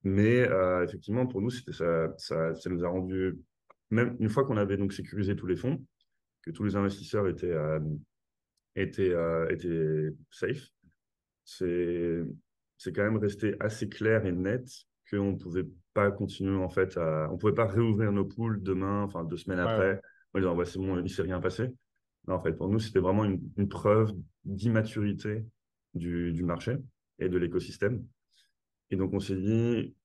Mais 0.03 0.47
effectivement, 0.83 1.27
pour 1.27 1.41
nous, 1.41 1.49
ça, 1.49 2.09
ça, 2.17 2.53
ça, 2.55 2.69
nous 2.69 2.83
a 2.83 2.89
rendu, 2.89 3.37
même 3.89 4.15
une 4.19 4.29
fois 4.29 4.45
qu'on 4.45 4.57
avait 4.57 4.77
donc 4.77 4.93
sécurisé 4.93 5.35
tous 5.35 5.47
les 5.47 5.55
fonds, 5.55 5.83
que 6.41 6.51
tous 6.51 6.63
les 6.63 6.75
investisseurs 6.75 7.27
étaient, 7.27 7.55
étaient, 8.75 9.15
étaient 9.49 10.09
safe, 10.31 10.67
c'est 11.45 12.93
quand 12.93 13.03
même 13.03 13.17
resté 13.17 13.55
assez 13.59 13.89
clair 13.89 14.25
et 14.25 14.31
net 14.31 14.67
qu'on 15.09 15.33
ne 15.33 15.37
pouvait 15.37 15.67
pas 15.93 16.11
continuer 16.11 16.57
en 16.57 16.69
fait 16.69 16.97
à... 16.97 17.29
On 17.31 17.37
pouvait 17.37 17.53
pas 17.53 17.67
réouvrir 17.67 18.11
nos 18.11 18.25
poules 18.25 18.61
demain, 18.61 19.03
enfin 19.03 19.23
deux 19.23 19.37
semaines 19.37 19.59
après, 19.59 20.01
en 20.33 20.39
disant 20.39 20.65
c'est 20.65 20.79
bon, 20.79 20.97
il 20.97 21.03
ne 21.03 21.07
s'est 21.07 21.21
rien 21.21 21.39
passé. 21.39 21.69
Non, 22.27 22.35
en 22.35 22.41
fait, 22.41 22.53
pour 22.53 22.69
nous, 22.69 22.79
c'était 22.79 22.99
vraiment 22.99 23.25
une, 23.25 23.41
une 23.57 23.67
preuve 23.67 24.11
d'immaturité 24.45 25.45
du, 25.93 26.43
marché 26.43 26.77
et 27.19 27.29
de 27.29 27.37
l'écosystème. 27.37 28.05
Et 28.89 28.95
donc, 28.95 29.13
on 29.13 29.19
s'est 29.19 29.35
dit, 29.35 29.95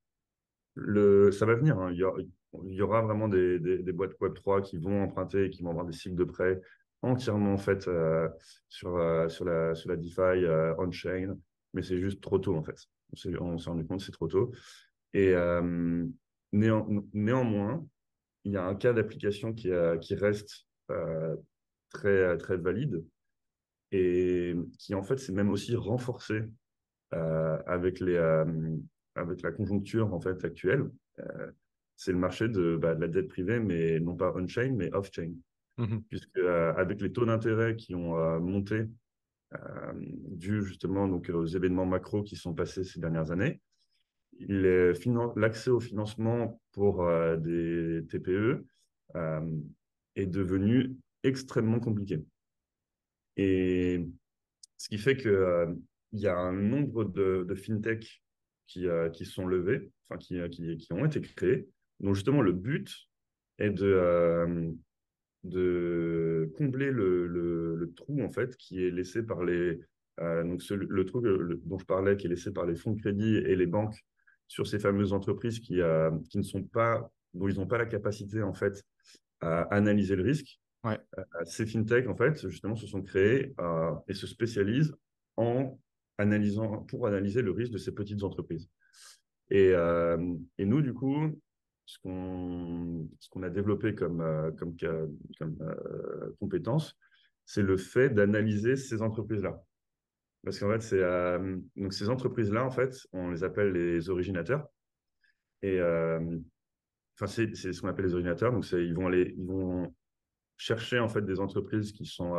le, 0.75 1.33
ça 1.33 1.47
va 1.47 1.55
venir. 1.55 1.79
Hein. 1.79 1.93
Il, 1.93 2.75
y 2.75 2.83
aura, 2.83 3.03
vraiment 3.03 3.29
des, 3.29 3.59
des, 3.59 3.93
boîtes 3.93 4.19
Web3 4.21 4.63
qui 4.63 4.79
vont 4.79 5.03
emprunter, 5.03 5.51
qui 5.51 5.63
vont 5.63 5.71
avoir 5.71 5.87
des 5.87 5.93
cycles 5.93 6.17
de 6.17 6.25
prêt 6.25 6.61
entièrement 7.03 7.53
en 7.53 7.59
fait 7.59 7.89
euh, 7.89 8.29
sur, 8.69 8.97
euh, 8.97 9.29
sur, 9.29 9.45
la, 9.45 9.75
sur 9.75 9.91
la 9.91 9.97
DeFi 9.97 10.21
euh, 10.21 10.75
on-chain, 10.79 11.37
mais 11.75 11.83
c'est 11.83 11.99
juste 11.99 12.21
trop 12.21 12.39
tôt 12.39 12.57
en 12.57 12.63
fait. 12.63 12.77
On 13.13 13.17
s'est 13.59 13.69
rendu 13.69 13.87
compte 13.87 14.01
c'est 14.01 14.13
trop 14.13 14.29
tôt. 14.29 14.53
Et 15.15 15.35
néanmoins, 16.53 17.87
il 18.45 18.53
y 18.53 18.57
a 18.57 18.65
un 18.65 18.75
cas 18.75 18.93
d'application 18.93 19.55
qui, 19.55 19.71
qui 20.01 20.15
reste 20.15 20.67
très, 21.91 22.37
très 22.37 22.57
valide 22.57 23.05
et 23.97 24.57
qui 24.79 24.95
en 24.95 25.03
fait 25.03 25.19
s'est 25.19 25.33
même 25.33 25.51
aussi 25.51 25.75
renforcé 25.77 26.43
avec, 27.11 28.01
les, 28.01 28.17
avec 29.15 29.43
la 29.43 29.53
conjoncture 29.53 30.13
en 30.13 30.21
fait 30.21 30.45
actuelle. 30.45 30.91
c'est 31.97 32.13
le 32.13 32.19
marché 32.19 32.49
de, 32.49 32.77
bah, 32.77 32.95
de, 32.95 33.01
la 33.01 33.09
dette 33.09 33.29
privée, 33.29 33.59
mais 33.59 34.01
non 34.01 34.17
pas 34.17 34.33
on-chain, 34.35 34.75
mais 34.77 34.93
off-chain. 34.93 35.33
Mmh 35.79 35.99
Puisque 36.09 36.39
avec 36.39 37.01
les 37.01 37.13
taux 37.13 37.25
d'intérêt 37.25 37.77
qui 37.77 37.95
ont 37.95 38.41
monté 38.41 38.87
euh, 39.55 39.93
dû 39.95 40.63
justement 40.65 41.07
donc, 41.07 41.31
aux 41.33 41.47
événements 41.47 41.87
macro 41.87 42.23
qui 42.23 42.37
sont 42.37 42.55
passés 42.55 42.85
ces 42.85 43.01
dernières 43.01 43.31
années. 43.31 43.61
L'accès 44.39 45.71
au 45.71 45.81
financement 45.81 46.61
pour 46.73 47.03
euh, 47.03 47.37
des 47.37 48.05
TPE 48.09 48.65
euh, 49.15 49.61
est 50.17 50.27
devenu 50.27 50.97
extrêmement 51.23 51.81
compliqué. 51.81 52.25
Et 53.37 54.07
ce 54.77 54.89
qui 54.89 54.99
fait 54.99 55.17
qu'il 55.17 55.77
il 56.13 56.21
y 56.21 56.29
a 56.29 56.37
un 56.37 56.53
nombre 56.53 57.05
de, 57.05 57.45
de 57.47 57.55
fintech 57.55 58.23
qui, 58.67 58.87
qui 59.13 59.25
sont 59.25 59.47
levés, 59.47 59.91
enfin 60.05 60.19
qui, 60.19 60.39
qui, 60.51 60.77
qui, 60.77 60.93
ont 60.93 61.05
été 61.05 61.21
créés, 61.21 61.69
dont 62.01 62.15
justement 62.15 62.43
le 62.43 62.53
but 62.53 62.91
est 63.59 63.71
de, 63.71 64.75
de 65.47 66.53
combler 66.57 66.91
le, 66.91 67.27
le, 67.27 67.93
trou 67.95 68.23
en 68.23 68.31
fait 68.31 68.57
qui 68.57 68.85
est 68.85 68.91
laissé 68.91 69.23
par 69.23 69.45
les 69.45 69.81
euh, 70.21 70.43
donc 70.43 70.63
le 70.71 71.05
trou 71.05 71.21
dont 71.21 71.79
je 71.79 71.85
parlais 71.85 72.17
qui 72.17 72.27
est 72.27 72.31
laissé 72.31 72.51
par 72.51 72.67
les 72.67 72.75
fonds 72.75 72.93
de 72.93 73.01
crédit 73.01 73.37
et 73.37 73.55
les 73.55 73.67
banques 73.67 74.05
sur 74.49 74.67
ces 74.67 74.79
fameuses 74.79 75.13
entreprises 75.13 75.61
qui, 75.61 75.81
euh, 75.81 76.11
qui 76.31 76.39
ne 76.39 76.43
sont 76.43 76.63
pas 76.63 77.11
dont 77.35 77.49
ils 77.49 77.57
n'ont 77.57 77.67
pas 77.67 77.79
la 77.79 77.87
capacité 77.87 78.43
en 78.43 78.55
fait 78.55 78.83
à 79.41 79.63
analyser 79.75 80.17
le 80.17 80.23
risque. 80.23 80.59
Ouais. 80.85 80.99
Euh, 81.19 81.25
ces 81.45 81.67
fintech 81.67 82.09
en 82.09 82.17
fait 82.17 82.49
justement 82.49 82.77
se 82.77 82.87
sont 82.87 83.03
créés 83.03 83.55
et 84.09 84.15
se 84.15 84.27
spécialisent 84.27 84.95
en 85.37 85.79
analysant 86.19 86.83
pour 86.85 87.07
analyser 87.07 87.43
le 87.43 87.51
risque 87.51 87.73
de 87.73 87.79
ces 87.79 87.93
petites 87.93 88.23
entreprises. 88.23 88.69
Et, 89.51 89.75
nous 90.59 90.83
du 90.83 90.95
coup 90.95 91.33
ce 91.87 91.99
qu'on 92.01 93.43
a 93.43 93.51
développé 93.51 93.95
comme, 93.95 94.21
euh, 94.21 94.51
comme, 94.53 94.77
euh, 94.83 96.33
compétence, 96.41 96.97
c'est 97.45 97.63
le 97.63 97.77
fait 97.77 98.11
d'analyser 98.11 98.77
ces 98.77 99.03
entreprises-là. 99.03 99.63
Parce 100.45 100.59
qu'en 100.59 100.79
fait, 100.79 100.97
euh, 100.97 101.59
donc 101.77 101.93
ces 101.93 102.09
entreprises-là, 102.09 102.65
en 102.65 102.71
fait, 102.71 102.97
on 103.13 103.31
les 103.31 103.45
appelle 103.45 103.73
les 103.73 104.11
originateurs. 104.11 104.67
Et 105.63 105.81
enfin, 105.81 107.27
c'est 107.27 107.55
ce 107.55 107.81
qu'on 107.81 107.89
appelle 107.89 108.07
les 108.07 108.15
originateurs. 108.15 108.53
Donc, 108.53 108.71
ils 108.73 108.95
vont 108.95 109.07
aller, 109.07 109.35
ils 109.37 109.47
vont 109.47 109.95
chercher 110.57 110.99
en 110.99 111.09
fait 111.09 111.23
des 111.23 111.41
entreprises 111.41 111.93
qui 111.93 112.07
sont 112.07 112.35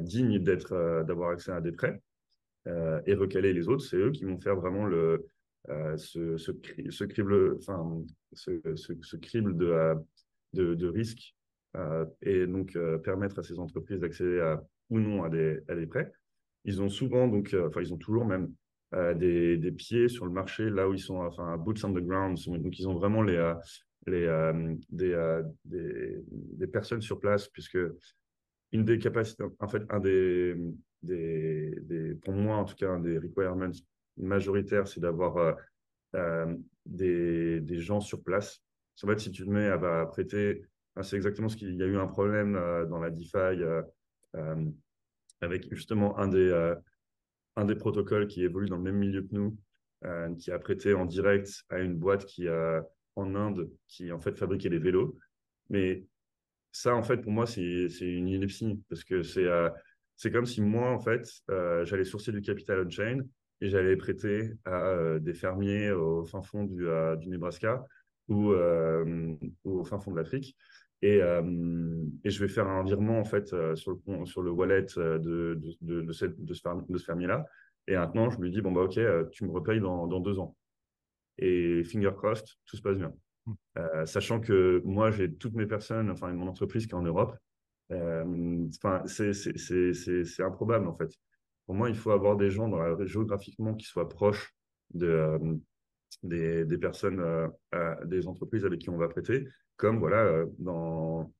dignes 0.00 0.38
d'être, 0.38 1.04
d'avoir 1.06 1.30
accès 1.30 1.52
à 1.52 1.60
des 1.60 1.72
prêts 1.72 2.00
et 2.66 3.14
recaler 3.14 3.52
les 3.52 3.68
autres. 3.68 3.84
C'est 3.84 3.96
eux 3.96 4.10
qui 4.10 4.24
vont 4.24 4.38
faire 4.38 4.56
vraiment 4.56 4.84
le, 4.84 5.26
euh, 5.68 5.96
ce, 5.96 6.36
ce, 6.38 6.50
ce, 6.90 7.04
crible, 7.04 7.56
enfin, 7.58 8.02
ce, 8.32 8.60
ce 8.74 9.16
crible 9.16 9.56
de, 9.56 9.66
euh, 9.66 9.94
de, 10.54 10.88
risque 10.88 11.36
euh, 11.76 12.04
et 12.20 12.46
donc 12.48 12.76
permettre 13.04 13.38
à 13.38 13.42
ces 13.44 13.58
entreprises 13.60 14.00
d'accéder 14.00 14.56
ou 14.90 14.98
non 14.98 15.22
à 15.22 15.28
des, 15.28 15.60
à 15.68 15.76
des 15.76 15.86
prêts. 15.86 16.12
Ils 16.64 16.82
ont 16.82 16.88
souvent, 16.88 17.28
donc, 17.28 17.56
enfin, 17.66 17.80
ils 17.80 17.94
ont 17.94 17.98
toujours 17.98 18.24
même 18.24 18.52
des, 18.92 19.56
des, 19.56 19.72
pieds 19.72 20.08
sur 20.08 20.26
le 20.26 20.32
marché 20.32 20.68
là 20.68 20.88
où 20.88 20.94
ils 20.94 21.00
sont, 21.00 21.16
enfin, 21.16 21.56
boots 21.56 21.84
on 21.84 21.92
the 21.92 22.04
ground. 22.04 22.38
Donc, 22.46 22.78
ils 22.78 22.88
ont 22.88 22.94
vraiment 22.94 23.22
les, 23.22 23.54
les, 24.06 24.26
des, 24.90 25.42
des, 25.64 26.24
des, 26.28 26.66
personnes 26.66 27.02
sur 27.02 27.20
place, 27.20 27.48
puisque 27.48 27.78
une 28.72 28.84
des 28.84 28.98
capacités, 28.98 29.44
en 29.60 29.68
fait, 29.68 29.82
un 29.90 30.00
des, 30.00 30.56
des, 31.02 31.78
des, 31.82 32.14
pour 32.16 32.34
moi 32.34 32.56
en 32.56 32.64
tout 32.64 32.74
cas, 32.74 32.90
un 32.90 33.00
des 33.00 33.18
requirements 33.18 33.70
majoritaire, 34.16 34.88
c'est 34.88 35.00
d'avoir 35.00 35.36
euh, 35.36 35.52
euh, 36.16 36.56
des, 36.86 37.60
des, 37.60 37.80
gens 37.80 38.00
sur 38.00 38.22
place. 38.22 38.62
En 39.02 39.06
fait, 39.06 39.20
si 39.20 39.30
tu 39.30 39.44
te 39.44 39.50
mets 39.50 39.68
à, 39.68 40.06
prêter, 40.06 40.64
c'est 41.02 41.16
exactement 41.16 41.48
ce 41.48 41.56
qu'il 41.56 41.74
y 41.74 41.82
a 41.82 41.86
eu 41.86 41.96
un 41.96 42.06
problème 42.06 42.56
euh, 42.56 42.84
dans 42.86 42.98
la 42.98 43.10
DeFi 43.10 43.62
avec 45.40 45.74
justement 45.74 46.18
un 46.18 46.28
des, 46.28 46.74
un 47.56 47.64
des 47.64 47.74
protocoles 47.74 48.28
qui 48.28 48.44
évolue 48.44 48.68
dans 48.68 48.76
le 48.76 48.82
même 48.82 48.98
milieu 48.98 49.22
que 49.22 49.34
nous, 49.34 49.58
qui 50.38 50.52
a 50.52 50.58
prêté 50.60 50.94
en 50.94 51.04
direct 51.04 51.64
à 51.68 51.80
une 51.80 51.96
boîte 51.96 52.26
qui 52.26 52.46
en 53.16 53.34
Inde 53.34 53.70
qui 53.88 54.12
en 54.12 54.20
fait 54.20 54.38
fabriquait 54.38 54.70
des 54.70 54.78
vélos. 54.78 55.16
Mais 55.70 56.04
ça, 56.72 56.94
en 56.94 57.02
fait, 57.02 57.18
pour 57.18 57.32
moi, 57.32 57.46
c'est 57.46 57.88
une 58.00 58.28
ineptie 58.28 58.80
parce 58.88 59.04
que 59.04 59.22
c'est 59.22 59.46
c'est 60.16 60.30
comme 60.30 60.46
si 60.46 60.60
moi, 60.60 60.90
en 60.90 61.00
fait, 61.00 61.26
j'allais 61.84 62.04
sourcer 62.04 62.32
du 62.32 62.42
capital 62.42 62.86
on-chain 62.86 63.22
et 63.62 63.68
j'allais 63.68 63.96
prêter 63.96 64.50
à 64.64 64.88
euh, 64.88 65.18
des 65.20 65.34
fermiers 65.34 65.92
au 65.92 66.24
fin 66.24 66.42
fond 66.42 66.64
du, 66.64 66.88
euh, 66.88 67.14
du 67.14 67.28
Nebraska 67.28 67.86
ou, 68.28 68.50
euh, 68.50 69.34
au 69.62 69.84
fin 69.84 70.00
fond 70.00 70.10
de 70.10 70.16
l'Afrique. 70.16 70.56
Et, 71.00 71.16
et, 71.16 72.30
je 72.30 72.38
vais 72.38 72.46
faire 72.46 72.68
un 72.68 72.84
virement 72.84 73.18
en 73.18 73.24
fait 73.24 73.48
sur, 73.74 73.98
le, 74.06 74.24
sur 74.24 74.40
le 74.40 74.52
wallet 74.52 74.86
de, 74.96 75.60
de 75.80 76.12
ce 76.12 77.04
fermier-là. 77.04 77.44
Et 77.88 77.96
maintenant, 77.96 78.30
je 78.30 78.38
lui 78.38 78.52
dis, 78.52 78.60
bon, 78.60 78.70
bah, 78.70 78.82
ok, 78.82 79.00
tu 79.32 79.44
me 79.44 79.50
repayes 79.50 79.80
dans, 79.80 80.06
dans 80.06 80.20
deux 80.20 80.38
ans. 80.38 80.56
Et 81.38 81.82
finger 81.84 82.12
crossed, 82.16 82.46
tout 82.66 82.76
se 82.76 82.82
passe 82.82 82.98
bien. 82.98 83.12
Mmh. 83.44 84.06
sachant 84.06 84.38
que 84.38 84.80
moi, 84.84 85.10
j'ai 85.10 85.32
toutes 85.32 85.54
mes 85.54 85.66
personnes, 85.66 86.10
enfin, 86.10 86.32
mon 86.32 86.46
entreprise 86.46 86.86
qui 86.86 86.92
est 86.92 86.96
en 86.96 87.02
Europe. 87.02 87.36
Enfin, 87.90 89.02
c'est 89.06 90.42
improbable 90.42 90.86
en 90.86 90.96
fait. 90.96 91.10
Pour 91.66 91.74
moi, 91.74 91.88
il 91.88 91.96
faut 91.96 92.10
avoir 92.10 92.36
des 92.36 92.50
gens 92.50 92.68
dans 92.68 92.78
la, 92.78 93.06
géographiquement 93.06 93.74
qui 93.74 93.86
soient 93.86 94.08
proches 94.08 94.54
de, 94.94 95.06
euh, 95.06 95.54
des, 96.22 96.64
des, 96.64 96.78
personnes, 96.78 97.20
euh, 97.20 98.04
des 98.04 98.26
entreprises 98.26 98.64
avec 98.64 98.80
qui 98.80 98.90
on 98.90 98.96
va 98.96 99.08
prêter, 99.08 99.46
comme 99.76 99.98
voilà, 99.98 100.24
euh, 100.24 100.46
dans, 100.58 101.32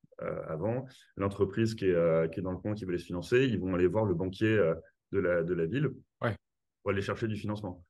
avant, 0.46 0.86
l'entreprise 1.16 1.74
qui 1.74 1.86
est, 1.86 2.32
qui 2.32 2.38
est 2.38 2.42
dans 2.42 2.52
le 2.52 2.58
coin 2.58 2.74
qui 2.74 2.84
veut 2.84 2.92
les 2.92 2.98
financer, 2.98 3.44
ils 3.44 3.58
vont 3.58 3.74
aller 3.74 3.88
voir 3.88 4.04
le 4.04 4.14
banquier 4.14 4.56
de, 5.10 5.18
la, 5.18 5.42
de 5.42 5.52
la 5.52 5.66
ville 5.66 5.90
ouais. 6.20 6.36
pour 6.82 6.92
aller 6.92 7.02
chercher 7.02 7.26
du 7.26 7.36
financement. 7.36 7.84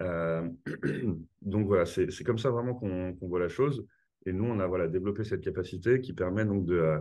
donc 1.42 1.66
voilà, 1.66 1.86
c'est 1.86 2.24
comme 2.24 2.38
ça 2.38 2.50
vraiment 2.50 2.74
qu'on 2.74 3.16
voit 3.22 3.40
la 3.40 3.48
chose. 3.48 3.86
Et 4.26 4.32
nous, 4.32 4.44
on 4.44 4.60
a 4.60 4.66
voilà, 4.66 4.88
développé 4.88 5.24
cette 5.24 5.42
capacité 5.42 6.00
qui 6.00 6.12
permet 6.12 6.44
donc 6.44 6.64
de 6.64 7.00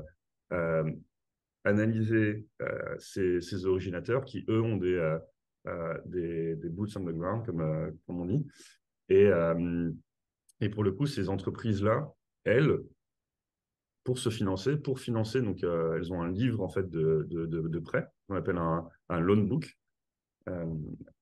analyser 1.63 2.47
euh, 2.61 2.95
ces, 2.97 3.41
ces, 3.41 3.65
originateurs 3.65 4.25
qui, 4.25 4.45
eux, 4.49 4.61
ont 4.61 4.77
des, 4.77 4.95
euh, 4.95 5.19
euh, 5.67 5.97
des, 6.05 6.69
boots 6.69 6.95
on 6.95 7.05
the 7.05 7.13
ground, 7.13 7.45
comme, 7.45 7.91
on 8.07 8.25
dit. 8.25 8.45
Et, 9.09 9.29
et 10.61 10.69
pour 10.69 10.83
le 10.83 10.91
coup, 10.93 11.05
ces 11.05 11.27
entreprises-là, 11.27 12.13
elles, 12.45 12.79
pour 14.03 14.17
se 14.17 14.29
financer, 14.29 14.77
pour 14.77 14.99
financer, 14.99 15.41
donc 15.41 15.63
elles 15.63 16.13
ont 16.13 16.21
un 16.21 16.31
livre 16.31 16.61
en 16.61 16.69
fait 16.69 16.89
de, 16.89 17.27
de, 17.29 17.45
de, 17.45 17.79
prêt, 17.79 18.07
qu'on 18.27 18.35
appelle 18.35 18.57
un, 18.57 18.87
un, 19.09 19.19
loan 19.19 19.43
book. 19.43 19.77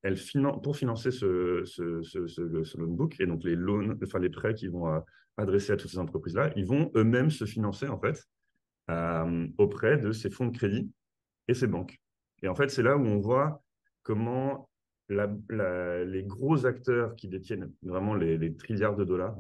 Elles 0.02 0.18
finan 0.18 0.60
pour 0.60 0.78
financer 0.78 1.12
ce, 1.12 1.64
ce, 1.66 2.02
ce, 2.02 2.28
ce, 2.28 2.78
loan 2.78 2.92
book 2.92 3.16
et 3.20 3.26
donc 3.26 3.44
les 3.44 3.56
loans, 3.56 3.96
enfin 4.02 4.20
les 4.20 4.30
prêts 4.30 4.54
qui 4.54 4.68
vont 4.68 5.02
adresser 5.40 5.74
à 5.74 5.78
toutes 5.78 5.92
ces 5.92 6.00
entreprises-là, 6.00 6.52
ils 6.56 6.66
vont 6.66 6.92
eux-mêmes 6.96 7.30
se 7.30 7.46
financer 7.46 7.88
en 7.88 8.00
fait 8.00 8.28
euh, 8.90 9.48
auprès 9.58 9.98
de 9.98 10.12
ces 10.12 10.30
fonds 10.30 10.48
de 10.48 10.58
crédit 10.58 10.92
et 11.48 11.54
ces 11.54 11.68
banques. 11.68 12.00
Et 12.42 12.48
en 12.48 12.56
fait, 12.56 12.70
c'est 12.70 12.82
là 12.82 12.98
où 12.98 13.06
on 13.06 13.20
voit 13.20 13.62
comment 14.04 14.70
les 15.10 16.24
gros 16.24 16.66
acteurs 16.66 17.16
qui 17.16 17.28
détiennent 17.28 17.72
vraiment 17.84 18.16
les, 18.16 18.56
trilliards 18.56 18.96
de 18.96 19.04
dollars, 19.04 19.38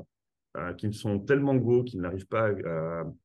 euh, 0.57 0.73
qui 0.73 0.91
sont 0.93 1.19
tellement 1.19 1.55
gros 1.55 1.83
qu'ils 1.83 2.01
n'arrivent 2.01 2.27
pas 2.27 2.49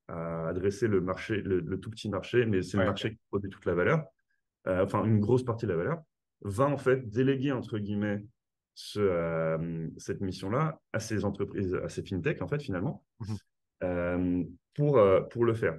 à, 0.09 0.49
adresser 0.49 0.89
le 0.89 1.01
marché, 1.01 1.41
le, 1.43 1.79
tout 1.81 1.91
petit 1.91 2.09
marché, 2.09 2.47
mais 2.47 2.63
c'est 2.63 2.77
le 2.77 2.85
marché 2.85 3.13
qui 3.13 3.21
produit 3.29 3.51
toute 3.51 3.65
la 3.67 3.75
valeur, 3.75 4.05
euh, 4.67 4.85
enfin 4.85 5.05
une 5.05 5.21
grosse 5.21 5.43
partie 5.43 5.67
de 5.67 5.73
la 5.73 5.77
valeur, 5.77 6.03
va 6.45 6.67
en 6.67 6.79
fait 6.79 7.09
déléguer 7.09 7.53
entre 7.53 7.79
guillemets 7.79 8.25
ce, 8.75 9.01
euh, 9.01 9.89
cette 9.97 10.21
mission-là 10.21 10.81
à 10.93 11.01
ces 11.01 11.25
entreprises, 11.25 11.75
à 11.83 11.89
ces 11.89 12.03
fintech 12.03 12.43
en 12.43 12.49
fait 12.49 12.63
finalement, 12.63 13.05
mmh 13.21 13.35
pour, 14.73 14.99
pour 15.31 15.45
le 15.45 15.53
faire. 15.53 15.79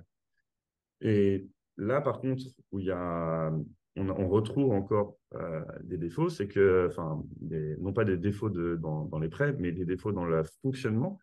Et 1.01 1.47
là, 1.76 2.01
par 2.01 2.20
contre, 2.20 2.43
où 2.72 2.80
il 2.80 2.86
y 2.86 2.91
a 2.91 3.51
on, 3.95 4.28
retrouve 4.28 4.74
encore 4.74 5.18
euh, 5.36 5.61
des 5.84 5.97
défauts, 5.97 6.30
c'est 6.30 6.47
que, 6.47 6.88
enfin, 6.89 7.24
non 7.80 7.93
pas 7.93 8.03
des 8.03 8.18
défauts 8.18 8.49
dans, 8.49 9.20
les 9.20 9.30
prêts, 9.30 9.55
mais 9.57 9.72
des 9.72 9.86
défauts 9.86 10.11
dans 10.11 10.26
le 10.26 10.43
fonctionnement, 10.61 11.20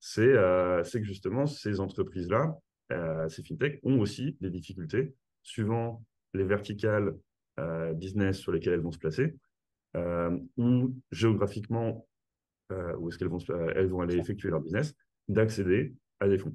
c'est 0.00 0.22
euh, 0.22 0.82
que 0.82 1.02
justement, 1.02 1.46
ces 1.46 1.80
entreprises-là, 1.80 2.58
euh, 2.92 3.28
ces 3.28 3.42
fintechs, 3.42 3.80
ont 3.82 4.00
aussi 4.00 4.36
des 4.40 4.50
difficultés 4.50 5.14
suivant 5.42 6.04
les 6.34 6.44
verticales 6.44 7.14
business 7.94 8.38
sur 8.38 8.52
lesquelles 8.52 8.74
elles 8.74 8.80
vont 8.80 8.92
se 8.92 8.98
placer, 8.98 9.34
ou 10.56 10.94
géographiquement, 11.10 12.06
où 12.70 13.08
est-ce 13.08 13.18
qu'elles 13.18 13.28
vont, 13.28 13.38
elles 13.74 13.88
vont 13.88 14.00
aller 14.00 14.16
effectuer 14.16 14.50
leur 14.50 14.60
business, 14.60 14.94
d'accéder 15.28 15.94
à 16.20 16.28
des 16.28 16.38
fonds. 16.38 16.54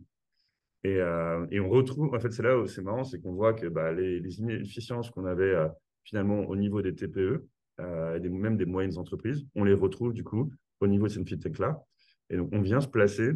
Euh, 0.86 1.48
et, 1.52 1.60
on 1.60 1.70
retrouve, 1.70 2.14
en 2.14 2.20
fait, 2.20 2.32
c'est 2.32 2.44
là 2.44 2.58
où 2.58 2.68
c'est 2.68 2.82
marrant, 2.82 3.04
c'est 3.04 3.22
qu'on 3.22 3.34
voit 3.34 3.54
que 3.54 3.68
bah, 3.68 3.94
les, 3.94 4.40
inefficiences 4.40 5.10
qu'on 5.12 5.26
avait 5.26 5.56
euh, 5.56 5.70
finalement 6.04 6.42
au 6.42 6.56
niveau 6.56 6.82
des 6.82 6.94
TPE, 6.94 7.48
euh, 7.80 8.20
et 8.22 8.30
même 8.30 8.58
des 8.58 8.66
moyennes 8.66 8.98
entreprises, 8.98 9.46
on 9.56 9.64
les 9.64 9.74
retrouve 9.74 10.14
du 10.14 10.24
coup 10.24 10.52
au 10.82 10.88
niveau 10.88 11.08
de 11.08 11.12
cette 11.12 11.28
fintech-là. 11.28 11.82
Et 12.30 12.38
donc, 12.38 12.50
on 12.52 12.62
vient 12.62 12.82
se 12.82 12.88
placer 12.88 13.32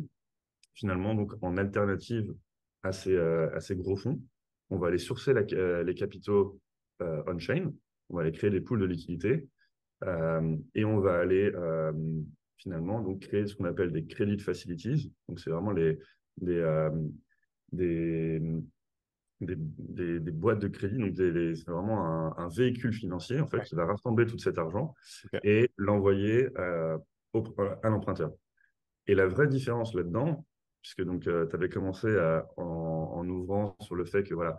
finalement 0.74 1.16
donc, 1.16 1.34
en 1.42 1.58
alternative 1.58 2.34
à 2.84 2.92
ces, 2.92 3.18
à 3.18 3.60
ces 3.60 3.76
gros 3.76 3.96
fonds. 3.96 4.22
On 4.70 4.78
va 4.78 4.88
aller 4.88 4.98
sourcer 4.98 5.34
les 5.34 5.96
capitaux 5.96 6.60
on-chain, 7.00 7.72
on 8.10 8.16
va 8.16 8.22
aller 8.22 8.32
créer 8.32 8.50
des 8.50 8.62
pools 8.62 8.80
de 8.80 8.86
liquidités 8.86 9.48
et 10.04 10.86
on 10.86 11.00
va 11.00 11.20
aller 11.20 11.52
finalement 12.58 13.02
donc 13.02 13.22
créer 13.22 13.48
ce 13.48 13.56
qu'on 13.56 13.66
appelle 13.66 13.92
des 13.92 14.06
credit 14.06 14.40
facilities. 14.40 15.14
Donc, 15.28 15.40
c'est 15.40 15.50
vraiment 15.50 15.72
les, 15.72 16.00
des, 16.38 16.90
des, 17.72 18.42
des, 19.42 20.20
des, 20.20 20.32
boîtes 20.32 20.60
de 20.60 20.68
crédit. 20.68 20.98
Donc, 20.98 21.14
c'est 21.16 21.72
vraiment 21.72 22.38
un, 22.38 22.48
véhicule 22.50 22.94
financier, 22.94 23.40
en 23.40 23.48
fait, 23.48 23.62
qui 23.64 23.76
va 23.76 23.86
rassembler 23.86 24.26
tout 24.26 24.38
cet 24.38 24.58
argent 24.58 24.94
et 25.44 25.72
l'envoyer 25.78 26.50
euh, 26.58 26.98
à 27.84 27.90
l'emprunteur. 27.90 28.32
Et 29.06 29.16
la 29.16 29.28
vraie 29.28 29.48
différence 29.48 29.94
là-dedans, 29.94 30.46
puisque 30.82 31.04
donc 31.04 31.28
euh, 31.28 31.46
tu 31.48 31.56
avais 31.56 31.70
commencé 31.70 32.08
en, 32.58 32.64
en, 32.64 33.28
ouvrant 33.28 33.76
sur 33.80 33.96
le 33.96 34.06
fait 34.06 34.24
que 34.24 34.34
voilà, 34.34 34.58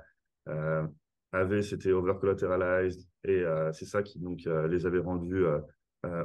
euh, 0.49 0.86
AV 1.33 1.62
c'était 1.62 1.93
over 1.93 2.14
collateralized 2.20 3.07
et 3.24 3.41
euh, 3.41 3.72
c'est 3.72 3.85
ça 3.85 4.03
qui 4.03 4.18
donc 4.18 4.41
les 4.68 4.87
avait 4.87 5.01
rendus 5.01 5.45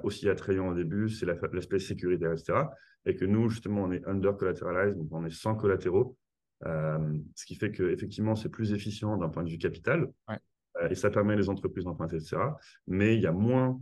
aussi 0.04 0.30
attrayants 0.30 0.70
au 0.70 0.74
début, 0.74 1.10
c'est 1.10 1.26
l'aspect 1.26 1.80
sécuritaire, 1.80 2.32
etc. 2.32 2.60
Et 3.06 3.16
que 3.16 3.26
nous 3.26 3.50
justement 3.50 3.84
on 3.84 3.92
est 3.92 4.06
under 4.06 4.38
collateralized, 4.38 4.98
donc 4.98 5.08
on 5.12 5.26
est 5.26 5.34
sans 5.34 5.56
collatéraux. 5.56 6.18
Euh, 6.66 7.18
ce 7.36 7.46
qui 7.46 7.56
fait 7.56 7.72
qu'effectivement, 7.72 8.36
c'est 8.36 8.50
plus 8.50 8.74
efficient 8.74 9.18
d'un 9.18 9.30
point 9.30 9.44
de 9.44 9.50
vue 9.50 9.58
capital. 9.58 10.12
Euh, 10.30 10.90
et 10.90 10.96
ça 10.96 11.10
permet 11.10 11.36
les 11.36 11.50
entreprises 11.50 11.84
d'emprunter, 11.84 12.18
etc. 12.18 12.38
Mais 12.88 13.16
il 13.16 13.22
y 13.22 13.28
a 13.28 13.32
moins, 13.32 13.80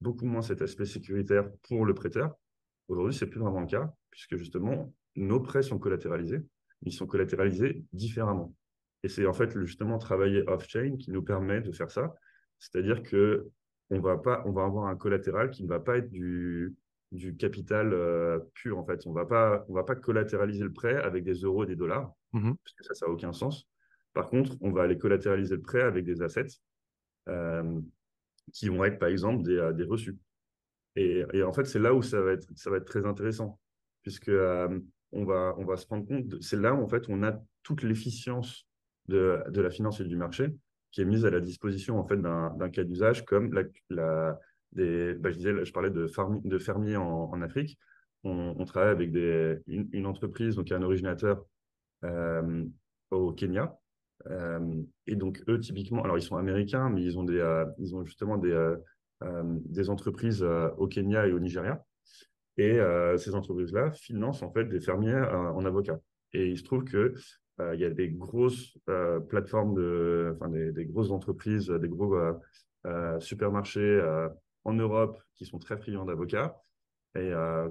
beaucoup 0.00 0.26
moins 0.26 0.42
cet 0.42 0.62
aspect 0.62 0.86
sécuritaire 0.86 1.50
pour 1.68 1.84
le 1.84 1.94
prêteur. 1.94 2.34
Aujourd'hui, 2.88 3.14
c'est 3.14 3.26
plus 3.26 3.40
vraiment 3.40 3.60
le 3.60 3.66
cas, 3.66 3.92
puisque 4.10 4.36
justement, 4.36 4.92
nos 5.16 5.40
prêts 5.40 5.62
sont 5.62 5.78
collatéralisés. 5.78 6.42
Ils 6.82 6.92
sont 6.92 7.06
collatéralisés 7.06 7.82
différemment. 7.92 8.54
Et 9.04 9.08
c'est 9.08 9.26
en 9.26 9.34
fait 9.34 9.56
justement 9.60 9.98
travailler 9.98 10.48
off-chain 10.48 10.96
qui 10.96 11.10
nous 11.10 11.22
permet 11.22 11.60
de 11.60 11.70
faire 11.72 11.90
ça. 11.90 12.14
C'est-à-dire 12.58 13.02
que 13.02 13.50
on 13.90 14.00
va, 14.00 14.16
pas, 14.16 14.42
on 14.46 14.52
va 14.52 14.64
avoir 14.64 14.86
un 14.86 14.96
collatéral 14.96 15.50
qui 15.50 15.62
ne 15.62 15.68
va 15.68 15.78
pas 15.78 15.98
être 15.98 16.10
du, 16.10 16.74
du 17.12 17.36
capital 17.36 17.92
euh, 17.92 18.38
pur 18.54 18.78
en 18.78 18.84
fait. 18.84 19.06
On 19.06 19.12
va 19.12 19.26
pas 19.26 19.66
on 19.68 19.74
va 19.74 19.84
pas 19.84 19.94
collatéraliser 19.94 20.64
le 20.64 20.72
prêt 20.72 20.96
avec 20.96 21.22
des 21.22 21.34
euros 21.34 21.64
et 21.64 21.66
des 21.66 21.76
dollars 21.76 22.12
mmh 22.32 22.54
parce 22.64 22.74
que 22.74 22.84
ça 22.84 22.94
ça 22.94 23.06
n'a 23.06 23.12
aucun 23.12 23.34
sens. 23.34 23.68
Par 24.14 24.30
contre, 24.30 24.56
on 24.62 24.72
va 24.72 24.84
aller 24.84 24.96
collatéraliser 24.96 25.56
le 25.56 25.60
prêt 25.60 25.82
avec 25.82 26.06
des 26.06 26.22
assets 26.22 26.46
euh, 27.28 27.78
qui 28.54 28.70
vont 28.70 28.84
être 28.84 28.98
par 28.98 29.10
exemple 29.10 29.42
des, 29.42 29.58
euh, 29.58 29.72
des 29.74 29.84
reçus. 29.84 30.16
Et, 30.96 31.24
et, 31.34 31.42
en 31.42 31.52
fait, 31.52 31.66
c'est 31.66 31.78
là 31.78 31.92
où 31.92 32.00
ça 32.00 32.22
va 32.22 32.32
être 32.32 32.48
ça 32.54 32.70
va 32.70 32.78
être 32.78 32.86
très 32.86 33.04
intéressant 33.04 33.60
puisque 34.00 34.30
on 34.30 35.24
va 35.26 35.54
on 35.58 35.64
va 35.66 35.76
se 35.76 35.86
rendre 35.88 36.06
compte 36.06 36.40
c'est 36.40 36.56
là 36.56 36.72
où 36.72 36.82
en 36.82 36.88
fait 36.88 37.04
on 37.10 37.22
a 37.22 37.38
toute 37.62 37.82
l'efficience 37.82 38.66
de, 39.08 39.42
la 39.60 39.70
finance 39.70 40.00
et 40.00 40.04
du 40.04 40.16
marché 40.16 40.54
qui 40.90 41.00
est 41.00 41.04
mise 41.04 41.26
à 41.26 41.30
la 41.30 41.40
disposition 41.40 41.98
en 41.98 42.04
fait 42.04 42.20
d'un 42.20 42.70
cas 42.70 42.84
d'usage 42.84 43.24
comme 43.24 43.52
la, 43.52 43.62
la 43.90 44.38
bah, 44.74 45.30
je, 45.30 45.72
parlais 45.72 45.90
de, 45.90 46.58
fermiers 46.58 46.96
en, 46.96 47.40
Afrique. 47.42 47.78
On, 48.24 48.64
travaille 48.64 48.90
avec 48.90 49.12
des, 49.12 49.58
une, 49.66 50.06
entreprise, 50.06 50.56
donc 50.56 50.72
un 50.72 50.82
originateur 50.82 51.44
euh, 52.04 52.64
au 53.10 53.32
Kenya. 53.32 53.76
Euh, 54.30 54.82
et 55.06 55.14
donc, 55.14 55.42
eux, 55.48 55.60
typiquement, 55.60 56.02
alors 56.02 56.16
ils 56.16 56.22
sont 56.22 56.36
américains, 56.36 56.88
mais 56.88 57.02
ils 57.02 57.18
ont, 57.18 57.24
des, 57.24 57.38
euh, 57.38 57.66
ils 57.78 57.94
ont 57.94 58.04
justement 58.04 58.38
des, 58.38 58.74
des 59.66 59.90
entreprises 59.90 60.42
au 60.42 60.86
Kenya 60.86 61.26
et 61.26 61.32
au 61.32 61.40
Nigeria. 61.40 61.84
Et 62.56 62.78
ces 63.16 63.34
entreprises-là 63.34 63.92
financent 63.92 64.42
en 64.42 64.50
fait 64.52 64.64
des 64.64 64.80
fermiers 64.80 65.14
en 65.14 65.64
avocat. 65.64 65.98
Et 66.32 66.48
il 66.48 66.58
se 66.58 66.64
trouve 66.64 66.84
que 66.84 67.14
il 67.60 67.80
y 67.80 67.84
a 67.84 67.90
des 67.90 68.08
grosses 68.08 68.76
plateformes, 69.28 69.74
de, 69.74 70.36
enfin 70.36 70.48
des, 70.48 70.84
grosses 70.86 71.10
entreprises, 71.10 71.68
des 71.68 71.88
gros 71.88 72.16
supermarchés 73.20 74.00
en 74.64 74.72
Europe 74.72 75.22
qui 75.34 75.46
sont 75.46 75.58
très 75.58 75.76
friands 75.76 76.04
d'avocats 76.04 76.60
et 77.14 77.32
euh, 77.32 77.68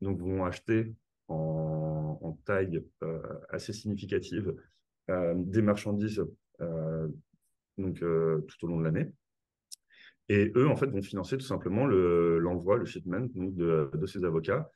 donc 0.00 0.18
vont 0.20 0.44
acheter 0.44 0.94
en, 1.28 2.38
taille 2.44 2.82
euh, 3.02 3.20
assez 3.50 3.72
significative 3.72 4.54
euh, 5.10 5.34
des 5.36 5.62
marchandises 5.62 6.24
donc, 7.78 7.98
tout 7.98 8.64
au 8.64 8.66
long 8.66 8.78
de 8.78 8.84
l'année. 8.84 9.10
Et 10.28 10.52
eux, 10.54 10.68
en 10.68 10.76
fait, 10.76 10.86
vont 10.86 11.02
financer 11.02 11.38
tout 11.38 11.46
simplement 11.46 11.86
l'envoi, 11.86 12.76
le, 12.76 12.84
shipment 12.84 13.26
de, 13.34 13.90
de, 13.92 14.06
ces 14.06 14.24
avocats 14.24 14.70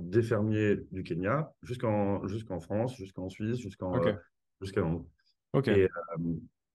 des 0.00 0.22
fermiers 0.22 0.76
du 0.90 1.02
Kenya 1.04 1.52
jusqu'en 1.62 2.26
jusqu'en 2.26 2.58
France, 2.58 2.96
jusqu'en 2.96 3.28
Suisse, 3.28 3.58
jusqu'en 3.58 4.00
jusqu'à 4.60 4.80
Londres. 4.80 5.06
Et, 5.66 5.88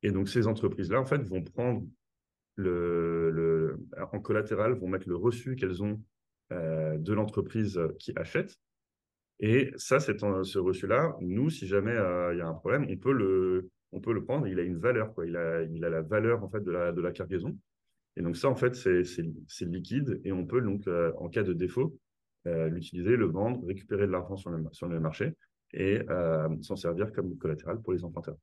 et, 0.04 0.12
donc, 0.12 0.30
ces 0.30 0.48
entreprises-là, 0.48 1.02
en 1.02 1.06
fait, 1.06 1.22
vont 1.24 1.44
prendre 1.44 1.84
le, 2.56 3.80
en 4.12 4.20
collatéral, 4.20 4.74
vont 4.74 4.88
mettre 4.88 5.10
le 5.10 5.16
reçu 5.16 5.56
qu'elles 5.56 5.84
ont 5.84 6.02
euh, 6.52 6.98
de 6.98 7.14
l'entreprise 7.14 7.80
qui 8.00 8.14
achète. 8.16 8.56
Et 9.40 9.72
ça, 9.78 10.00
c'est 10.00 10.20
ce 10.20 10.58
reçu-là, 10.58 11.16
nous, 11.22 11.50
si 11.50 11.68
jamais 11.68 11.92
euh, 11.92 12.34
il 12.34 12.40
y 12.40 12.42
a 12.42 12.48
un 12.48 12.54
problème, 12.54 12.88
on 12.90 12.98
peut 12.98 13.12
le, 13.12 13.70
on 13.92 14.02
peut 14.02 14.14
le 14.14 14.24
prendre. 14.24 14.48
Il 14.48 14.60
a 14.60 14.64
une 14.64 14.78
valeur, 14.78 15.14
quoi. 15.14 15.28
Il 15.28 15.38
a, 15.38 15.62
il 15.64 15.84
a 15.86 15.90
la 15.90 16.02
valeur 16.02 16.44
en 16.44 16.50
fait 16.50 16.62
de 16.62 16.72
la, 16.72 16.92
de 16.92 17.02
la 17.02 17.12
cargaison. 17.12 17.58
Et 18.16 18.22
donc 18.22 18.36
ça, 18.36 18.50
en 18.50 18.56
fait, 18.56 18.74
c'est 18.76 19.66
liquide 19.66 20.20
et 20.24 20.32
on 20.32 20.46
peut 20.46 20.62
donc, 20.62 20.88
euh, 20.88 21.12
en 21.18 21.30
cas 21.30 21.44
de 21.44 21.54
défaut, 21.54 22.00
l'utiliser, 22.70 23.16
le 23.16 23.26
vendre, 23.26 23.66
récupérer 23.66 24.08
de 24.08 24.12
l'argent 24.12 24.38
sur 24.38 24.50
le, 24.50 24.64
sur 24.72 24.88
le 24.88 25.00
marché 25.00 25.34
et 25.74 26.02
s'en 26.62 26.76
servir 26.76 27.12
comme 27.12 27.38
collatéral 27.38 27.82
pour 27.82 27.94
les 27.94 28.04
emprunteurs 28.04 28.38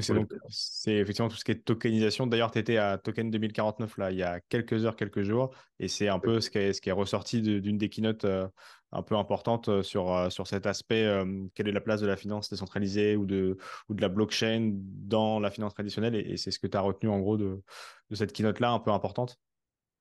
c'est 0.00 0.96
effectivement 0.96 1.28
tout 1.28 1.36
ce 1.36 1.44
qui 1.44 1.52
est 1.52 1.64
tokenisation. 1.64 2.26
D'ailleurs, 2.26 2.50
tu 2.50 2.58
étais 2.58 2.76
à 2.76 2.98
Token 2.98 3.30
2049 3.30 3.96
là, 3.96 4.10
il 4.10 4.18
y 4.18 4.22
a 4.22 4.40
quelques 4.40 4.84
heures, 4.84 4.96
quelques 4.96 5.22
jours, 5.22 5.54
et 5.78 5.88
c'est 5.88 6.08
un 6.08 6.18
peu 6.18 6.40
ce 6.40 6.50
qui 6.50 6.58
est, 6.58 6.72
ce 6.74 6.80
qui 6.80 6.90
est 6.90 6.92
ressorti 6.92 7.40
d'une 7.40 7.78
des 7.78 7.88
keynotes 7.88 8.24
euh, 8.24 8.46
un 8.92 9.02
peu 9.02 9.16
importantes 9.16 9.68
euh, 9.68 9.82
sur, 9.82 10.14
euh, 10.14 10.28
sur 10.28 10.46
cet 10.46 10.66
aspect 10.66 11.08
quelle 11.54 11.68
est 11.68 11.72
la 11.72 11.80
place 11.80 12.00
de 12.00 12.06
la 12.06 12.16
finance 12.16 12.50
décentralisée 12.50 13.16
ou 13.16 13.24
de, 13.24 13.56
ou 13.88 13.94
de 13.94 14.02
la 14.02 14.08
blockchain 14.08 14.72
dans 14.74 15.40
la 15.40 15.50
finance 15.50 15.74
traditionnelle, 15.74 16.14
et, 16.14 16.36
c'est 16.36 16.50
ce 16.50 16.58
que 16.58 16.66
tu 16.66 16.76
as 16.76 16.80
retenu 16.80 17.08
en 17.08 17.20
gros 17.20 17.38
de, 17.38 17.62
de 18.10 18.14
cette 18.14 18.32
keynote 18.32 18.60
là, 18.60 18.72
un 18.72 18.80
peu 18.80 18.90
importante? 18.90 19.40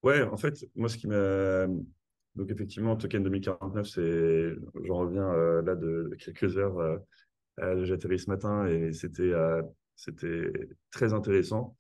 Ouais, 0.04 0.22
en 0.22 0.38
fait, 0.38 0.70
moi, 0.76 0.90
ce 0.90 0.98
qui 0.98 1.08
m'a. 1.08 1.66
Donc, 2.38 2.52
effectivement, 2.52 2.96
Token 2.96 3.24
2049, 3.24 3.88
c'est. 3.88 4.56
J'en 4.84 4.98
reviens 4.98 5.34
là 5.62 5.76
de, 5.76 6.16
quelques 6.20 6.58
heures. 6.58 7.02
J'atterris 7.58 8.20
ce 8.20 8.30
matin 8.30 8.68
et 8.68 8.94
c'était 8.94 9.34
c'était 9.98 10.52
très 10.92 11.14
intéressant. 11.14 11.76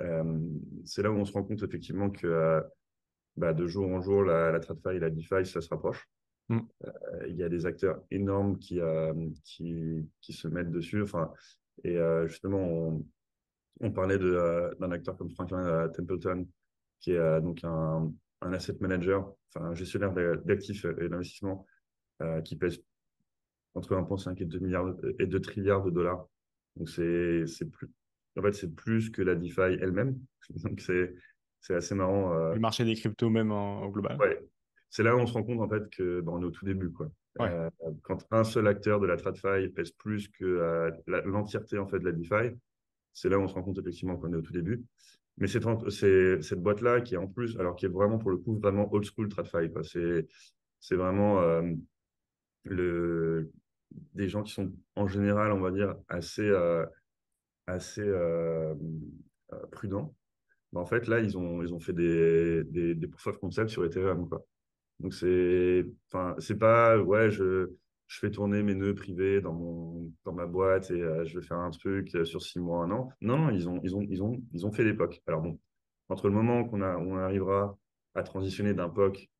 Euh, 0.00 0.40
c'est 0.84 1.02
là 1.02 1.10
où 1.10 1.14
on 1.14 1.24
se 1.24 1.32
rend 1.32 1.44
compte 1.44 1.62
effectivement 1.62 2.10
que 2.10 2.26
euh, 2.26 2.60
bah, 3.36 3.54
de 3.54 3.66
jour 3.66 3.88
en 3.88 4.02
jour, 4.02 4.24
la, 4.24 4.50
la 4.50 4.60
TradFi 4.60 4.96
et 4.96 4.98
la 4.98 5.10
DeFi, 5.10 5.46
ça 5.46 5.60
se 5.60 5.68
rapproche. 5.68 6.06
Mm. 6.48 6.58
Euh, 6.84 7.26
il 7.28 7.36
y 7.36 7.42
a 7.42 7.48
des 7.48 7.64
acteurs 7.64 8.02
énormes 8.10 8.58
qui, 8.58 8.80
qui, 9.44 10.10
qui, 10.20 10.32
se 10.32 10.48
mettent 10.48 10.72
dessus. 10.72 11.02
Enfin, 11.02 11.32
et 11.84 11.98
justement, 12.26 13.00
on 13.80 13.90
parlait 13.92 14.18
d'un 14.18 14.90
acteur 14.90 15.16
comme 15.16 15.30
Franklin 15.30 15.88
Templeton, 15.88 16.46
qui 17.00 17.12
est 17.12 17.40
donc 17.40 17.62
un, 17.64 18.12
un, 18.42 18.52
asset 18.52 18.76
manager, 18.80 19.32
enfin 19.54 19.66
un 19.66 19.74
gestionnaire 19.74 20.12
d'actifs 20.44 20.84
et 20.84 21.08
d'investissements 21.08 21.66
qui 22.44 22.56
pèse 22.56 22.80
entre 23.74 23.94
1,5 23.94 24.40
et 24.40 24.44
2 24.44 24.58
milliards 24.60 24.94
et 25.18 25.26
2 25.26 25.40
trilliards 25.40 25.84
de 25.84 25.90
dollars. 25.90 26.26
Donc 26.76 26.88
c'est 26.88 27.44
plus 27.70 27.90
en 28.36 28.42
fait 28.42 28.52
c'est 28.52 28.74
plus 28.74 29.10
que 29.10 29.22
la 29.22 29.34
DeFi 29.34 29.78
elle-même. 29.80 30.18
Donc 30.64 30.80
c'est 30.80 31.14
c'est 31.60 31.74
assez 31.74 31.94
marrant. 31.94 32.34
Euh. 32.34 32.54
Le 32.54 32.60
marché 32.60 32.84
des 32.84 32.94
cryptos 32.94 33.30
même 33.30 33.52
en, 33.52 33.88
global. 33.88 34.18
Ouais. 34.18 34.40
C'est 34.90 35.02
là 35.02 35.16
où 35.16 35.20
on 35.20 35.26
se 35.26 35.32
rend 35.32 35.42
compte 35.42 35.60
en 35.60 35.68
fait 35.68 35.88
que 35.90 36.20
ben, 36.20 36.32
on 36.32 36.42
est 36.42 36.44
au 36.44 36.50
tout 36.50 36.64
début 36.64 36.90
quoi. 36.90 37.10
Euh, 37.40 37.70
quand 38.02 38.26
un 38.30 38.44
seul 38.44 38.66
acteur 38.66 39.00
de 39.00 39.06
la 39.06 39.16
TradFi 39.16 39.68
pèse 39.74 39.92
plus 39.92 40.28
que 40.28 40.44
euh, 40.44 40.90
l'entièreté 41.06 41.78
en 41.78 41.88
fait 41.88 41.98
de 41.98 42.04
la 42.04 42.12
DeFi, 42.12 42.54
c'est 43.14 43.30
là 43.30 43.38
où 43.38 43.42
on 43.42 43.48
se 43.48 43.54
rend 43.54 43.62
compte 43.62 43.78
effectivement 43.78 44.18
qu'on 44.18 44.34
est 44.34 44.36
au 44.36 44.42
tout 44.42 44.52
début. 44.52 44.84
Mais 45.38 45.48
cette 45.48 45.64
boîte 46.62 46.80
là 46.82 47.00
qui 47.00 47.14
est 47.14 47.18
en 47.18 47.26
plus, 47.26 47.58
alors 47.58 47.74
qui 47.76 47.86
est 47.86 47.88
vraiment 47.88 48.18
pour 48.18 48.30
le 48.30 48.36
coup 48.36 48.58
vraiment 48.58 48.92
old 48.92 49.04
school 49.04 49.28
TradFi. 49.28 49.70
C'est 50.80 50.96
vraiment 50.96 51.40
le 52.64 53.50
des 54.14 54.28
gens 54.28 54.42
qui 54.42 54.52
sont 54.52 54.72
en 54.96 55.06
général, 55.06 55.52
on 55.52 55.60
va 55.60 55.70
dire, 55.70 55.96
assez, 56.08 56.42
euh, 56.42 56.86
assez 57.66 58.02
euh, 58.02 58.74
euh, 59.52 59.66
prudents. 59.70 60.14
Mais 60.72 60.80
en 60.80 60.86
fait, 60.86 61.06
là, 61.08 61.20
ils 61.20 61.36
ont, 61.36 61.62
ils 61.62 61.74
ont 61.74 61.80
fait 61.80 61.92
des, 61.92 62.64
des, 62.64 62.94
des 62.94 63.06
proof 63.06 63.26
of 63.28 63.38
concept 63.38 63.70
sur 63.70 63.84
Ethereum. 63.84 64.28
Quoi. 64.28 64.44
Donc, 65.00 65.14
c'est 65.14 65.84
pas, 66.10 66.98
ouais, 66.98 67.30
je, 67.30 67.70
je 68.12 68.18
fais 68.18 68.30
tourner 68.30 68.62
mes 68.62 68.74
nœuds 68.74 68.94
privés 68.94 69.40
dans, 69.40 69.54
mon, 69.54 70.12
dans 70.26 70.34
ma 70.34 70.44
boîte 70.44 70.90
et 70.90 71.00
je 71.24 71.38
vais 71.38 71.46
faire 71.46 71.56
un 71.56 71.70
truc 71.70 72.10
sur 72.24 72.42
six 72.42 72.60
mois, 72.60 72.84
un 72.84 72.90
an. 72.90 73.08
Non, 73.22 73.38
non, 73.38 73.48
ils 73.48 73.70
ont, 73.70 73.80
ils 73.82 73.96
ont, 73.96 74.02
ils 74.02 74.22
ont, 74.22 74.42
ils 74.52 74.66
ont 74.66 74.70
fait 74.70 74.84
l'époque. 74.84 75.22
Alors 75.26 75.40
bon, 75.40 75.58
entre 76.10 76.28
le 76.28 76.34
moment 76.34 76.62
qu'on 76.64 76.82
a, 76.82 76.98
on 76.98 77.16
arrivera 77.16 77.74
à 78.14 78.22
transitionner 78.22 78.74
d'un 78.74 78.90
POC 78.90 79.30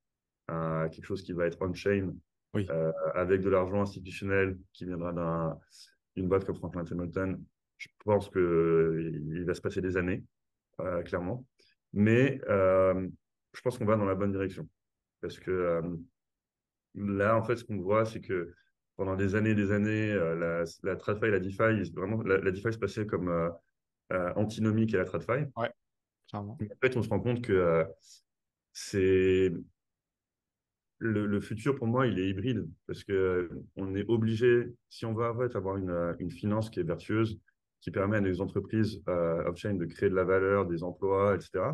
à 0.49 0.89
quelque 0.91 1.05
chose 1.05 1.23
qui 1.23 1.35
va 1.35 1.45
être 1.45 1.61
on-chain 1.61 2.15
euh, 2.57 2.93
avec 3.15 3.43
de 3.43 3.51
l'argent 3.51 3.83
institutionnel 3.83 4.59
qui 4.73 4.87
viendra 4.87 5.61
d'une 6.17 6.29
boîte 6.29 6.47
comme 6.47 6.57
Franklin 6.57 6.85
Templeton, 6.85 7.45
je 7.77 7.89
pense 8.07 8.31
qu'il 8.31 9.45
va 9.47 9.53
se 9.53 9.61
passer 9.61 9.83
des 9.83 9.99
années, 9.99 10.25
euh, 10.81 11.03
clairement. 11.03 11.45
Mais 11.93 12.41
euh, 12.49 13.07
je 13.53 13.61
pense 13.61 13.77
qu'on 13.77 13.85
va 13.85 13.97
dans 13.97 14.07
la 14.07 14.15
bonne 14.15 14.33
direction. 14.33 14.67
Parce 15.21 15.39
que 15.39 15.83
là, 16.95 17.37
en 17.37 17.43
fait, 17.43 17.57
ce 17.57 17.65
qu'on 17.65 17.83
voit, 17.83 18.07
c'est 18.07 18.23
que 18.23 18.55
pendant 19.03 19.17
des 19.17 19.35
années 19.35 19.51
et 19.51 19.55
des 19.57 19.73
années, 19.73 20.15
la, 20.15 20.63
la 20.85 20.97
TradFi 20.97 21.27
et 21.27 21.31
la 21.33 21.41
DeFi, 21.41 21.91
vraiment, 21.93 22.23
la, 22.23 22.39
DeFi 22.53 22.73
se 22.73 22.79
passait 22.79 23.05
comme 23.05 23.53
antinomique 24.37 24.95
à 24.95 24.99
la 24.99 25.05
TradFi. 25.05 25.51
Ouais, 25.57 25.73
En 26.33 26.57
fait, 26.81 26.97
on 26.97 27.03
se 27.03 27.09
rend 27.09 27.19
compte 27.19 27.43
que 27.43 27.85
c'est 28.73 29.53
le, 31.03 31.41
futur, 31.41 31.75
pour 31.75 31.89
moi, 31.89 32.07
il 32.07 32.19
est 32.21 32.29
hybride 32.29 32.69
parce 32.87 33.03
qu'on 33.03 33.13
euh, 33.13 33.49
on 33.77 33.95
est 33.97 34.09
obligé, 34.09 34.73
si 34.89 35.05
on 35.05 35.13
veut 35.13 35.25
avoir 35.25 35.77
une, 35.77 35.91
euh, 35.91 36.15
une, 36.21 36.31
finance 36.31 36.71
qui 36.71 36.79
est 36.79 36.85
vertueuse, 36.85 37.41
qui 37.81 37.91
permet 37.91 38.19
à 38.19 38.21
nos 38.21 38.41
entreprises 38.41 39.03
euh, 39.09 39.49
off-chain 39.49 39.75
de 39.75 39.85
créer 39.85 40.11
de 40.11 40.15
la 40.15 40.23
valeur, 40.23 40.67
des 40.67 40.85
emplois, 40.85 41.35
etc., 41.35 41.65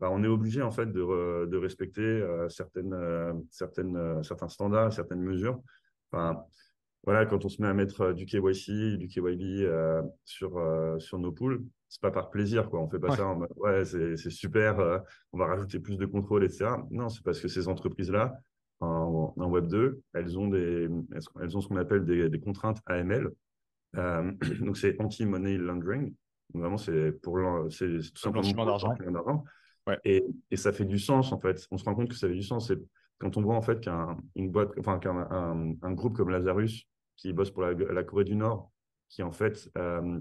bah, 0.00 0.10
on 0.10 0.24
est 0.24 0.28
obligé 0.28 0.60
en 0.60 0.72
fait 0.72 0.86
de, 0.86 1.46
de 1.46 1.56
respecter 1.56 2.26
certaines, 2.48 3.46
certaines, 3.48 4.24
certains 4.24 4.48
standards, 4.48 4.92
certaines 4.92 5.22
mesures. 5.22 5.62
Enfin, 6.10 6.44
voilà, 7.04 7.26
quand 7.26 7.44
on 7.44 7.48
se 7.48 7.60
met 7.60 7.68
à 7.68 7.74
mettre 7.74 8.12
du 8.12 8.26
KYC, 8.26 8.96
du 8.98 9.08
KYB 9.08 9.68
sur, 10.24 10.60
sur 10.98 11.18
nos 11.18 11.32
pools, 11.32 11.62
c'est 11.88 12.00
pas 12.00 12.10
par 12.10 12.30
plaisir, 12.30 12.70
quoi. 12.70 12.80
On 12.80 12.88
fait 12.88 12.98
pas 12.98 13.14
ça 13.14 13.26
en 13.26 13.36
mode, 13.36 13.52
ouais, 13.56 13.84
c'est 13.84 14.30
super, 14.30 15.02
on 15.32 15.38
va 15.38 15.46
rajouter 15.46 15.80
plus 15.80 15.98
de 15.98 16.06
contrôle, 16.06 16.44
etc. 16.44 16.70
Non, 16.90 17.08
c'est 17.08 17.22
parce 17.22 17.40
que 17.40 17.48
ces 17.48 17.68
entreprises-là, 17.68 18.40
en, 18.80 19.50
Web 19.50 19.66
2, 19.66 20.00
elles 20.14 20.38
ont, 20.38 20.48
des, 20.48 20.88
elles 21.40 21.56
ont 21.56 21.60
ce 21.60 21.68
qu'on 21.68 21.76
appelle 21.76 22.04
des, 22.04 22.40
contraintes 22.40 22.80
AML. 22.86 23.30
Euh, 23.96 24.32
donc, 24.60 24.76
c'est 24.76 25.00
anti-money 25.00 25.56
laundering. 25.56 26.12
Donc, 26.52 26.62
vraiment, 26.62 26.78
c'est 26.78 27.12
pour 27.22 27.38
c'est 27.70 27.98
tout 28.12 28.20
simplement 28.20 28.66
d'argent. 28.66 28.94
Et, 30.04 30.24
et, 30.50 30.56
ça 30.56 30.72
fait 30.72 30.84
du 30.84 30.98
sens, 30.98 31.32
en 31.32 31.38
fait. 31.38 31.66
On 31.70 31.76
se 31.76 31.84
rend 31.84 31.94
compte 31.94 32.08
que 32.08 32.14
ça 32.14 32.28
fait 32.28 32.34
du 32.34 32.42
sens. 32.42 32.68
C'est 32.68 32.78
quand 33.18 33.36
on 33.36 33.42
voit, 33.42 33.56
en 33.56 33.62
fait, 33.62 33.80
qu'une 33.80 34.50
boîte, 34.50 34.70
enfin, 34.78 34.98
qu'un 34.98 35.16
un, 35.82 35.92
groupe 35.92 36.16
comme 36.16 36.30
Lazarus, 36.30 36.86
qui 37.16 37.32
bosse 37.32 37.50
pour 37.50 37.62
la, 37.62 38.04
Corée 38.04 38.24
du 38.24 38.36
Nord, 38.36 38.70
qui, 39.08 39.22
en 39.22 39.32
fait, 39.32 39.70
euh, 39.78 40.20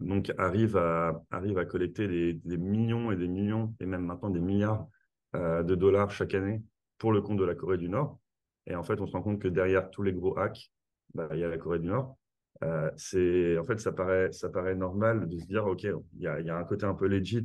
donc 0.00 0.32
arrive 0.38 0.76
à, 0.76 1.22
arrive 1.30 1.58
à 1.58 1.64
collecter 1.64 2.08
des, 2.34 2.56
millions 2.56 3.12
et 3.12 3.16
des 3.16 3.28
millions, 3.28 3.74
et 3.80 3.86
même 3.86 4.04
maintenant 4.04 4.30
des 4.30 4.40
milliards 4.40 4.86
euh, 5.34 5.62
de 5.62 5.74
dollars 5.74 6.10
chaque 6.10 6.34
année 6.34 6.62
pour 6.98 7.12
le 7.12 7.22
compte 7.22 7.38
de 7.38 7.44
la 7.44 7.54
Corée 7.54 7.78
du 7.78 7.88
Nord. 7.88 8.18
Et 8.66 8.74
en 8.74 8.82
fait, 8.82 9.00
on 9.00 9.06
se 9.06 9.12
rend 9.12 9.22
compte 9.22 9.40
que 9.40 9.48
derrière 9.48 9.90
tous 9.90 10.02
les 10.02 10.12
gros 10.12 10.38
hacks, 10.38 10.70
bah, 11.14 11.28
il 11.32 11.38
y 11.38 11.44
a 11.44 11.48
la 11.48 11.58
Corée 11.58 11.78
du 11.78 11.88
Nord. 11.88 12.16
Euh, 12.62 12.90
c'est 12.96 13.58
en 13.58 13.64
fait 13.64 13.80
ça 13.80 13.92
paraît 13.92 14.30
ça 14.30 14.48
paraît 14.48 14.76
normal 14.76 15.28
de 15.28 15.38
se 15.38 15.46
dire 15.46 15.66
ok 15.66 15.82
il 15.82 16.22
y 16.22 16.28
a, 16.28 16.40
y 16.40 16.50
a 16.50 16.56
un 16.56 16.64
côté 16.64 16.84
un 16.86 16.94
peu 16.94 17.08
legit 17.08 17.42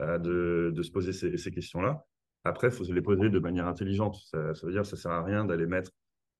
euh, 0.00 0.18
de, 0.18 0.72
de, 0.74 0.82
se 0.82 0.90
poser 0.90 1.12
ces, 1.12 1.50
questions 1.50 1.82
là 1.82 2.06
après 2.44 2.68
il 2.68 2.72
faut 2.72 2.84
se 2.84 2.92
les 2.92 3.02
poser 3.02 3.28
de 3.28 3.38
manière 3.40 3.66
intelligente 3.66 4.16
ça, 4.30 4.52
veut 4.62 4.72
dire 4.72 4.82
que 4.82 4.88
ça 4.88 4.96
sert 4.96 5.10
à 5.10 5.22
rien 5.22 5.44
d'aller 5.44 5.66
mettre 5.66 5.90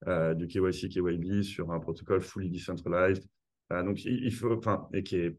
du 0.05 0.47
KYC 0.47 0.89
KYB 0.89 1.41
sur 1.41 1.71
un 1.71 1.79
protocole 1.79 2.21
fully 2.21 2.49
decentralized 2.49 3.25
donc 3.69 4.03
il, 4.05 4.33
faut 4.33 4.55
enfin 4.55 4.87
et 4.93 5.03
qui 5.03 5.17
est 5.17 5.37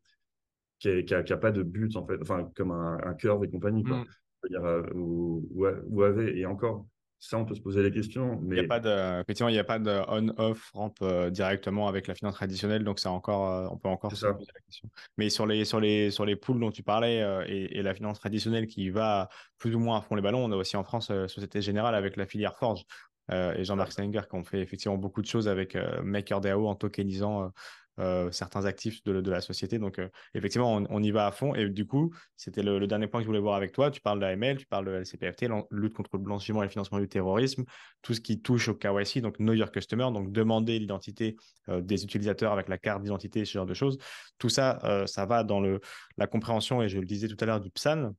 qui, 0.78 0.88
est, 0.88 1.04
qui, 1.04 1.14
a, 1.14 1.36
pas 1.36 1.50
de 1.50 1.62
but 1.62 1.96
en 1.96 2.06
fait 2.06 2.18
enfin 2.20 2.50
comme 2.54 2.70
un, 2.70 2.98
un 3.02 3.14
curve 3.14 3.44
et 3.44 3.50
compagnie 3.50 3.84
quoi. 3.84 3.98
Mm. 3.98 4.06
Dire, 4.48 4.62
ou, 4.94 5.46
ou, 5.52 5.66
ou, 5.88 6.02
avait 6.02 6.38
et 6.38 6.46
encore 6.46 6.86
ça, 7.22 7.36
on 7.36 7.44
peut 7.44 7.54
se 7.54 7.60
poser 7.60 7.82
la 7.82 7.90
question. 7.90 8.40
Mais... 8.42 8.56
Il 8.56 8.62
y 8.62 8.64
a 8.64 8.68
pas 8.68 8.80
de, 8.80 9.20
effectivement, 9.20 9.50
il 9.50 9.52
n'y 9.52 9.58
a 9.58 9.64
pas 9.64 9.78
de 9.78 10.02
on-off 10.08 10.70
rampe 10.72 10.98
euh, 11.02 11.28
directement 11.28 11.86
avec 11.86 12.06
la 12.06 12.14
finance 12.14 12.34
traditionnelle, 12.34 12.82
donc 12.82 12.98
ça 12.98 13.10
encore, 13.10 13.50
euh, 13.50 13.68
on 13.70 13.76
peut 13.76 13.90
encore 13.90 14.10
se 14.16 14.26
poser 14.26 14.50
la 14.54 14.60
question. 14.62 14.88
Mais 15.18 15.28
sur 15.28 15.46
les, 15.46 15.66
sur 15.66 15.80
les, 15.80 16.10
sur 16.10 16.24
les 16.24 16.34
pools 16.34 16.58
dont 16.58 16.70
tu 16.70 16.82
parlais 16.82 17.22
euh, 17.22 17.44
et, 17.46 17.82
la 17.82 17.92
finance 17.92 18.20
traditionnelle 18.20 18.66
qui 18.66 18.88
va 18.88 19.28
plus 19.58 19.74
ou 19.74 19.78
moins 19.78 19.98
à 19.98 20.00
fond 20.00 20.14
les 20.14 20.22
ballons, 20.22 20.42
on 20.42 20.50
a 20.50 20.56
aussi 20.56 20.78
en 20.78 20.84
France 20.84 21.12
Société 21.28 21.60
Générale 21.60 21.94
avec 21.94 22.16
la 22.16 22.24
filière 22.24 22.56
Forge. 22.56 22.84
Et 23.30 23.64
Jean-Marc 23.64 23.92
Stenger 23.92 24.22
qui 24.28 24.36
ont 24.36 24.44
fait 24.44 24.60
effectivement 24.60 24.96
beaucoup 24.96 25.22
de 25.22 25.26
choses 25.26 25.48
avec 25.48 25.76
MakerDAO 26.02 26.66
en 26.66 26.74
tokenisant 26.74 27.52
euh, 28.00 28.30
certains 28.30 28.64
actifs 28.64 29.04
de, 29.04 29.20
de, 29.20 29.30
la 29.30 29.42
société. 29.42 29.78
Donc, 29.78 29.98
euh, 29.98 30.08
effectivement, 30.34 30.82
on, 30.88 31.02
y 31.02 31.10
va 31.10 31.26
à 31.26 31.32
fond. 31.32 31.54
Et 31.54 31.68
du 31.68 31.86
coup, 31.86 32.14
c'était 32.34 32.62
le, 32.62 32.86
dernier 32.86 33.08
point 33.08 33.20
que 33.20 33.24
je 33.24 33.26
voulais 33.26 33.40
voir 33.40 33.56
avec 33.56 33.72
toi. 33.72 33.90
Tu 33.90 34.00
parles 34.00 34.20
de 34.20 34.24
l'AML, 34.24 34.56
tu 34.56 34.66
parles 34.66 34.86
de 34.86 34.92
LCPFT, 34.92 35.48
lutte 35.70 35.92
contre 35.92 36.10
le 36.14 36.20
blanchiment 36.20 36.62
et 36.62 36.66
le 36.66 36.70
financement 36.70 36.98
du 36.98 37.08
terrorisme, 37.08 37.64
tout 38.00 38.14
ce 38.14 38.20
qui 38.20 38.40
touche 38.40 38.68
au 38.68 38.74
KYC, 38.74 39.20
donc 39.20 39.36
Know 39.36 39.52
Your 39.52 39.70
Customer, 39.70 40.08
donc 40.14 40.32
demander 40.32 40.78
l'identité 40.78 41.36
euh, 41.68 41.82
des 41.82 42.02
utilisateurs 42.04 42.52
avec 42.52 42.68
la 42.68 42.78
carte 42.78 43.02
d'identité, 43.02 43.44
ce 43.44 43.52
genre 43.52 43.66
de 43.66 43.74
choses. 43.74 43.98
Tout 44.38 44.48
ça, 44.48 45.04
ça 45.06 45.26
va 45.26 45.44
dans 45.44 45.60
le, 45.60 45.80
la 46.16 46.26
compréhension, 46.26 46.80
et 46.80 46.88
je 46.88 46.98
le 46.98 47.04
disais 47.04 47.28
tout 47.28 47.36
à 47.40 47.44
l'heure, 47.44 47.60
du 47.60 47.70
PSAN, 47.70 48.14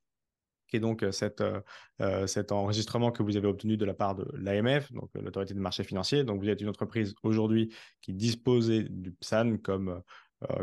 qui 0.72 0.80
donc 0.80 1.04
euh, 1.04 1.12
euh, 1.42 1.62
euh, 2.02 2.28
cet 2.28 2.52
enregistrement 2.52 3.12
que 3.12 3.22
vous 3.22 3.38
avez 3.38 3.48
obtenu 3.48 3.78
de 3.78 3.86
la 3.86 3.94
part 3.94 4.16
de 4.16 4.26
l'AMF, 4.34 4.92
donc 4.94 5.10
l'autorité 5.14 5.54
de 5.54 5.60
marché 5.60 5.84
financier. 5.84 6.24
Donc 6.24 6.42
vous 6.42 6.50
êtes 6.50 6.62
une 6.62 6.70
entreprise 6.70 7.14
aujourd'hui 7.24 7.74
qui 8.02 8.14
disposait 8.14 8.84
du 8.90 9.12
PSAN 9.12 9.58
comme 9.58 10.02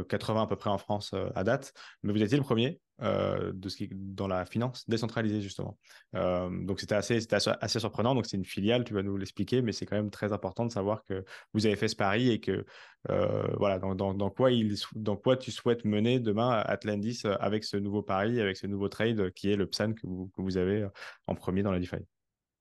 80 0.08 0.42
à 0.42 0.46
peu 0.46 0.56
près 0.56 0.70
en 0.70 0.78
France 0.78 1.14
à 1.36 1.44
date, 1.44 1.72
mais 2.02 2.12
vous 2.12 2.22
étiez 2.22 2.36
le 2.36 2.42
premier 2.42 2.80
euh, 3.00 3.52
de 3.54 3.68
ce 3.68 3.76
qui 3.76 3.88
dans 3.92 4.26
la 4.26 4.44
finance 4.44 4.88
décentralisée 4.88 5.40
justement. 5.40 5.78
Euh, 6.16 6.50
donc 6.64 6.80
c'était 6.80 6.96
assez, 6.96 7.24
assez, 7.32 7.50
assez, 7.60 7.78
surprenant. 7.78 8.14
Donc 8.14 8.26
c'est 8.26 8.36
une 8.36 8.44
filiale, 8.44 8.82
tu 8.82 8.92
vas 8.92 9.04
nous 9.04 9.16
l'expliquer, 9.16 9.62
mais 9.62 9.70
c'est 9.70 9.86
quand 9.86 9.94
même 9.94 10.10
très 10.10 10.32
important 10.32 10.66
de 10.66 10.72
savoir 10.72 11.04
que 11.04 11.24
vous 11.54 11.66
avez 11.66 11.76
fait 11.76 11.86
ce 11.86 11.94
pari 11.94 12.30
et 12.30 12.40
que 12.40 12.64
euh, 13.10 13.46
voilà 13.56 13.78
dans, 13.78 13.94
dans, 13.94 14.30
quoi 14.30 14.50
dans 14.96 15.16
quoi 15.16 15.36
tu 15.36 15.52
souhaites 15.52 15.84
mener 15.84 16.18
demain 16.18 16.50
Atlantis 16.66 17.22
avec 17.38 17.62
ce 17.62 17.76
nouveau 17.76 18.02
pari, 18.02 18.40
avec 18.40 18.56
ce 18.56 18.66
nouveau 18.66 18.88
trade 18.88 19.30
qui 19.30 19.52
est 19.52 19.56
le 19.56 19.68
PSAN 19.68 19.92
que 19.92 20.04
vous, 20.04 20.32
que 20.36 20.42
vous 20.42 20.56
avez 20.56 20.88
en 21.28 21.36
premier 21.36 21.62
dans 21.62 21.70
la 21.70 21.78
DeFi? 21.78 21.98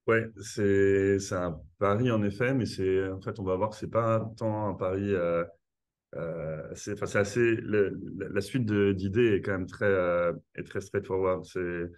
Ouais, 0.05 0.29
c'est 0.39 1.17
un 1.31 1.59
pari 1.79 2.11
en 2.11 2.21
effet, 2.21 2.53
mais 2.53 2.67
c'est 2.67 3.09
en 3.09 3.19
fait 3.19 3.39
on 3.39 3.43
va 3.43 3.55
voir 3.55 3.71
que 3.71 3.75
c'est 3.75 3.89
pas 3.89 4.31
tant 4.37 4.67
un 4.67 4.75
pari 4.75 5.13
euh, 6.15 6.63
c'est 6.73 7.01
assez 7.15 7.57
la, 7.61 8.41
suite 8.41 8.65
d'idées 8.65 9.35
est 9.35 9.41
quand 9.41 9.51
même 9.51 9.67
très 9.67 9.85
euh, 9.85 10.33
est 10.55 10.63
très 10.63 10.81
straightforward. 10.81 11.43
C'est 11.45 11.89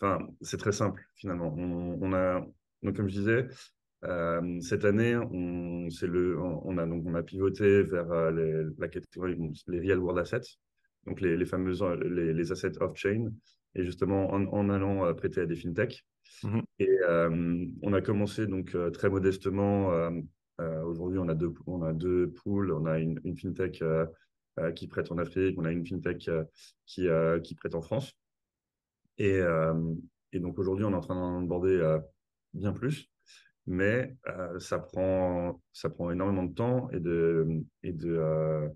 enfin 0.00 0.26
c'est 0.42 0.58
très 0.58 0.72
simple 0.72 1.02
finalement. 1.14 1.54
On, 1.56 2.12
a 2.12 2.40
donc 2.82 2.96
comme 2.96 3.08
je 3.08 3.18
disais 3.18 3.46
euh, 4.04 4.60
cette 4.60 4.84
année 4.84 5.16
on 5.16 5.88
c'est 5.88 6.06
le 6.06 6.38
on, 6.38 6.76
a 6.76 6.86
donc 6.86 7.04
on 7.06 7.14
a 7.14 7.22
pivoté 7.22 7.82
vers 7.84 8.12
euh, 8.12 8.30
les, 8.30 8.70
la 8.78 8.88
catégorie 8.88 9.36
les 9.66 9.80
real 9.80 9.98
world 9.98 10.18
assets 10.18 10.58
donc 11.06 11.22
les, 11.22 11.36
les 11.38 11.46
fameuses 11.46 11.82
les, 12.02 12.34
les 12.34 12.52
assets 12.52 12.82
off 12.82 12.96
chain 12.96 13.30
et 13.74 13.84
justement 13.84 14.30
en, 14.30 14.44
en 14.46 14.68
allant 14.68 15.12
prêter 15.14 15.40
à 15.40 15.46
des 15.46 15.56
fintechs. 15.56 16.04
Mmh 16.42 16.60
et 16.80 16.98
on 17.82 17.92
a 17.92 18.00
commencé 18.00 18.46
donc 18.46 18.76
très 18.92 19.08
modestement 19.08 19.92
euh, 19.92 20.10
Aujourd'hui, 20.58 21.18
on 21.18 21.28
a 21.28 21.34
deux, 21.34 21.52
on 21.66 21.82
a 21.82 21.92
deux 21.92 22.30
pools. 22.30 22.72
On 22.72 22.86
a 22.86 22.98
une, 22.98 23.36
fintech 23.36 23.82
euh, 23.82 24.06
qui 24.74 24.86
prête 24.86 25.10
en 25.10 25.18
Afrique, 25.18 25.58
on 25.58 25.64
a 25.64 25.72
une 25.72 25.86
fintech 25.86 26.30
qui, 26.86 27.08
qui 27.42 27.54
prête 27.54 27.74
en 27.74 27.82
France. 27.82 28.12
Et, 29.18 29.40
et 30.32 30.40
donc 30.40 30.58
aujourd'hui, 30.58 30.84
on 30.84 30.92
est 30.92 30.96
en 30.96 31.00
train 31.00 31.14
d'en 31.14 31.42
aborder 31.42 31.98
bien 32.52 32.72
plus 32.72 33.10
mais 33.66 34.14
ça 34.58 34.78
prend 34.78 35.58
ça 35.72 35.88
prend 35.88 36.10
énormément 36.10 36.42
de 36.42 36.52
temps 36.52 36.90
et 36.90 37.00
de 37.00 37.64
et 37.82 37.92
de 37.92 38.70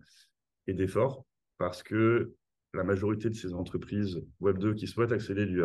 et 0.66 0.72
d'efforts 0.72 1.26
parce 1.58 1.82
que 1.82 2.34
la 2.74 2.84
majorité 2.84 3.28
de 3.28 3.34
ces 3.34 3.52
entreprises 3.54 4.22
Web 4.40 4.58
2 4.58 4.74
qui 4.74 4.86
souhaitent 4.86 5.12
accéder 5.12 5.46
du, 5.46 5.62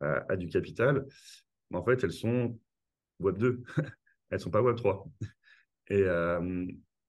à, 0.00 0.36
du 0.36 0.48
capital, 0.48 1.06
en 1.72 1.84
fait, 1.84 2.02
elles 2.04 2.12
sont 2.12 2.58
Web 3.20 3.38
2, 3.38 3.62
elles 4.30 4.40
sont 4.40 4.50
pas 4.50 4.62
Web 4.62 4.76
3. 4.76 5.06
Et, 5.88 6.04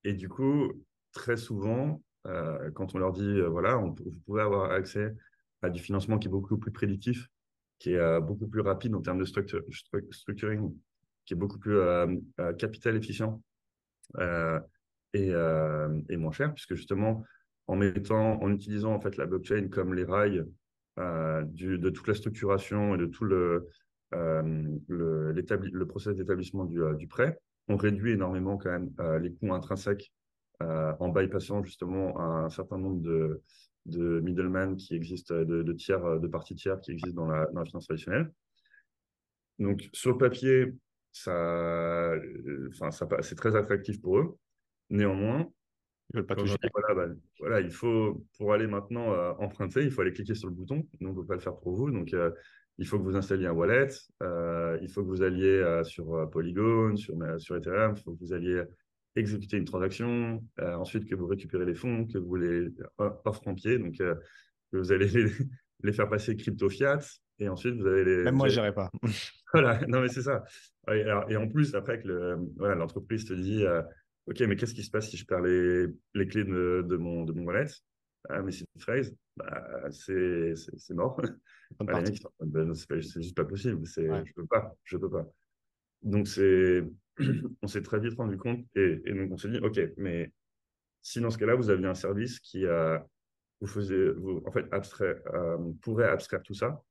et 0.03 0.13
du 0.13 0.29
coup, 0.29 0.71
très 1.11 1.37
souvent, 1.37 2.01
quand 2.23 2.95
on 2.95 2.97
leur 2.97 3.13
dit 3.13 3.41
voilà, 3.41 3.77
on, 3.79 3.91
vous 3.91 4.19
pouvez 4.25 4.41
avoir 4.41 4.71
accès 4.71 5.15
à 5.61 5.69
du 5.69 5.81
financement 5.81 6.19
qui 6.19 6.27
est 6.27 6.31
beaucoup 6.31 6.57
plus 6.57 6.71
prédictif, 6.71 7.27
qui 7.79 7.93
est 7.93 8.21
beaucoup 8.21 8.47
plus 8.47 8.61
rapide 8.61 8.95
en 8.95 9.01
termes 9.01 9.19
de 9.19 9.25
structuring 9.25 10.71
qui 11.25 11.33
est 11.33 11.37
beaucoup 11.37 11.59
plus 11.59 11.77
euh, 11.77 12.15
euh, 12.39 12.53
capital 12.53 12.95
efficient 12.95 13.41
euh, 14.17 14.59
et, 15.13 16.17
moins 16.17 16.31
cher, 16.31 16.53
puisque 16.53 16.75
justement, 16.75 17.23
en 17.67 17.75
mettant, 17.75 18.41
en 18.41 18.51
utilisant 18.51 18.93
en 18.93 18.99
fait 18.99 19.17
la 19.17 19.25
blockchain 19.25 19.69
comme 19.69 19.93
les 19.93 20.03
rails 20.03 20.45
de 20.97 21.89
toute 21.89 22.07
la 22.07 22.13
structuration 22.13 22.95
et 22.95 22.97
de 22.97 23.05
tout 23.05 23.23
le, 23.23 23.67
le, 24.11 25.31
le 25.31 25.85
process 25.85 26.15
d'établissement 26.15 26.65
du, 26.65 27.07
prêt, 27.07 27.39
on 27.67 27.75
réduit 27.75 28.13
énormément 28.13 28.57
quand 28.57 28.71
même 28.71 29.21
les 29.21 29.33
coûts 29.33 29.53
intrinsèques 29.53 30.13
en 30.59 31.09
bypassant 31.09 31.63
justement 31.63 32.19
un 32.19 32.49
certain 32.49 32.77
nombre 32.77 33.01
de, 33.01 33.41
de 33.85 34.19
middlemen 34.21 34.75
qui 34.75 34.95
existent, 34.95 35.35
de, 35.35 35.63
de, 35.63 35.73
tiers, 35.73 36.19
de 36.19 36.27
parties 36.27 36.55
tiers 36.55 36.79
qui 36.81 36.91
existent 36.91 37.23
dans 37.23 37.27
la, 37.27 37.45
dans 37.47 37.59
la 37.59 37.65
finance 37.65 37.85
traditionnelle. 37.85 38.31
Donc, 39.59 39.87
sur 39.93 40.11
le 40.11 40.17
papier, 40.17 40.73
ça, 41.11 42.13
enfin, 42.69 42.91
ça, 42.91 43.07
c'est 43.21 43.35
très 43.35 43.55
attractif 43.55 44.01
pour 44.01 44.19
eux. 44.19 44.37
Néanmoins, 44.89 45.47
ils 46.13 46.17
veulent 46.17 46.25
pas 46.25 46.35
toucher. 46.35 46.57
Voilà, 46.73 46.93
bah, 46.93 47.13
voilà, 47.39 47.61
il 47.61 47.71
faut, 47.71 48.25
pour 48.37 48.53
aller 48.53 48.67
maintenant 48.67 49.13
euh, 49.13 49.31
emprunter, 49.39 49.83
il 49.83 49.91
faut 49.91 50.01
aller 50.01 50.13
cliquer 50.13 50.35
sur 50.35 50.49
le 50.49 50.55
bouton. 50.55 50.87
Nous, 50.99 51.09
on 51.09 51.13
ne 51.13 51.17
peut 51.17 51.25
pas 51.25 51.35
le 51.35 51.39
faire 51.39 51.55
pour 51.57 51.73
vous. 51.73 51.89
Donc, 51.89 52.13
euh, 52.13 52.31
il 52.77 52.87
faut 52.87 52.97
que 52.97 53.03
vous 53.03 53.15
installiez 53.15 53.47
un 53.47 53.53
wallet. 53.53 53.87
Euh, 54.21 54.77
il 54.81 54.89
faut 54.89 55.01
que 55.03 55.07
vous 55.07 55.21
alliez 55.21 55.81
sur 55.83 56.29
Polygon, 56.29 56.95
sur, 56.95 57.15
sur 57.39 57.55
Ethereum. 57.55 57.93
Il 57.95 58.01
faut 58.01 58.13
que 58.13 58.19
vous 58.19 58.33
alliez 58.33 58.63
exécuter 59.15 59.57
une 59.57 59.65
transaction. 59.65 60.43
ensuite, 60.59 61.07
que 61.07 61.15
vous 61.15 61.27
récupérez 61.27 61.65
les 61.65 61.75
fonds, 61.75 62.05
que 62.05 62.17
vous 62.17 62.35
les 62.35 62.67
offrez 62.97 63.49
en 63.49 63.55
pied. 63.55 63.79
Donc, 63.79 63.95
que 63.95 64.77
vous 64.77 64.91
allez 64.91 65.07
les, 65.09 65.31
les, 65.83 65.93
faire 65.93 66.09
passer 66.09 66.35
crypto 66.35 66.69
fiat. 66.69 66.99
Et 67.39 67.49
ensuite, 67.49 67.75
vous 67.75 67.87
avez 67.87 68.05
les. 68.05 68.23
Même 68.23 68.35
moi, 68.35 68.47
je 68.47 68.59
n'irai 68.59 68.73
pas. 68.73 68.91
voilà, 69.53 69.79
non, 69.87 70.01
mais 70.01 70.07
c'est 70.07 70.21
ça. 70.21 70.43
Et, 70.91 71.35
en 71.35 71.47
plus, 71.47 71.75
après 71.75 72.01
que 72.01 72.37
l'entreprise 72.59 73.25
te 73.25 73.33
dit 73.33 73.65
euh, 73.65 73.81
Ok, 74.27 74.39
mais 74.41 74.55
qu'est-ce 74.55 74.73
qui 74.73 74.83
se 74.83 74.91
passe 74.91 75.09
si 75.09 75.17
je 75.17 75.25
perds 75.25 75.41
les, 75.41 75.87
les 76.13 76.27
clés 76.27 76.43
de, 76.43 76.85
de, 76.87 76.97
mon, 76.97 77.23
de 77.23 77.33
mon 77.33 77.43
wallet? 77.43 77.67
Ah, 78.29 78.41
mais 78.41 78.51
c'est 78.51 78.65
une 78.75 78.81
phrase, 78.81 79.15
bah, 79.35 79.87
c'est 79.91 80.53
mort. 80.91 81.21
Bah, 81.79 82.01
ben, 82.41 82.73
c'est 82.73 83.21
juste 83.21 83.35
pas 83.35 83.45
possible. 83.45 83.75
Ouais. 83.75 84.23
Je 84.25 84.33
peux 84.33 84.45
pas, 84.45 84.75
je 84.83 84.97
peux 84.97 85.09
pas. 85.09 85.25
Donc, 86.01 86.27
on 87.61 87.67
s'est 87.67 87.81
très 87.81 87.99
vite 87.99 88.15
rendu 88.15 88.37
compte 88.37 88.65
et, 88.75 89.01
et 89.05 89.13
donc 89.13 89.31
on 89.31 89.37
s'est 89.37 89.49
dit 89.49 89.59
Ok, 89.59 89.79
mais 89.97 90.31
si 91.01 91.21
dans 91.21 91.29
ce 91.29 91.37
cas-là, 91.37 91.55
vous 91.55 91.69
aviez 91.69 91.87
un 91.87 91.95
service 91.95 92.39
qui 92.39 92.65
a, 92.65 93.05
vous 93.61 93.67
vous, 94.17 94.43
en 94.45 94.51
fait, 94.51 94.65
abstrait, 94.71 95.21
euh, 95.33 95.57
pourrait 95.81 96.09
abstraire 96.09 96.41
tout 96.43 96.53
ça 96.53 96.81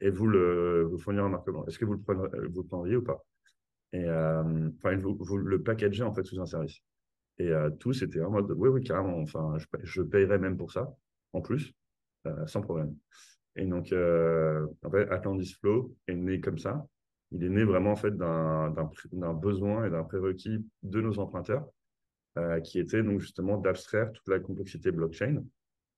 et 0.00 0.10
vous 0.10 0.26
le 0.26 0.82
vous 0.82 0.98
fournir 0.98 1.24
un 1.24 1.28
marquement. 1.28 1.66
Est-ce 1.66 1.78
que 1.78 1.84
vous 1.84 1.94
le, 1.94 2.48
vous 2.48 2.62
le 2.62 2.66
prendriez 2.66 2.96
ou 2.96 3.02
pas? 3.02 3.24
Et 3.92 4.04
euh, 4.04 4.70
enfin, 4.76 4.96
vous, 4.96 5.36
le 5.36 5.62
packagez 5.62 6.02
en 6.02 6.12
fait 6.12 6.24
sous 6.24 6.40
un 6.40 6.46
service. 6.46 6.80
Et 7.40 7.48
euh, 7.48 7.70
tout, 7.70 7.94
c'était 7.94 8.20
en 8.20 8.30
mode, 8.30 8.50
oui, 8.52 8.68
oui, 8.68 8.82
carrément, 8.84 9.18
enfin, 9.18 9.56
je, 9.56 9.66
je 9.82 10.02
même 10.36 10.58
pour 10.58 10.72
ça, 10.72 10.94
en 11.32 11.40
plus, 11.40 11.72
euh, 12.26 12.46
sans 12.46 12.60
problème. 12.60 12.94
Et 13.56 13.64
donc, 13.64 13.86
fait, 14.90 15.10
Atlantis 15.10 15.54
Flow 15.60 15.96
est 16.06 16.14
né 16.14 16.40
comme 16.40 16.58
ça. 16.58 16.86
Il 17.32 17.42
est 17.42 17.48
né 17.48 17.64
vraiment 17.64 17.92
en 17.92 17.96
fait 17.96 18.14
d'un 18.16 19.34
besoin 19.34 19.86
et 19.86 19.90
d'un 19.90 20.04
prérequis 20.04 20.66
de 20.82 21.00
nos 21.00 21.18
emprunteurs, 21.18 21.66
qui 22.64 22.78
était 22.78 23.02
donc 23.02 23.20
justement 23.20 23.56
d'abstraire 23.56 24.12
toute 24.12 24.28
la 24.28 24.40
complexité 24.40 24.90
blockchain, 24.90 25.42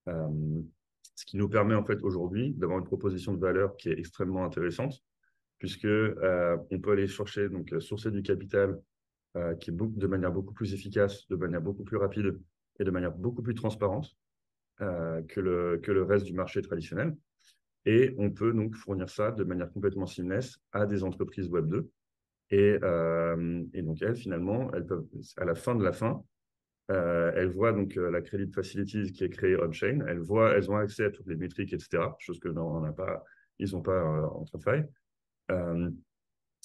ce 0.07 1.25
qui 1.27 1.37
nous 1.37 1.49
permet 1.49 1.75
en 1.75 1.85
fait 1.85 2.03
aujourd'hui 2.03 2.53
d'avoir 2.53 2.79
une 2.79 2.85
proposition 2.85 3.35
de 3.35 3.41
valeur 3.41 3.77
qui 3.77 3.89
est 3.89 3.99
extrêmement 3.99 4.45
intéressante, 4.45 5.03
puisque 5.59 5.85
euh, 5.85 6.57
on 6.71 6.81
peut 6.81 6.93
aller 6.93 7.07
chercher 7.07 7.49
donc 7.49 7.73
sourcer 7.81 8.11
du 8.11 8.23
capital 8.23 8.81
euh, 9.37 9.55
qui 9.55 9.71
est 9.71 9.75
de 9.75 10.07
manière 10.07 10.31
beaucoup 10.31 10.53
plus 10.53 10.75
efficace, 10.75 11.27
de 11.29 11.37
manière 11.37 11.63
beaucoup 11.63 11.85
plus 11.85 11.97
rapide 11.97 12.39
et 12.79 12.85
de 12.85 12.91
manière 12.91 13.13
beaucoup 13.13 13.43
plus 13.43 13.55
transparente 13.55 14.15
euh, 14.83 15.23
que, 15.23 15.41
le, 15.41 15.79
que 15.79 15.91
le 15.91 16.03
reste 16.03 16.27
du 16.27 16.35
marché 16.35 16.61
traditionnel. 16.61 17.17
Et 17.87 18.15
on 18.19 18.31
peut 18.31 18.53
donc 18.53 18.75
fournir 18.75 19.09
ça 19.09 19.31
de 19.31 19.43
manière 19.43 19.73
complètement 19.73 20.05
seamless 20.05 20.59
à 20.73 20.85
des 20.85 21.03
entreprises 21.03 21.49
Web 21.49 21.69
2. 21.69 21.91
Et, 22.51 22.75
et 23.73 23.83
donc, 23.83 24.03
elles, 24.03 24.15
finalement, 24.15 24.71
elles 24.75 24.85
peuvent, 24.85 25.07
à 25.39 25.47
la 25.47 25.55
fin 25.55 25.75
de 25.75 25.83
la 25.83 25.93
fin, 25.93 26.23
elles 26.89 27.49
voient 27.49 27.73
donc 27.73 27.95
la 27.95 28.21
Credit 28.21 28.53
Facilities 28.53 29.13
qui 29.13 29.25
est 29.25 29.31
créée 29.31 29.57
on-chain. 29.57 30.05
Elles, 30.07 30.23
elles 30.55 30.71
ont 30.71 30.77
accès 30.77 31.07
à 31.07 31.11
toutes 31.11 31.27
les 31.27 31.37
métriques, 31.37 31.73
etc. 31.73 32.05
Chose 32.19 32.39
que 32.39 32.49
non, 32.51 32.85
on 32.85 32.93
pas, 32.93 33.25
ils 33.59 33.73
n'ont 33.73 33.81
pas 33.81 34.05
entre 34.35 34.59
failles. 34.59 34.87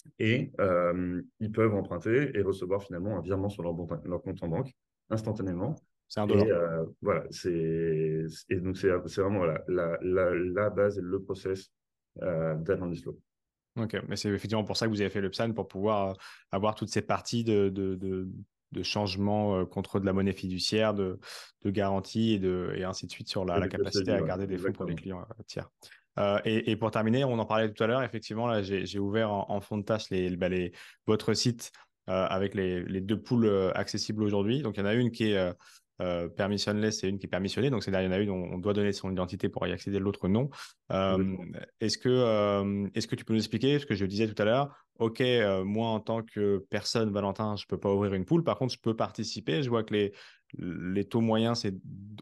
Euh, 0.05 0.09
et 0.19 0.51
euh, 0.59 1.21
ils 1.39 1.51
peuvent 1.51 1.73
emprunter 1.73 2.31
et 2.37 2.41
recevoir 2.41 2.83
finalement 2.83 3.17
un 3.17 3.21
virement 3.21 3.49
sur 3.49 3.63
leur, 3.63 3.75
leur 4.05 4.21
compte 4.21 4.41
en 4.43 4.47
banque 4.47 4.71
instantanément. 5.09 5.75
C'est 6.07 6.21
un 6.21 6.27
dollar. 6.27 6.45
Et, 6.45 6.51
euh, 6.51 6.85
voilà, 7.01 7.25
c'est 7.29 8.25
donc 8.51 8.77
c'est 8.77 8.89
vraiment 8.89 9.45
la, 9.45 9.61
la, 9.67 9.97
la, 10.01 10.69
base 10.69 10.97
et 10.97 11.01
le 11.01 11.21
process 11.21 11.71
euh, 12.21 12.55
Flow. 13.01 13.19
Ok, 13.77 13.97
mais 14.07 14.15
c'est 14.15 14.29
effectivement 14.29 14.63
pour 14.63 14.77
ça 14.77 14.85
que 14.85 14.91
vous 14.91 15.01
avez 15.01 15.09
fait 15.09 15.21
le 15.21 15.29
PSAN 15.29 15.53
pour 15.53 15.67
pouvoir 15.67 16.17
avoir 16.51 16.75
toutes 16.75 16.89
ces 16.89 17.01
parties 17.01 17.43
de, 17.43 17.69
de, 17.69 17.95
de, 17.95 18.27
de 18.71 18.83
changement 18.83 19.65
contre 19.65 19.99
de 19.99 20.05
la 20.05 20.13
monnaie 20.13 20.33
fiduciaire, 20.33 20.93
de, 20.93 21.19
de 21.63 21.69
garantie 21.71 22.33
et, 22.33 22.39
de, 22.39 22.73
et 22.75 22.83
ainsi 22.83 23.05
de 23.05 23.11
suite 23.11 23.29
sur 23.29 23.45
la, 23.45 23.59
la 23.59 23.67
capacité 23.67 24.11
à 24.11 24.21
garder 24.21 24.47
des 24.47 24.57
fonds 24.57 24.73
pour 24.73 24.85
les 24.85 24.95
clients 24.95 25.25
tiers. 25.45 25.69
Euh, 26.19 26.39
et, 26.45 26.75
pour 26.75 26.91
terminer, 26.91 27.23
on 27.23 27.37
en 27.37 27.45
parlait 27.45 27.71
tout 27.71 27.83
à 27.83 27.87
l'heure, 27.87 28.03
effectivement, 28.03 28.47
là, 28.47 28.61
j'ai 28.63 28.99
ouvert 28.99 29.31
en, 29.31 29.61
fond 29.61 29.77
de 29.77 29.83
tâche 29.83 30.09
les, 30.09 30.35
bah, 30.35 30.49
les, 30.49 30.71
votre 31.05 31.33
site 31.33 31.71
euh, 32.09 32.25
avec 32.27 32.55
les, 32.55 32.83
les, 32.83 33.01
deux 33.01 33.19
poules 33.21 33.45
euh, 33.45 33.71
accessibles 33.75 34.23
aujourd'hui. 34.23 34.61
Donc, 34.61 34.77
il 34.77 34.79
y 34.79 34.83
en 34.83 34.87
a 34.87 34.95
une 34.95 35.11
qui 35.11 35.31
est 35.31 35.53
permissionless 36.35 37.03
et 37.03 37.09
une 37.09 37.19
qui 37.19 37.25
est 37.25 37.29
permissionnée. 37.29 37.69
Donc, 37.69 37.83
c'est-à-dire, 37.83 38.01
il 38.01 38.11
y 38.11 38.13
en 38.13 38.17
a 38.17 38.19
une 38.19 38.27
dont 38.27 38.55
on 38.55 38.57
doit 38.57 38.73
donner 38.73 38.93
son 38.93 39.11
identité 39.11 39.49
pour 39.49 39.65
y 39.67 39.71
accéder, 39.71 39.99
l'autre 39.99 40.27
non. 40.27 40.49
Est-ce 41.79 41.97
que, 41.97 42.89
est 42.93 43.07
que 43.07 43.15
tu 43.15 43.25
peux 43.25 43.33
nous 43.33 43.39
expliquer 43.39 43.79
ce 43.79 43.85
que 43.85 43.95
je 43.95 44.05
disais 44.05 44.27
tout 44.27 44.41
à 44.41 44.45
l'heure 44.45 44.85
Ok, 44.99 45.23
moi, 45.63 45.89
en 45.89 45.99
tant 45.99 46.23
que 46.23 46.65
personne, 46.69 47.11
Valentin, 47.11 47.55
je 47.55 47.63
ne 47.63 47.67
peux 47.67 47.79
pas 47.79 47.93
ouvrir 47.93 48.13
une 48.13 48.25
poule. 48.25 48.43
Par 48.43 48.57
contre, 48.57 48.73
je 48.73 48.79
peux 48.79 48.95
participer. 48.95 49.63
Je 49.63 49.69
vois 49.69 49.83
que 49.83 49.93
les, 49.93 50.13
les 50.55 51.05
taux 51.05 51.21
moyens, 51.21 51.59
c'est 51.59 51.75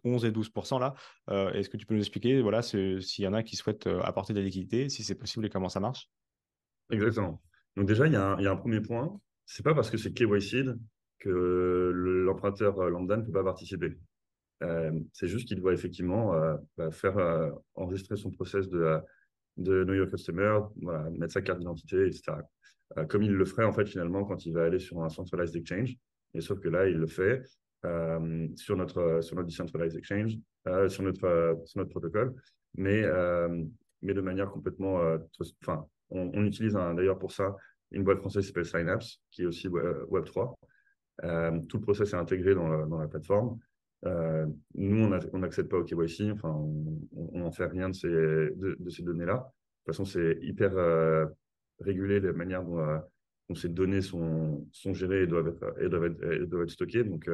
11 0.03 0.26
et 0.26 0.32
12% 0.32 0.80
là. 0.80 0.93
Euh, 1.30 1.51
est-ce 1.53 1.69
que 1.69 1.78
tu 1.78 1.86
peux 1.86 1.93
nous 1.93 2.01
expliquer 2.01 2.41
voilà, 2.41 2.61
s'il 2.61 3.01
y 3.17 3.28
en 3.28 3.34
a 3.34 3.43
qui 3.43 3.55
souhaitent 3.55 3.88
euh, 3.88 4.01
apporter 4.01 4.34
de 4.34 4.39
la 4.39 4.45
liquidité, 4.45 4.89
si 4.89 5.03
c'est 5.03 5.15
possible 5.15 5.45
et 5.45 5.49
comment 5.49 5.69
ça 5.69 5.80
marche? 5.80 6.09
Exactement. 6.89 7.41
Donc 7.76 7.88
déjà, 7.88 8.07
il 8.07 8.13
y, 8.13 8.15
a 8.15 8.36
un, 8.38 8.55
premier 8.55 8.82
point. 8.82 9.19
C'est 9.45 9.63
pas 9.63 9.73
parce 9.73 9.89
que 9.89 9.97
c'est 9.97 10.13
KYC 10.13 10.65
que 11.20 11.91
l'emprunteur 12.26 12.80
euh, 12.80 12.89
lambda 12.89 13.18
ne 13.18 13.24
peut 13.24 13.32
pas 13.32 13.43
participer. 13.43 13.97
c'est 15.13 15.28
juste 15.28 15.47
qu'il 15.47 15.59
doit 15.59 15.74
effectivement 15.74 16.34
bah, 16.78 16.89
faire 16.89 17.18
enregistrer 17.76 18.16
son 18.16 18.32
process 18.32 18.68
de, 18.70 18.99
de 19.57 19.84
Know 19.84 19.93
Your 19.93 20.09
Customer, 20.09 20.59
mettre 21.11 21.34
sa 21.34 21.41
carte 21.41 21.59
d'identité, 21.59 22.07
etc. 22.07 22.38
comme 23.09 23.22
il 23.22 23.34
le 23.34 23.45
ferait 23.45 23.66
en 23.66 23.74
fait 23.74 23.86
finalement 23.86 24.24
quand 24.24 24.45
il 24.45 24.53
va 24.53 24.63
aller 24.63 24.80
sur 24.80 25.03
un 25.03 25.09
centralized 25.09 25.55
exchange. 25.55 25.97
Et 26.34 26.41
sauf 26.41 26.59
que 26.59 26.70
là, 26.70 26.88
il 26.88 26.97
le 26.97 27.07
fait 27.07 27.43
euh, 27.86 28.47
sur, 28.55 28.76
notre, 28.76 29.22
sur 29.22 29.36
notre 29.36 29.47
decentralized 29.47 29.97
exchange, 29.97 30.38
euh, 30.68 30.89
sur, 30.89 31.03
notre, 31.03 31.61
sur 31.66 31.80
notre 31.80 31.91
protocole, 31.91 32.34
mais, 32.76 33.03
euh, 33.03 33.63
mais 34.01 34.13
de 34.13 34.22
manière 34.22 34.49
complètement. 34.49 34.99
Enfin, 35.61 35.86
on, 36.09 36.43
utilise 36.43 36.74
d'ailleurs 36.74 37.20
pour 37.20 37.32
ça 37.32 37.55
une 37.91 38.03
boîte 38.03 38.20
française 38.20 38.41
qui 38.41 38.47
s'appelle 38.47 38.66
Synapse, 38.66 39.22
qui 39.32 39.43
est 39.43 39.45
aussi 39.45 39.68
Web3. 39.68 40.55
Tout 41.22 41.78
le 41.78 41.82
process 41.82 42.13
est 42.13 42.18
intégré 42.18 42.55
dans, 42.55 42.68
la, 42.68 43.07
plateforme. 43.07 43.57
nous, 44.03 45.09
on 45.34 45.39
n'accède 45.39 45.70
pas 45.70 45.78
au 45.78 45.84
KYC, 45.84 46.32
enfin, 46.32 46.51
on 46.51 47.39
n'en 47.39 47.51
fait 47.51 47.66
rien 47.66 47.89
de 47.89 47.95
ces, 47.95 49.03
données-là. 49.03 49.36
De 49.36 49.91
toute 49.91 49.95
façon, 49.95 50.05
c'est 50.05 50.38
hyper 50.41 50.74
régulé 51.80 52.20
la 52.20 52.34
manière 52.34 52.63
dont, 52.63 53.55
ces 53.55 53.70
données 53.70 54.01
sont, 54.01 54.68
gérées 54.93 55.24
et 55.24 55.28
doivent 55.28 55.47
être, 55.47 55.82
et 55.82 55.89
doivent 55.89 56.63
être 56.63 56.70
stockées. 56.70 57.03
Donc, 57.03 57.30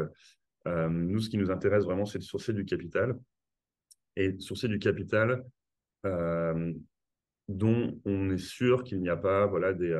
nous, 0.65 1.19
ce 1.19 1.29
qui 1.29 1.37
nous 1.37 1.51
intéresse 1.51 1.85
vraiment, 1.85 2.05
c'est 2.05 2.19
de 2.19 2.23
sourcer 2.23 2.53
du 2.53 2.65
capital. 2.65 3.17
Et 4.17 4.37
sourcer 4.39 4.67
du 4.67 4.77
capital 4.77 5.43
dont 7.47 7.99
on 8.05 8.29
est 8.29 8.37
sûr 8.37 8.83
qu'il 8.83 9.01
n'y 9.01 9.09
a 9.09 9.17
pas 9.17 9.45
voilà, 9.45 9.73
des, 9.73 9.93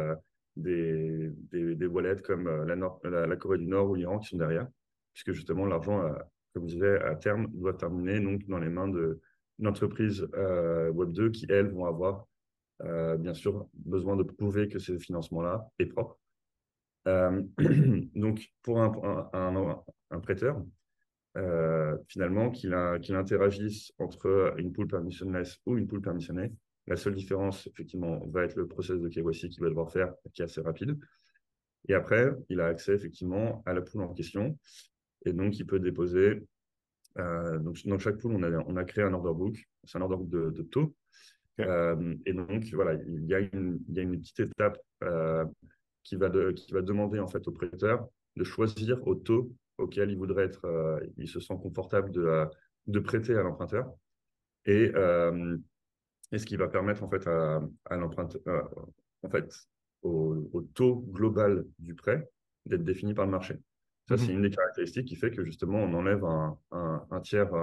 des, 0.56 1.32
des, 1.52 1.88
wallets 1.88 2.22
comme 2.22 2.48
la, 2.66 2.76
la, 3.26 3.36
Corée 3.36 3.58
du 3.58 3.66
Nord 3.66 3.90
ou 3.90 3.96
l'Iran 3.96 4.20
qui 4.20 4.30
sont 4.30 4.38
derrière, 4.38 4.68
puisque 5.14 5.32
justement 5.32 5.66
l'argent, 5.66 6.04
comme 6.54 6.68
je 6.68 6.76
disais, 6.76 7.02
à 7.02 7.16
terme, 7.16 7.48
doit 7.54 7.74
terminer 7.74 8.20
donc, 8.20 8.46
dans 8.48 8.60
les 8.60 8.70
mains 8.70 8.92
d'entreprises 9.60 10.28
Web 10.34 11.12
2 11.12 11.30
qui, 11.30 11.46
elles, 11.50 11.70
vont 11.70 11.86
avoir 11.86 12.28
euh, 12.84 13.18
bien 13.18 13.34
sûr, 13.34 13.68
besoin 13.74 14.16
de 14.16 14.24
prouver 14.24 14.68
que 14.68 14.80
ce 14.80 14.98
financement-là 14.98 15.70
est 15.78 15.86
propre. 15.86 16.18
Euh, 17.08 17.44
donc, 18.16 18.48
pour 18.64 18.82
un, 18.82 18.90
prêteur, 20.22 20.64
euh, 21.38 21.98
finalement, 22.08 22.50
qu'il 22.50 22.74
interagisse 22.74 23.94
entre 24.00 24.56
une 24.58 24.72
pool 24.72 24.88
permissionless 24.88 25.60
ou 25.66 25.78
une 25.78 25.88
pool 25.88 26.02
permissionnée, 26.02 26.52
la 26.92 26.98
seule 26.98 27.16
différence, 27.16 27.68
effectivement, 27.68 28.20
va 28.28 28.44
être 28.44 28.56
le 28.56 28.68
process 28.68 29.00
de 29.00 29.08
KYC 29.08 29.50
qu'il 29.50 29.64
va 29.64 29.70
devoir 29.70 29.92
faire, 29.92 30.14
qui 30.34 30.42
est 30.42 30.46
assez 30.46 30.62
rapide. 30.62 31.00
Et 31.88 31.94
après, 31.94 32.32
il 32.50 32.60
a 32.62 32.68
accès, 32.68 32.94
effectivement, 32.94 33.64
à 33.66 33.74
la 33.74 33.82
pool 33.82 34.02
en 34.02 34.14
question. 34.14 34.58
Et 35.26 35.34
donc, 35.34 35.58
il 35.58 35.66
peut 35.66 35.80
déposer. 35.80 36.44
donc, 37.18 37.86
dans 37.86 37.98
chaque 37.98 38.18
pool, 38.18 38.36
on 38.36 38.44
a, 38.44 38.50
on 38.68 38.76
a 38.76 38.84
créé 38.84 39.04
un 39.04 39.14
order 39.14 39.34
book. 39.34 39.58
C'est 39.84 39.98
un 39.98 40.02
order 40.02 40.18
book 40.18 40.30
de, 40.30 40.50
de 40.50 40.62
taux 40.64 40.94
euh, 41.60 42.16
et 42.26 42.34
donc, 42.34 42.66
voilà, 42.74 42.94
il 42.94 43.26
y 43.26 43.34
a 43.34 43.40
une, 43.40 43.80
il 43.90 43.96
y 43.96 44.00
a 44.00 44.04
une 44.04 44.20
petite 44.20 44.40
étape 44.42 44.80
euh, 45.04 45.46
qui, 46.04 46.16
va 46.16 46.30
de, 46.30 46.52
qui 46.52 46.72
va 46.72 46.82
demander 46.82 47.20
en 47.20 47.28
fait 47.28 47.48
au 47.48 47.52
prêteur 47.52 48.08
de 48.36 48.44
choisir 48.44 49.06
au 49.08 49.16
taux 49.16 49.52
auquel 49.78 50.12
il 50.12 50.18
voudrait 50.18 50.46
être, 50.46 50.66
euh, 50.66 51.00
il 51.18 51.28
se 51.28 51.40
sent 51.40 51.56
confortable 51.62 52.12
de, 52.12 52.46
de 52.88 53.00
prêter 53.00 53.36
à 53.36 53.44
l'emprunteur. 53.44 53.92
Et, 54.66 54.92
et, 56.32 56.38
ce 56.38 56.46
qui 56.46 56.56
va 56.56 56.68
permettre 56.68 57.04
en 57.04 57.10
fait 57.10 57.28
à, 57.28 57.62
à 57.86 57.98
l'emprunteur, 57.98 58.70
en 59.24 59.30
fait, 59.30 59.54
au, 60.02 60.50
au, 60.54 60.62
taux 60.62 61.06
global 61.10 61.66
du 61.80 61.94
prêt 61.94 62.30
d'être 62.66 62.84
défini 62.84 63.14
par 63.14 63.26
le 63.26 63.32
marché. 63.32 63.56
Ça, 64.10 64.18
c'est 64.18 64.28
mmh 64.28 64.36
une 64.36 64.42
des 64.42 64.50
caractéristiques 64.50 65.08
qui 65.08 65.16
fait 65.16 65.32
que 65.32 65.44
justement, 65.46 65.80
on 65.80 65.94
enlève 65.94 66.26
un, 66.26 66.58
un, 66.72 67.06
un 67.12 67.22
tiers 67.22 67.54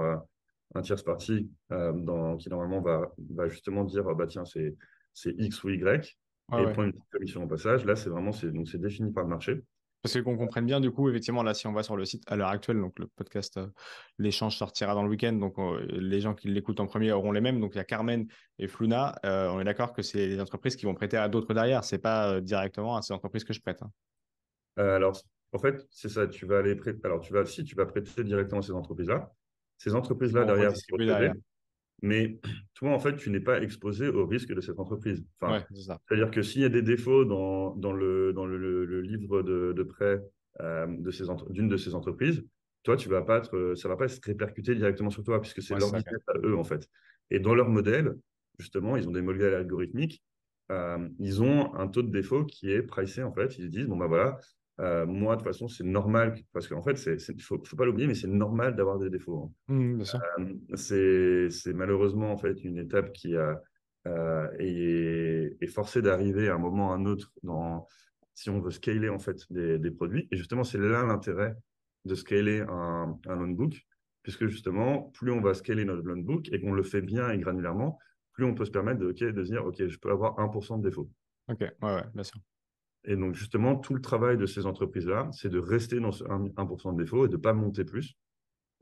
un 0.75 0.81
tierce 0.81 1.03
parti 1.03 1.49
euh, 1.71 2.37
qui 2.37 2.49
normalement 2.49 2.81
va, 2.81 3.11
va, 3.31 3.47
justement 3.47 3.83
dire 3.83 4.03
bah 4.15 4.27
tiens 4.27 4.45
c'est 4.45 4.75
X 5.25 5.63
ou 5.63 5.69
Y 5.69 6.17
et 6.51 6.63
prendre 6.63 6.83
une 6.83 6.93
petite 6.93 7.09
commission 7.11 7.43
au 7.43 7.47
passage. 7.47 7.85
Là 7.85 7.95
c'est 7.95 8.09
vraiment 8.09 8.31
c'est 8.31 8.51
donc 8.51 8.67
c'est 8.67 8.79
défini 8.79 9.11
par 9.11 9.23
le 9.23 9.29
marché. 9.29 9.63
Parce 10.01 10.21
qu'on 10.21 10.37
comprenne 10.37 10.65
bien, 10.65 10.79
du 10.79 10.91
coup, 10.91 11.09
effectivement, 11.09 11.43
là, 11.43 11.53
si 11.53 11.67
on 11.67 11.73
va 11.73 11.83
sur 11.83 11.97
le 11.97 12.05
site 12.05 12.23
à 12.27 12.35
l'heure 12.35 12.49
actuelle, 12.49 12.79
donc 12.79 12.97
le 12.99 13.07
podcast, 13.07 13.57
euh, 13.57 13.67
l'échange 14.17 14.57
sortira 14.57 14.93
dans 14.93 15.03
le 15.03 15.09
week-end, 15.09 15.33
donc 15.33 15.59
euh, 15.59 15.85
les 15.91 16.21
gens 16.21 16.33
qui 16.33 16.47
l'écoutent 16.47 16.79
en 16.79 16.87
premier 16.87 17.11
auront 17.11 17.31
les 17.31 17.41
mêmes. 17.41 17.59
Donc 17.59 17.71
il 17.75 17.77
y 17.77 17.81
a 17.81 17.83
Carmen 17.83 18.25
et 18.57 18.67
Fluna. 18.67 19.19
on 19.23 19.59
est 19.59 19.65
d'accord 19.65 19.93
que 19.93 20.01
c'est 20.01 20.27
les 20.27 20.39
entreprises 20.39 20.75
qui 20.75 20.85
vont 20.85 20.95
prêter 20.95 21.17
à 21.17 21.27
d'autres 21.27 21.53
derrière. 21.53 21.83
C'est 21.83 21.99
pas 21.99 22.39
directement 22.39 22.95
à 22.95 23.01
ces 23.01 23.13
entreprises 23.13 23.43
que 23.43 23.53
je 23.53 23.61
prête. 23.61 23.81
Hein. 23.81 23.91
alors, 24.77 25.21
en 25.51 25.59
fait, 25.59 25.85
c'est 25.89 26.09
ça. 26.09 26.27
Tu 26.27 26.45
vas 26.45 26.59
aller 26.59 26.75
prêter. 26.75 26.99
Alors, 27.03 27.19
tu 27.19 27.33
vas 27.33 27.45
si 27.45 27.63
tu 27.63 27.75
vas 27.75 27.85
prêter 27.85 28.23
directement 28.23 28.59
à 28.59 28.63
ces 28.63 28.71
entreprises-là, 28.71 29.31
ces 29.77 29.95
entreprises-là 29.95 30.45
derrière, 30.45 30.73
Mais 32.01 32.39
toi, 32.75 32.91
en 32.91 32.99
fait, 32.99 33.15
tu 33.15 33.29
n'es 33.29 33.39
pas 33.39 33.61
exposé 33.61 34.07
au 34.07 34.25
risque 34.25 34.53
de 34.53 34.61
cette 34.61 34.79
entreprise. 34.79 35.23
Enfin, 35.39 35.63
C'est-à-dire 36.07 36.31
que 36.31 36.41
s'il 36.41 36.61
y 36.61 36.65
a 36.65 36.69
des 36.69 36.81
défauts 36.81 37.25
dans, 37.25 37.75
dans, 37.75 37.93
le, 37.93 38.33
dans 38.33 38.45
le, 38.45 39.01
livre 39.01 39.41
de, 39.41 39.73
de 39.73 39.83
prêt 39.83 40.21
euh, 40.61 40.87
d'une 40.87 41.69
de, 41.69 41.77
ces 41.77 41.95
entreprises, 41.95 42.45
toi, 42.83 42.95
tu 42.95 43.09
vas 43.09 43.21
pas 43.21 43.37
être, 43.37 43.75
ça 43.75 43.87
ne 43.87 43.93
va 43.93 43.97
pas 43.97 44.07
se 44.07 44.19
répercuter 44.23 44.75
directement 44.75 45.09
sur 45.09 45.23
toi, 45.23 45.41
puisque 45.41 45.61
c'est 45.61 45.77
leur 45.77 45.91
business 45.91 46.21
à 46.27 46.37
eux, 46.43 46.57
en 46.57 46.63
fait. 46.63 46.87
Et 47.29 47.39
dans 47.39 47.53
leur 47.53 47.69
modèle, 47.69 48.15
justement, 48.57 48.97
ils 48.97 49.07
ont 49.07 49.11
des 49.11 49.21
modèles 49.21 49.53
algorithmiques. 49.53 50.23
Euh, 50.71 51.09
ils 51.19 51.41
ont 51.41 51.73
un 51.75 51.87
taux 51.87 52.03
de 52.03 52.11
défaut 52.11 52.45
qui 52.45 52.71
est 52.71 52.83
pricé, 52.83 53.23
en 53.23 53.33
fait. 53.33 53.57
Ils 53.57 53.69
disent, 53.69 53.87
bon, 53.87 53.97
ben 53.97 54.07
voilà, 54.07 54.39
euh, 54.79 55.05
moi, 55.05 55.35
de 55.35 55.41
toute 55.41 55.47
façon, 55.47 55.67
c'est 55.67 55.83
normal, 55.83 56.35
parce 56.53 56.67
qu'en 56.67 56.81
fait, 56.81 56.97
il 57.05 57.35
ne 57.35 57.41
faut, 57.41 57.57
pas 57.57 57.85
l'oublier, 57.85 58.07
mais 58.07 58.15
c'est 58.15 58.27
normal 58.27 58.75
d'avoir 58.75 58.97
des 58.97 59.09
défauts. 59.09 59.51
Hein. 59.69 59.73
Mmh, 59.73 60.03
euh, 60.91 61.49
c'est 61.49 61.73
malheureusement 61.73 62.31
en 62.31 62.37
fait 62.37 62.63
une 62.63 62.77
étape 62.77 63.11
qui 63.11 63.35
a, 63.35 63.61
euh, 64.07 64.47
est, 64.57 65.57
est, 65.59 65.67
forcée 65.67 66.01
d'arriver 66.01 66.47
à 66.47 66.55
un 66.55 66.57
moment 66.59 66.89
ou 66.89 66.91
à 66.91 66.95
un 66.95 67.05
autre 67.05 67.33
dans, 67.43 67.87
si 68.33 68.49
on 68.49 68.61
veut 68.61 68.71
scaler 68.71 69.09
en 69.09 69.19
fait 69.19 69.37
des, 69.49 69.79
des 69.79 69.91
produits. 69.91 70.29
Et 70.31 70.37
justement, 70.37 70.63
c'est 70.63 70.77
là 70.77 71.03
l'intérêt 71.03 71.55
de 72.05 72.15
scaler 72.15 72.61
un, 72.61 73.19
un 73.27 73.35
loan 73.35 73.49
book, 73.49 73.85
puisque 74.23 74.47
justement, 74.47 75.11
plus 75.13 75.31
on 75.31 75.41
va 75.41 75.53
scaler 75.53 75.83
notre 75.83 76.03
loan 76.03 76.21
book 76.21 76.47
et 76.53 76.61
qu'on 76.61 76.71
le 76.71 76.83
fait 76.83 77.01
bien 77.01 77.29
et 77.31 77.37
granulairement, 77.37 77.99
plus 78.31 78.45
on 78.45 78.55
peut 78.55 78.63
se 78.63 78.71
permettre 78.71 78.99
de, 78.99 79.11
de 79.11 79.43
se 79.43 79.51
dire, 79.51 79.65
OK, 79.65 79.85
je 79.85 79.97
peux 79.99 80.11
avoir 80.11 80.37
1% 80.37 80.77
de 80.77 80.87
défaut. 80.87 81.09
OK, 81.49 81.59
ouais, 81.59 81.75
ouais, 81.81 82.03
bien 82.13 82.23
sûr. 82.23 82.39
Et 83.05 83.15
donc, 83.15 83.35
justement, 83.35 83.75
tout 83.75 83.93
le 83.93 84.01
travail 84.01 84.37
de 84.37 84.45
ces 84.45 84.65
entreprises-là, 84.65 85.29
c'est 85.31 85.49
de 85.49 85.59
rester 85.59 85.99
dans 85.99 86.11
ce 86.11 86.23
1%, 86.23 86.93
de 86.93 87.03
défaut 87.03 87.25
et 87.25 87.29
de 87.29 87.37
ne 87.37 87.41
pas 87.41 87.53
monter 87.53 87.85
plus 87.85 88.15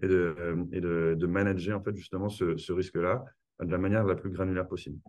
et 0.02 0.08
de, 0.08 0.36
euh, 0.40 0.64
et 0.72 0.82
de, 0.82 1.16
de, 1.18 1.28
manager, 1.28 1.80
en 1.80 1.84
fait, 1.84 1.96
justement, 1.96 2.30
ce, 2.30 2.58
ce 2.58 2.74
risque-là 2.74 3.24
de 3.62 3.72
la 3.72 3.78
manière 3.78 4.04
la 4.04 4.16
plus 4.16 4.30
granulaire 4.30 4.68
possible. 4.68 5.00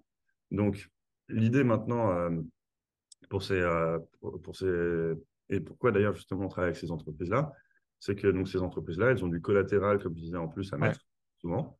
Donc, 0.51 0.89
l'idée 1.29 1.65
maintenant, 1.65 2.11
euh, 2.13 2.31
pour, 3.29 3.43
ces, 3.43 3.61
euh, 3.61 3.99
pour 4.21 4.57
ces. 4.57 5.13
Et 5.51 5.61
pourquoi 5.61 5.93
d'ailleurs, 5.93 6.15
justement, 6.15 6.45
on 6.45 6.49
travaille 6.49 6.71
avec 6.71 6.81
ces 6.81 6.91
entreprises-là 6.91 7.53
C'est 8.01 8.15
que 8.15 8.29
donc, 8.29 8.49
ces 8.49 8.61
entreprises-là, 8.61 9.11
elles 9.11 9.25
ont 9.25 9.29
du 9.29 9.41
collatéral, 9.41 10.03
comme 10.03 10.15
je 10.17 10.23
disais, 10.23 10.37
en 10.37 10.49
plus 10.49 10.73
à 10.73 10.77
mettre 10.77 11.01
souvent. 11.39 11.79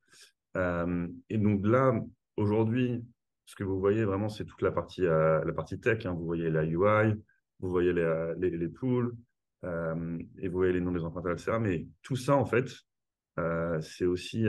et 0.57 1.39
donc 1.39 1.67
là, 1.67 1.93
aujourd'hui, 2.37 3.05
ce 3.49 3.57
que 3.57 3.65
vous 3.65 3.81
voyez 3.81 4.05
vraiment, 4.05 4.29
c'est 4.29 4.45
toute 4.45 4.61
la 4.61 4.71
partie, 4.71 5.07
euh, 5.07 5.43
la 5.43 5.53
partie 5.55 5.81
tech. 5.81 6.05
Hein. 6.05 6.13
Vous 6.13 6.27
voyez 6.27 6.51
la 6.51 6.65
UI, 6.65 7.15
vous 7.61 7.71
voyez 7.71 7.95
les, 7.95 8.03
euh, 8.03 8.35
les, 8.37 8.51
les 8.51 8.69
pools, 8.69 9.17
euh, 9.65 10.19
et 10.39 10.49
vous 10.49 10.59
voyez 10.59 10.75
les 10.75 10.83
noms 10.83 10.93
des 10.93 11.03
emprunteurs, 11.03 11.33
etc. 11.33 11.57
Mais 11.59 11.87
tout 12.03 12.15
ça, 12.15 12.37
en 12.37 12.45
fait, 12.45 12.69
c'est 13.81 14.05
aussi 14.05 14.45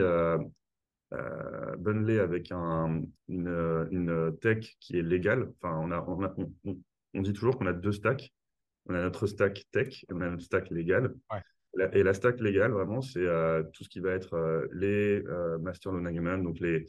bundlé 1.78 2.18
avec 2.18 2.52
un, 2.52 3.02
une, 3.28 3.88
une, 3.90 4.36
tech 4.38 4.76
qui 4.80 4.98
est 4.98 5.02
légale. 5.02 5.50
Enfin, 5.62 5.78
on, 5.78 5.90
a, 5.92 6.04
on, 6.06 6.76
on, 7.14 7.22
dit 7.22 7.32
toujours 7.32 7.56
qu'on 7.56 7.66
a 7.66 7.72
deux 7.72 7.92
stacks. 7.92 8.34
On 8.86 8.94
a 8.94 9.00
notre 9.00 9.26
stack 9.26 9.64
tech 9.70 10.04
et 10.04 10.12
on 10.12 10.20
a 10.20 10.28
notre 10.28 10.42
stack 10.42 10.68
légal. 10.68 11.14
et 11.92 12.02
la 12.02 12.12
stack 12.12 12.38
légale, 12.40 12.72
vraiment, 12.72 13.00
c'est 13.00 13.24
tout 13.72 13.84
ce 13.84 13.88
qui 13.88 14.00
va 14.00 14.10
être 14.10 14.68
les 14.72 15.22
master 15.60 15.92
loan 15.92 16.04
agreement, 16.04 16.36
donc 16.36 16.58
les, 16.58 16.84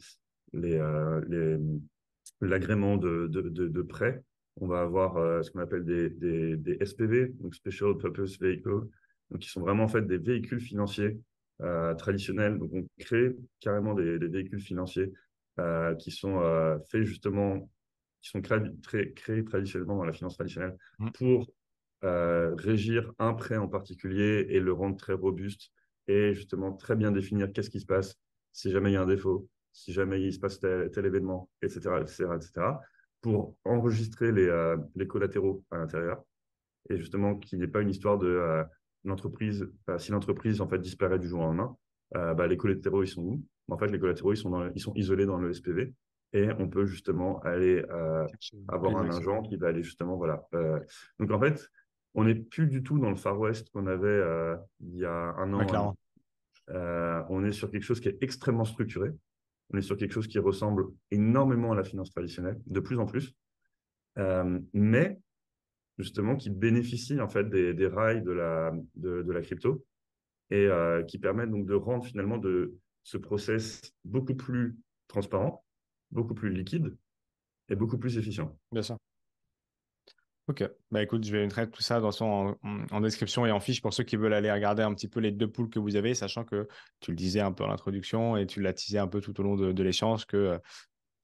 les, 0.52 0.78
les, 1.28 1.56
l'agrément 2.40 2.96
de, 2.96 3.26
de, 3.28 3.42
de, 3.48 3.82
prêt. 3.82 4.22
On 4.60 4.66
va 4.66 4.82
avoir 4.82 5.16
euh, 5.16 5.42
ce 5.42 5.50
qu'on 5.50 5.60
appelle 5.60 5.84
des, 5.84 6.10
des, 6.10 6.56
des, 6.56 6.84
SPV, 6.84 7.28
donc 7.40 7.54
Special 7.54 7.96
Purpose 7.96 8.38
Vehicle, 8.38 8.88
donc 9.30 9.40
qui 9.40 9.48
sont 9.48 9.60
vraiment 9.60 9.84
en 9.84 9.88
fait 9.88 10.06
des 10.06 10.18
véhicules 10.18 10.60
financiers 10.60 11.18
euh, 11.62 11.94
traditionnels. 11.94 12.58
Donc 12.58 12.70
on 12.74 12.86
crée 12.98 13.36
carrément 13.60 13.94
des, 13.94 14.18
des 14.18 14.28
véhicules 14.28 14.60
financiers 14.60 15.12
euh, 15.58 15.94
qui 15.94 16.10
sont 16.10 16.40
faits 16.90 17.04
justement, 17.04 17.70
qui 18.20 18.30
sont 18.30 18.42
créés, 18.42 18.60
très, 18.82 19.12
créés 19.12 19.44
traditionnellement 19.44 19.96
dans 19.96 20.04
la 20.04 20.12
finance 20.12 20.34
traditionnelle 20.36 20.76
mmh. 20.98 21.10
pour 21.12 21.52
régir 22.02 23.12
un 23.20 23.32
prêt 23.32 23.56
en 23.56 23.68
particulier 23.68 24.46
et 24.50 24.58
le 24.58 24.72
rendre 24.72 24.96
très 24.96 25.12
robuste 25.12 25.70
et 26.08 26.34
justement 26.34 26.72
très 26.72 26.96
bien 26.96 27.12
définir 27.12 27.52
qu'est-ce 27.52 27.70
qui 27.70 27.78
se 27.78 27.86
passe 27.86 28.18
si 28.52 28.70
jamais 28.70 28.90
il 28.90 28.94
y 28.94 28.96
a 28.96 29.02
un 29.02 29.06
défaut, 29.06 29.48
si 29.72 29.92
jamais 29.92 30.20
il 30.20 30.32
se 30.32 30.38
passe 30.38 30.60
tel, 30.60 30.90
événement, 30.96 31.50
etc., 31.62 31.80
etc., 32.00 32.24
etc., 32.36 32.66
pour 33.20 33.54
enregistrer 33.64 34.32
les, 34.32 34.48
euh, 34.48 34.76
les 34.96 35.06
collatéraux 35.06 35.64
à 35.70 35.78
l'intérieur. 35.78 36.22
Et 36.90 36.98
justement, 36.98 37.36
qu'il 37.36 37.58
n'y 37.58 37.64
ait 37.64 37.68
pas 37.68 37.80
une 37.80 37.90
histoire 37.90 38.18
de 38.18 38.26
euh, 38.26 38.64
l'entreprise, 39.04 39.68
euh, 39.88 39.98
si 39.98 40.10
l'entreprise 40.10 40.60
en 40.60 40.68
fait 40.68 40.78
disparaît 40.78 41.18
du 41.18 41.28
jour 41.28 41.40
au 41.40 41.44
lendemain, 41.44 41.76
bah, 42.14 42.46
les 42.46 42.58
collatéraux, 42.58 43.02
ils 43.02 43.08
sont 43.08 43.22
où? 43.22 43.42
En 43.68 43.78
fait, 43.78 43.86
les 43.86 43.98
collatéraux, 43.98 44.34
ils 44.34 44.36
sont, 44.36 44.50
dans, 44.50 44.70
ils 44.74 44.80
sont 44.80 44.92
isolés 44.94 45.24
dans 45.24 45.38
le 45.38 45.50
SPV 45.50 45.94
et 46.34 46.48
on 46.58 46.68
peut 46.68 46.84
justement 46.84 47.40
aller 47.40 47.82
avoir 48.68 48.98
un 48.98 49.08
agent 49.08 49.40
qui 49.44 49.56
va 49.56 49.68
aller 49.68 49.82
justement, 49.82 50.16
voilà. 50.16 50.46
donc 51.18 51.30
en 51.30 51.40
fait, 51.40 51.70
on 52.12 52.24
n'est 52.24 52.34
plus 52.34 52.66
du 52.66 52.82
tout 52.82 52.98
dans 52.98 53.08
le 53.08 53.16
Far 53.16 53.40
West 53.40 53.70
qu'on 53.70 53.86
avait 53.86 54.20
il 54.80 54.98
y 54.98 55.06
a 55.06 55.34
un 55.38 55.54
an. 55.54 55.96
on 56.68 57.44
est 57.46 57.52
sur 57.52 57.70
quelque 57.70 57.84
chose 57.84 58.00
qui 58.00 58.08
est 58.08 58.18
extrêmement 58.22 58.66
structuré. 58.66 59.12
On 59.72 59.78
est 59.78 59.82
sur 59.82 59.96
quelque 59.96 60.12
chose 60.12 60.28
qui 60.28 60.38
ressemble 60.38 60.86
énormément 61.10 61.72
à 61.72 61.74
la 61.74 61.84
finance 61.84 62.10
traditionnelle, 62.10 62.60
de 62.66 62.80
plus 62.80 62.98
en 62.98 63.06
plus, 63.06 63.34
euh, 64.18 64.58
mais 64.72 65.18
justement 65.98 66.36
qui 66.36 66.50
bénéficie 66.50 67.20
en 67.20 67.28
fait 67.28 67.48
des, 67.48 67.86
rails 67.86 68.22
de 68.22 68.32
la, 68.32 68.72
de, 68.96 69.30
la 69.30 69.40
crypto 69.40 69.84
et 70.50 70.66
euh, 70.66 71.02
qui 71.04 71.18
permet 71.18 71.46
donc 71.46 71.66
de 71.66 71.74
rendre 71.74 72.04
finalement 72.04 72.38
de 72.38 72.74
ce 73.02 73.16
process 73.16 73.80
beaucoup 74.04 74.34
plus 74.34 74.76
transparent, 75.08 75.64
beaucoup 76.10 76.34
plus 76.34 76.50
liquide 76.50 76.96
et 77.68 77.76
beaucoup 77.76 77.98
plus 77.98 78.18
efficient. 78.18 78.58
Bien 78.70 78.82
sûr. 78.82 78.96
Ok, 80.52 80.70
bah 80.90 81.02
écoute, 81.02 81.24
je 81.24 81.32
vais 81.32 81.46
mettre 81.46 81.70
tout 81.70 81.80
ça 81.80 81.98
dans 81.98 82.12
son, 82.12 82.58
en, 82.62 83.00
description 83.00 83.46
et 83.46 83.50
en 83.50 83.58
fiche 83.58 83.80
pour 83.80 83.94
ceux 83.94 84.04
qui 84.04 84.16
veulent 84.16 84.34
aller 84.34 84.52
regarder 84.52 84.82
un 84.82 84.92
petit 84.92 85.08
peu 85.08 85.18
les 85.18 85.30
deux 85.30 85.50
poules 85.50 85.70
que 85.70 85.78
vous 85.78 85.96
avez, 85.96 86.14
sachant 86.14 86.44
que 86.44 86.68
tu 87.00 87.10
le 87.10 87.16
disais 87.16 87.40
un 87.40 87.52
peu 87.52 87.64
en 87.64 87.70
introduction 87.70 88.36
et 88.36 88.46
tu 88.46 88.60
l'as 88.60 88.74
teasé 88.74 88.98
un 88.98 89.06
peu 89.06 89.22
tout 89.22 89.40
au 89.40 89.42
long 89.42 89.56
de, 89.56 89.82
l'échange 89.82 90.26
que 90.26 90.36
euh, 90.36 90.58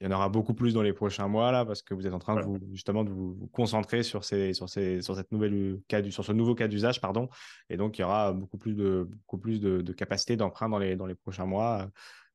il 0.01 0.07
y 0.07 0.11
en 0.11 0.17
aura 0.17 0.31
beaucoup 0.31 0.55
plus 0.55 0.73
dans 0.73 0.81
les 0.81 0.95
prochains 0.95 1.29
mois 1.29 1.53
là 1.53 1.67
parce 1.67 1.83
que 1.83 1.93
vous 1.93 2.07
êtes 2.07 2.15
en 2.15 2.19
train 2.19 2.37
de 2.37 2.41
vous 2.41 2.59
justement 2.73 3.05
de 3.05 3.11
vous, 3.11 3.51
concentrer 3.53 4.03
sur 4.03 4.25
ces 4.25 4.55
sur 4.55 4.71
ces 4.71 5.03
sur 5.03 5.15
cette 5.15 5.31
nouvelle 5.31 5.79
cas 5.89 6.03
sur 6.09 6.25
ce 6.25 6.33
nouveau 6.33 6.55
cas 6.55 6.69
d'usage 6.69 6.99
pardon. 6.99 7.29
Et 7.69 7.77
donc 7.77 7.99
il 7.99 8.01
y 8.01 8.05
aura 8.05 8.33
beaucoup 8.33 8.57
plus 8.57 8.73
de 8.73 9.07
beaucoup 9.11 9.37
plus 9.37 9.61
de, 9.61 9.83
de 9.83 9.93
capacité 9.93 10.37
d'emprunt 10.37 10.71
dans 10.71 10.79
les 10.79 10.97
dans 10.97 11.07
les 11.07 11.17
prochains 11.17 11.45
mois 11.45 11.83
euh, 11.83 11.87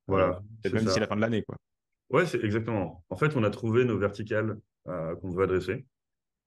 voilà 0.05 0.41
peut-être 0.61 0.75
même 0.75 0.85
d'ici 0.85 0.99
la 0.99 1.07
fin 1.07 1.15
de 1.15 1.21
l'année 1.21 1.41
quoi. 1.41 1.57
Ouais 2.11 2.27
c'est 2.27 2.43
exactement. 2.43 3.03
En 3.09 3.15
fait 3.15 3.35
on 3.35 3.43
a 3.43 3.49
trouvé 3.49 3.83
nos 3.83 3.97
verticales 3.97 4.59
qu'on 4.85 5.31
veut 5.31 5.43
adresser 5.45 5.85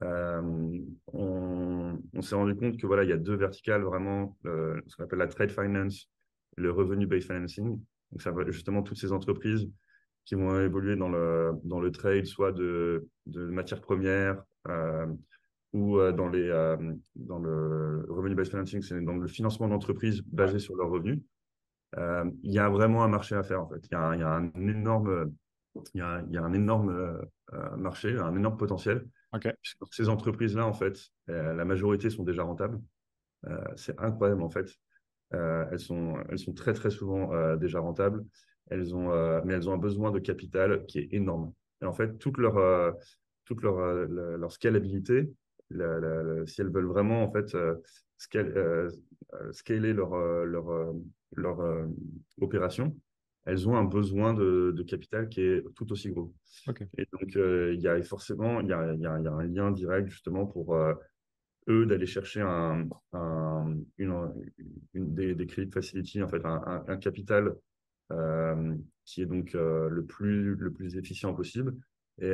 euh, 0.03 0.81
on, 1.13 2.23
s'est 2.23 2.35
rendu 2.35 2.55
compte 2.55 2.79
que 2.79 2.87
voilà, 2.87 3.05
il 3.05 3.11
y 3.11 3.13
a 3.13 3.17
deux 3.17 3.37
verticales 3.37 3.83
vraiment, 3.83 4.37
euh, 4.47 4.81
ce 4.87 4.97
qu'on 4.97 5.05
appelle 5.05 5.19
la 5.19 5.27
trade 5.27 5.51
finance, 5.51 6.11
le 6.57 6.71
revenue-based 6.71 7.27
financing. 7.27 7.81
Donc, 8.13 8.51
justement 8.51 8.83
toutes 8.83 8.99
ces 8.99 9.13
entreprises 9.13 9.69
qui 10.25 10.35
vont 10.35 10.61
évoluer 10.61 10.97
dans 10.97 11.09
le, 11.09 11.53
dans 11.65 11.81
le 11.81 11.91
trade, 11.91 12.27
soit 12.27 12.53
de, 12.53 13.09
matières 13.27 13.81
premières 13.81 14.43
euh, 14.69 15.07
ou 15.73 15.99
dans, 16.13 16.29
les, 16.29 16.49
dans 17.15 17.39
le 17.39 18.07
revenue-based 18.09 18.51
financing, 18.51 18.83
c'est 18.83 19.01
dans 19.01 19.17
le 19.17 19.29
financement 19.29 19.69
d'entreprises 19.69 20.23
basées 20.23 20.59
sur 20.59 20.77
leurs 20.77 20.89
revenus. 20.89 21.21
il 21.97 22.53
y 22.53 22.59
a 22.59 22.69
vraiment 22.69 23.05
un 23.05 23.09
marché 23.09 23.35
à 23.35 23.43
faire 23.43 23.63
en 23.63 23.69
fait. 23.69 23.87
Il 23.91 23.93
y 23.93 23.95
a, 23.95 24.31
un 24.31 24.51
énorme, 24.55 25.33
il 25.95 25.99
y 25.99 26.01
a 26.01 26.43
un 26.43 26.53
énorme 26.53 27.21
marché, 27.77 28.17
un 28.19 28.37
énorme 28.37 28.57
potentiel. 28.57 29.07
Ces 29.91 30.09
entreprises-là, 30.09 30.67
en 30.67 30.73
fait, 30.73 30.99
euh, 31.31 31.55
la 31.55 31.65
majorité 31.65 32.11
sont 32.11 32.25
déjà 32.25 32.43
rentables. 32.43 32.81
Euh, 33.47 33.65
c'est 33.77 33.99
incroyable, 34.01 34.43
en 34.43 34.51
fait. 34.51 34.69
Euh, 35.35 35.65
elles, 35.71 35.81
sont, 35.81 36.15
elles 36.29 36.39
sont 36.39 36.53
très, 36.53 36.73
très 36.73 36.91
souvent 36.91 37.57
déjà 37.57 37.81
rentables. 37.81 38.25
Elles 38.69 38.95
ont, 38.95 39.11
mais 39.45 39.55
elles 39.55 39.69
ont 39.69 39.73
un 39.73 39.79
besoin 39.79 40.11
de 40.11 40.19
capital 40.19 40.85
qui 40.87 40.99
est 40.99 41.09
énorme. 41.13 41.53
Et 41.83 41.85
en 41.85 41.93
fait, 41.93 42.19
toute 42.19 42.39
leur, 42.39 42.95
toute 43.45 43.63
leur, 43.63 43.77
leur 44.09 44.53
scalabilité, 44.53 45.31
si 45.71 46.61
elles 46.61 46.71
veulent 46.71 46.87
vraiment 46.87 47.23
en 47.23 47.31
fait 47.31 47.57
scaler 48.19 49.93
leur, 49.93 50.17
leur, 50.45 50.95
leur 51.37 51.87
opération, 52.41 52.97
elles 53.47 53.69
ont 53.69 53.77
un 53.77 53.85
besoin 53.85 54.35
de, 54.35 54.85
capital 54.87 55.29
qui 55.29 55.41
est 55.41 55.65
tout 55.75 55.91
aussi 55.93 56.11
gros. 56.11 56.35
Et 56.99 57.07
donc, 57.13 57.37
euh, 57.37 57.73
il 57.75 57.81
y 57.81 57.89
a 57.89 58.03
forcément 58.03 58.61
il 58.61 58.69
y 58.69 58.73
a, 58.73 58.95
y 58.95 59.07
a, 59.07 59.13
un 59.13 59.45
lien 59.45 59.71
direct 59.71 60.09
justement 60.09 60.47
pour 60.47 60.75
euh, 60.75 60.93
eux 61.69 61.87
d'aller 61.87 62.07
chercher 62.07 62.41
un, 62.43 62.89
une, 63.99 64.33
des, 64.95 65.35
des 65.35 65.47
credit 65.47 65.71
facility, 65.71 66.23
en 66.23 66.29
fait, 66.29 66.45
un, 66.45 66.97
capital 66.99 67.55
euh, 68.13 68.75
qui 69.05 69.23
est 69.23 69.27
donc 69.27 69.53
le, 69.55 70.05
plus, 70.05 70.55
le 70.57 70.73
plus 70.73 70.97
efficient 70.97 71.33
possible 71.33 71.77
et, 72.21 72.33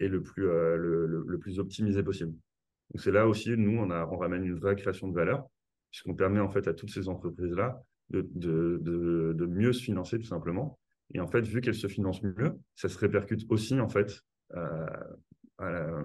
et 0.00 0.08
le, 0.08 0.22
plus, 0.22 0.42
le, 0.44 1.24
le, 1.24 1.38
plus 1.38 1.58
optimisé 1.58 2.02
possible. 2.02 2.32
Donc, 2.32 3.00
c'est 3.00 3.12
là 3.12 3.26
aussi, 3.28 3.56
nous, 3.56 3.78
on, 3.78 3.90
a, 3.90 4.06
on 4.06 4.16
ramène 4.16 4.44
une 4.44 4.58
vraie 4.58 4.76
création 4.76 5.08
de 5.08 5.14
valeur, 5.14 5.48
puisqu'on 5.90 6.14
permet 6.14 6.40
en 6.40 6.48
fait 6.48 6.66
à 6.68 6.74
toutes 6.74 6.90
ces 6.90 7.08
entreprises-là 7.08 7.82
de, 8.10 8.26
de, 8.34 9.32
de, 9.34 9.46
mieux 9.46 9.72
se 9.72 9.82
financer 9.82 10.18
tout 10.18 10.26
simplement. 10.26 10.78
Et 11.14 11.20
en 11.20 11.26
fait, 11.26 11.42
vu 11.42 11.60
qu'elle 11.60 11.74
se 11.74 11.86
finance 11.86 12.22
mieux, 12.22 12.58
ça 12.74 12.88
se 12.88 12.98
répercute 12.98 13.46
aussi 13.48 13.78
en 13.80 13.88
fait 13.88 14.22
euh, 15.62 16.04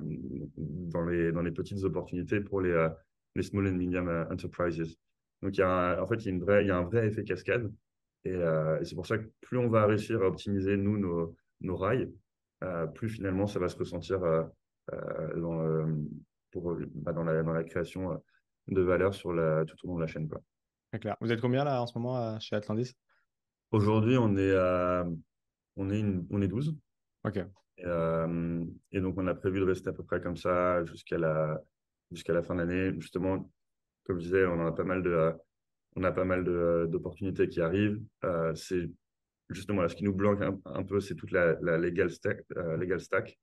dans, 0.57 1.03
les, 1.05 1.31
dans 1.33 1.41
les 1.41 1.51
petites 1.51 1.83
opportunités 1.83 2.39
pour 2.39 2.61
les, 2.61 2.71
euh, 2.71 2.89
les 3.35 3.43
small 3.43 3.67
and 3.67 3.73
medium 3.73 4.07
euh, 4.07 4.25
enterprises. 4.29 4.97
Donc, 5.41 5.57
il 5.57 5.59
y 5.59 5.63
a 5.63 6.01
en 6.01 6.07
fait, 6.07 6.25
il 6.25 6.37
y, 6.37 6.71
a 6.71 6.77
un 6.77 6.83
vrai 6.83 7.07
effet 7.07 7.23
cascade. 7.23 7.71
Et, 8.23 8.39
c'est 8.83 8.93
pour 8.93 9.07
ça 9.07 9.17
que 9.17 9.27
plus 9.41 9.57
on 9.57 9.67
va 9.67 9.87
réussir 9.87 10.21
à 10.21 10.27
optimiser, 10.27 10.77
nous, 10.77 10.97
nos, 11.61 11.75
rails, 11.75 12.13
plus 12.93 13.09
finalement, 13.09 13.47
ça 13.47 13.57
va 13.57 13.67
se 13.67 13.75
ressentir 13.75 14.19
dans, 14.19 15.87
bah, 16.93 17.13
dans, 17.13 17.23
la, 17.23 17.41
dans 17.41 17.53
la 17.53 17.63
création 17.63 18.21
de 18.67 18.81
valeur 18.81 19.15
sur 19.15 19.33
la, 19.33 19.65
tout 19.65 19.75
au 19.83 19.87
long 19.87 19.95
de 19.95 20.01
la 20.01 20.07
chaîne. 20.07 20.29
Quoi. 20.29 20.43
Clair. 20.99 21.17
Vous 21.21 21.31
êtes 21.31 21.41
combien 21.41 21.63
là 21.63 21.81
en 21.81 21.87
ce 21.87 21.97
moment 21.97 22.39
chez 22.39 22.55
Atlantis? 22.55 22.93
Aujourd'hui, 23.71 24.17
on 24.17 24.35
est, 24.37 24.55
on, 25.75 25.89
est 25.89 26.03
on 26.29 26.41
est 26.41 26.47
12. 26.47 26.75
OK. 27.23 27.39
Euh, 27.85 28.65
et, 28.91 29.01
donc, 29.01 29.17
on 29.17 29.27
a 29.27 29.35
prévu 29.35 29.59
de 29.59 29.65
rester 29.65 29.89
à 29.89 29.93
peu 29.93 30.03
près 30.03 30.21
comme 30.21 30.37
ça 30.37 30.83
jusqu'à 30.85 31.17
la, 31.17 31.61
jusqu'à 32.11 32.33
la 32.33 32.43
fin 32.43 32.55
de 32.55 32.59
l'année. 32.61 32.93
Justement, 32.99 33.49
comme 34.03 34.19
je 34.19 34.25
disais, 34.25 34.45
on 34.45 34.65
a 34.65 34.71
pas 34.71 34.83
mal 34.83 35.01
de, 35.03 35.33
on 35.95 36.03
a 36.03 36.11
pas 36.11 36.25
mal 36.25 36.43
d'opportunités 36.89 37.47
qui 37.47 37.61
arrivent. 37.61 38.01
Euh, 38.23 38.53
c'est 38.55 38.89
justement 39.49 39.87
ce 39.87 39.95
qui 39.95 40.03
nous 40.03 40.13
bloque 40.13 40.41
un, 40.41 40.83
peu, 40.83 40.99
c'est 40.99 41.15
toute 41.15 41.31
la, 41.31 41.57
la 41.61 41.77
legal, 41.77 42.09
stack, 42.09 42.43
euh, 42.57 42.77
legal 42.77 42.99
stack. 43.01 43.37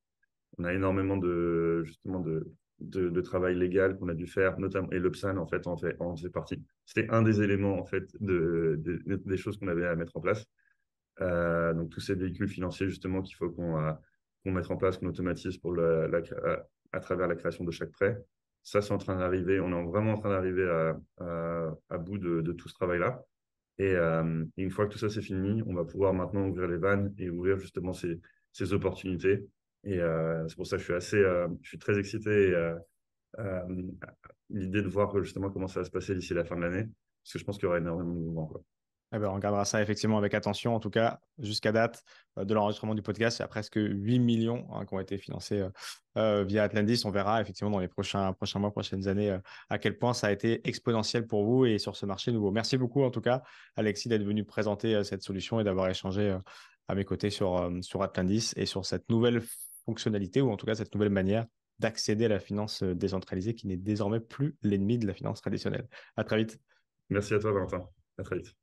On 0.58 0.64
a 0.64 0.72
énormément 0.72 1.16
de, 1.16 1.82
justement, 1.84 2.20
de, 2.20 2.50
de, 2.80 3.20
travail 3.20 3.54
légal 3.54 3.98
qu'on 3.98 4.08
a 4.08 4.14
dû 4.14 4.26
faire, 4.26 4.58
notamment, 4.58 4.90
et 4.90 4.98
l'Upsan, 4.98 5.36
en 5.38 5.46
fait, 5.46 5.66
en 5.66 5.76
fait, 5.76 5.96
en 6.00 6.16
faisait 6.16 6.30
partie. 6.30 6.62
C'était 6.86 7.08
un 7.10 7.22
des 7.22 7.42
éléments, 7.42 7.78
en 7.78 7.84
fait, 7.84 8.04
de, 8.20 8.80
des 9.04 9.36
choses 9.36 9.58
qu'on 9.58 9.68
avait 9.68 9.86
à 9.86 9.96
mettre 9.96 10.16
en 10.16 10.20
place. 10.20 10.44
Euh, 11.20 11.74
donc, 11.74 11.90
tous 11.90 12.00
ces 12.00 12.14
véhicules 12.14 12.48
financiers, 12.48 12.88
justement, 12.88 13.22
qu'il 13.22 13.36
faut 13.36 13.50
qu'on 13.50 13.78
euh, 13.78 13.92
mette 14.44 14.70
en 14.70 14.76
place, 14.76 14.98
qu'on 14.98 15.06
automatise 15.06 15.58
pour 15.58 15.74
la, 15.74 15.82
euh, 15.82 16.56
à, 16.92 17.00
travers 17.00 17.26
la 17.26 17.34
création 17.34 17.64
de 17.64 17.70
chaque 17.70 17.90
prêt. 17.90 18.22
Ça, 18.62 18.80
c'est 18.80 18.92
en 18.92 18.98
train 18.98 19.18
d'arriver. 19.18 19.60
On 19.60 19.68
est 19.70 19.90
vraiment 19.90 20.12
en 20.12 20.18
train 20.18 20.30
d'arriver 20.30 20.68
à, 20.68 21.74
à, 21.88 21.98
bout 21.98 22.18
de, 22.18 22.52
tout 22.52 22.68
ce 22.68 22.74
travail-là. 22.74 23.24
Et, 23.78 23.94
une 23.94 24.70
fois 24.70 24.86
que 24.86 24.92
tout 24.92 24.98
ça 24.98 25.08
c'est 25.08 25.22
fini, 25.22 25.62
on 25.66 25.74
va 25.74 25.84
pouvoir 25.84 26.12
maintenant 26.12 26.48
ouvrir 26.48 26.66
les 26.66 26.76
vannes 26.76 27.14
et 27.16 27.30
ouvrir 27.30 27.58
justement 27.58 27.92
ces, 27.92 28.20
ces 28.52 28.72
opportunités 28.72 29.46
et 29.84 29.98
euh, 29.98 30.46
c'est 30.48 30.56
pour 30.56 30.66
ça 30.66 30.76
que 30.76 30.80
je 30.80 30.84
suis 30.84 30.94
assez, 30.94 31.16
euh, 31.16 31.48
je 31.62 31.68
suis 31.68 31.78
très 31.78 31.98
excité. 31.98 32.30
Euh, 33.38 33.62
l'idée 34.50 34.82
de 34.82 34.88
voir 34.88 35.22
justement 35.22 35.50
comment 35.50 35.68
ça 35.68 35.80
va 35.80 35.84
se 35.84 35.90
passer 35.90 36.14
d'ici 36.14 36.34
la 36.34 36.44
fin 36.44 36.56
de 36.56 36.62
l'année, 36.62 36.88
parce 37.22 37.34
que 37.34 37.38
je 37.38 37.44
pense 37.44 37.56
qu'il 37.56 37.64
y 37.64 37.68
aura 37.68 37.78
énormément 37.78 38.12
de 38.12 38.18
mouvements. 38.18 38.52
Eh 39.14 39.18
ben, 39.18 39.28
on 39.28 39.34
regardera 39.34 39.64
ça 39.64 39.80
effectivement 39.80 40.18
avec 40.18 40.34
attention. 40.34 40.74
En 40.74 40.80
tout 40.80 40.90
cas, 40.90 41.20
jusqu'à 41.38 41.72
date 41.72 42.02
de 42.36 42.52
l'enregistrement 42.52 42.94
du 42.94 43.00
podcast, 43.00 43.38
il 43.38 43.42
y 43.42 43.44
a 43.44 43.48
presque 43.48 43.76
8 43.76 44.18
millions 44.18 44.66
hein, 44.72 44.84
qui 44.84 44.94
ont 44.94 45.00
été 45.00 45.16
financés 45.16 45.66
via 46.14 46.62
Atlantis. 46.62 47.02
On 47.06 47.10
verra 47.10 47.40
effectivement 47.40 47.70
dans 47.70 47.78
les 47.78 47.88
prochains, 47.88 48.34
prochains 48.34 48.58
mois, 48.58 48.70
prochaines 48.70 49.08
années, 49.08 49.38
à 49.70 49.78
quel 49.78 49.96
point 49.96 50.12
ça 50.12 50.26
a 50.26 50.32
été 50.32 50.66
exponentiel 50.68 51.26
pour 51.26 51.44
vous 51.44 51.64
et 51.64 51.78
sur 51.78 51.96
ce 51.96 52.04
marché 52.04 52.32
nouveau. 52.32 52.50
Merci 52.50 52.76
beaucoup 52.76 53.02
en 53.02 53.10
tout 53.10 53.22
cas, 53.22 53.42
Alexis, 53.76 54.10
d'être 54.10 54.24
venu 54.24 54.44
présenter 54.44 55.02
cette 55.04 55.22
solution 55.22 55.58
et 55.58 55.64
d'avoir 55.64 55.88
échangé 55.88 56.36
à 56.88 56.94
mes 56.94 57.04
côtés 57.06 57.30
sur, 57.30 57.70
sur 57.80 58.02
Atlantis 58.02 58.52
et 58.56 58.66
sur 58.66 58.84
cette 58.84 59.08
nouvelle 59.08 59.42
fonctionnalité 59.88 60.42
ou 60.42 60.50
en 60.50 60.58
tout 60.58 60.66
cas 60.66 60.74
cette 60.74 60.94
nouvelle 60.94 61.08
manière 61.08 61.46
d'accéder 61.78 62.26
à 62.26 62.28
la 62.28 62.40
finance 62.40 62.82
euh, 62.82 62.94
décentralisée 62.94 63.54
qui 63.54 63.66
n'est 63.66 63.78
désormais 63.78 64.20
plus 64.20 64.54
l'ennemi 64.62 64.98
de 64.98 65.06
la 65.06 65.14
finance 65.14 65.40
traditionnelle. 65.40 65.88
À 66.14 66.24
très 66.24 66.36
vite. 66.36 66.60
Merci 67.08 67.32
à 67.32 67.38
toi, 67.38 67.52
Valentin. 67.52 67.88
À 68.18 68.22
très 68.22 68.36
vite. 68.36 68.54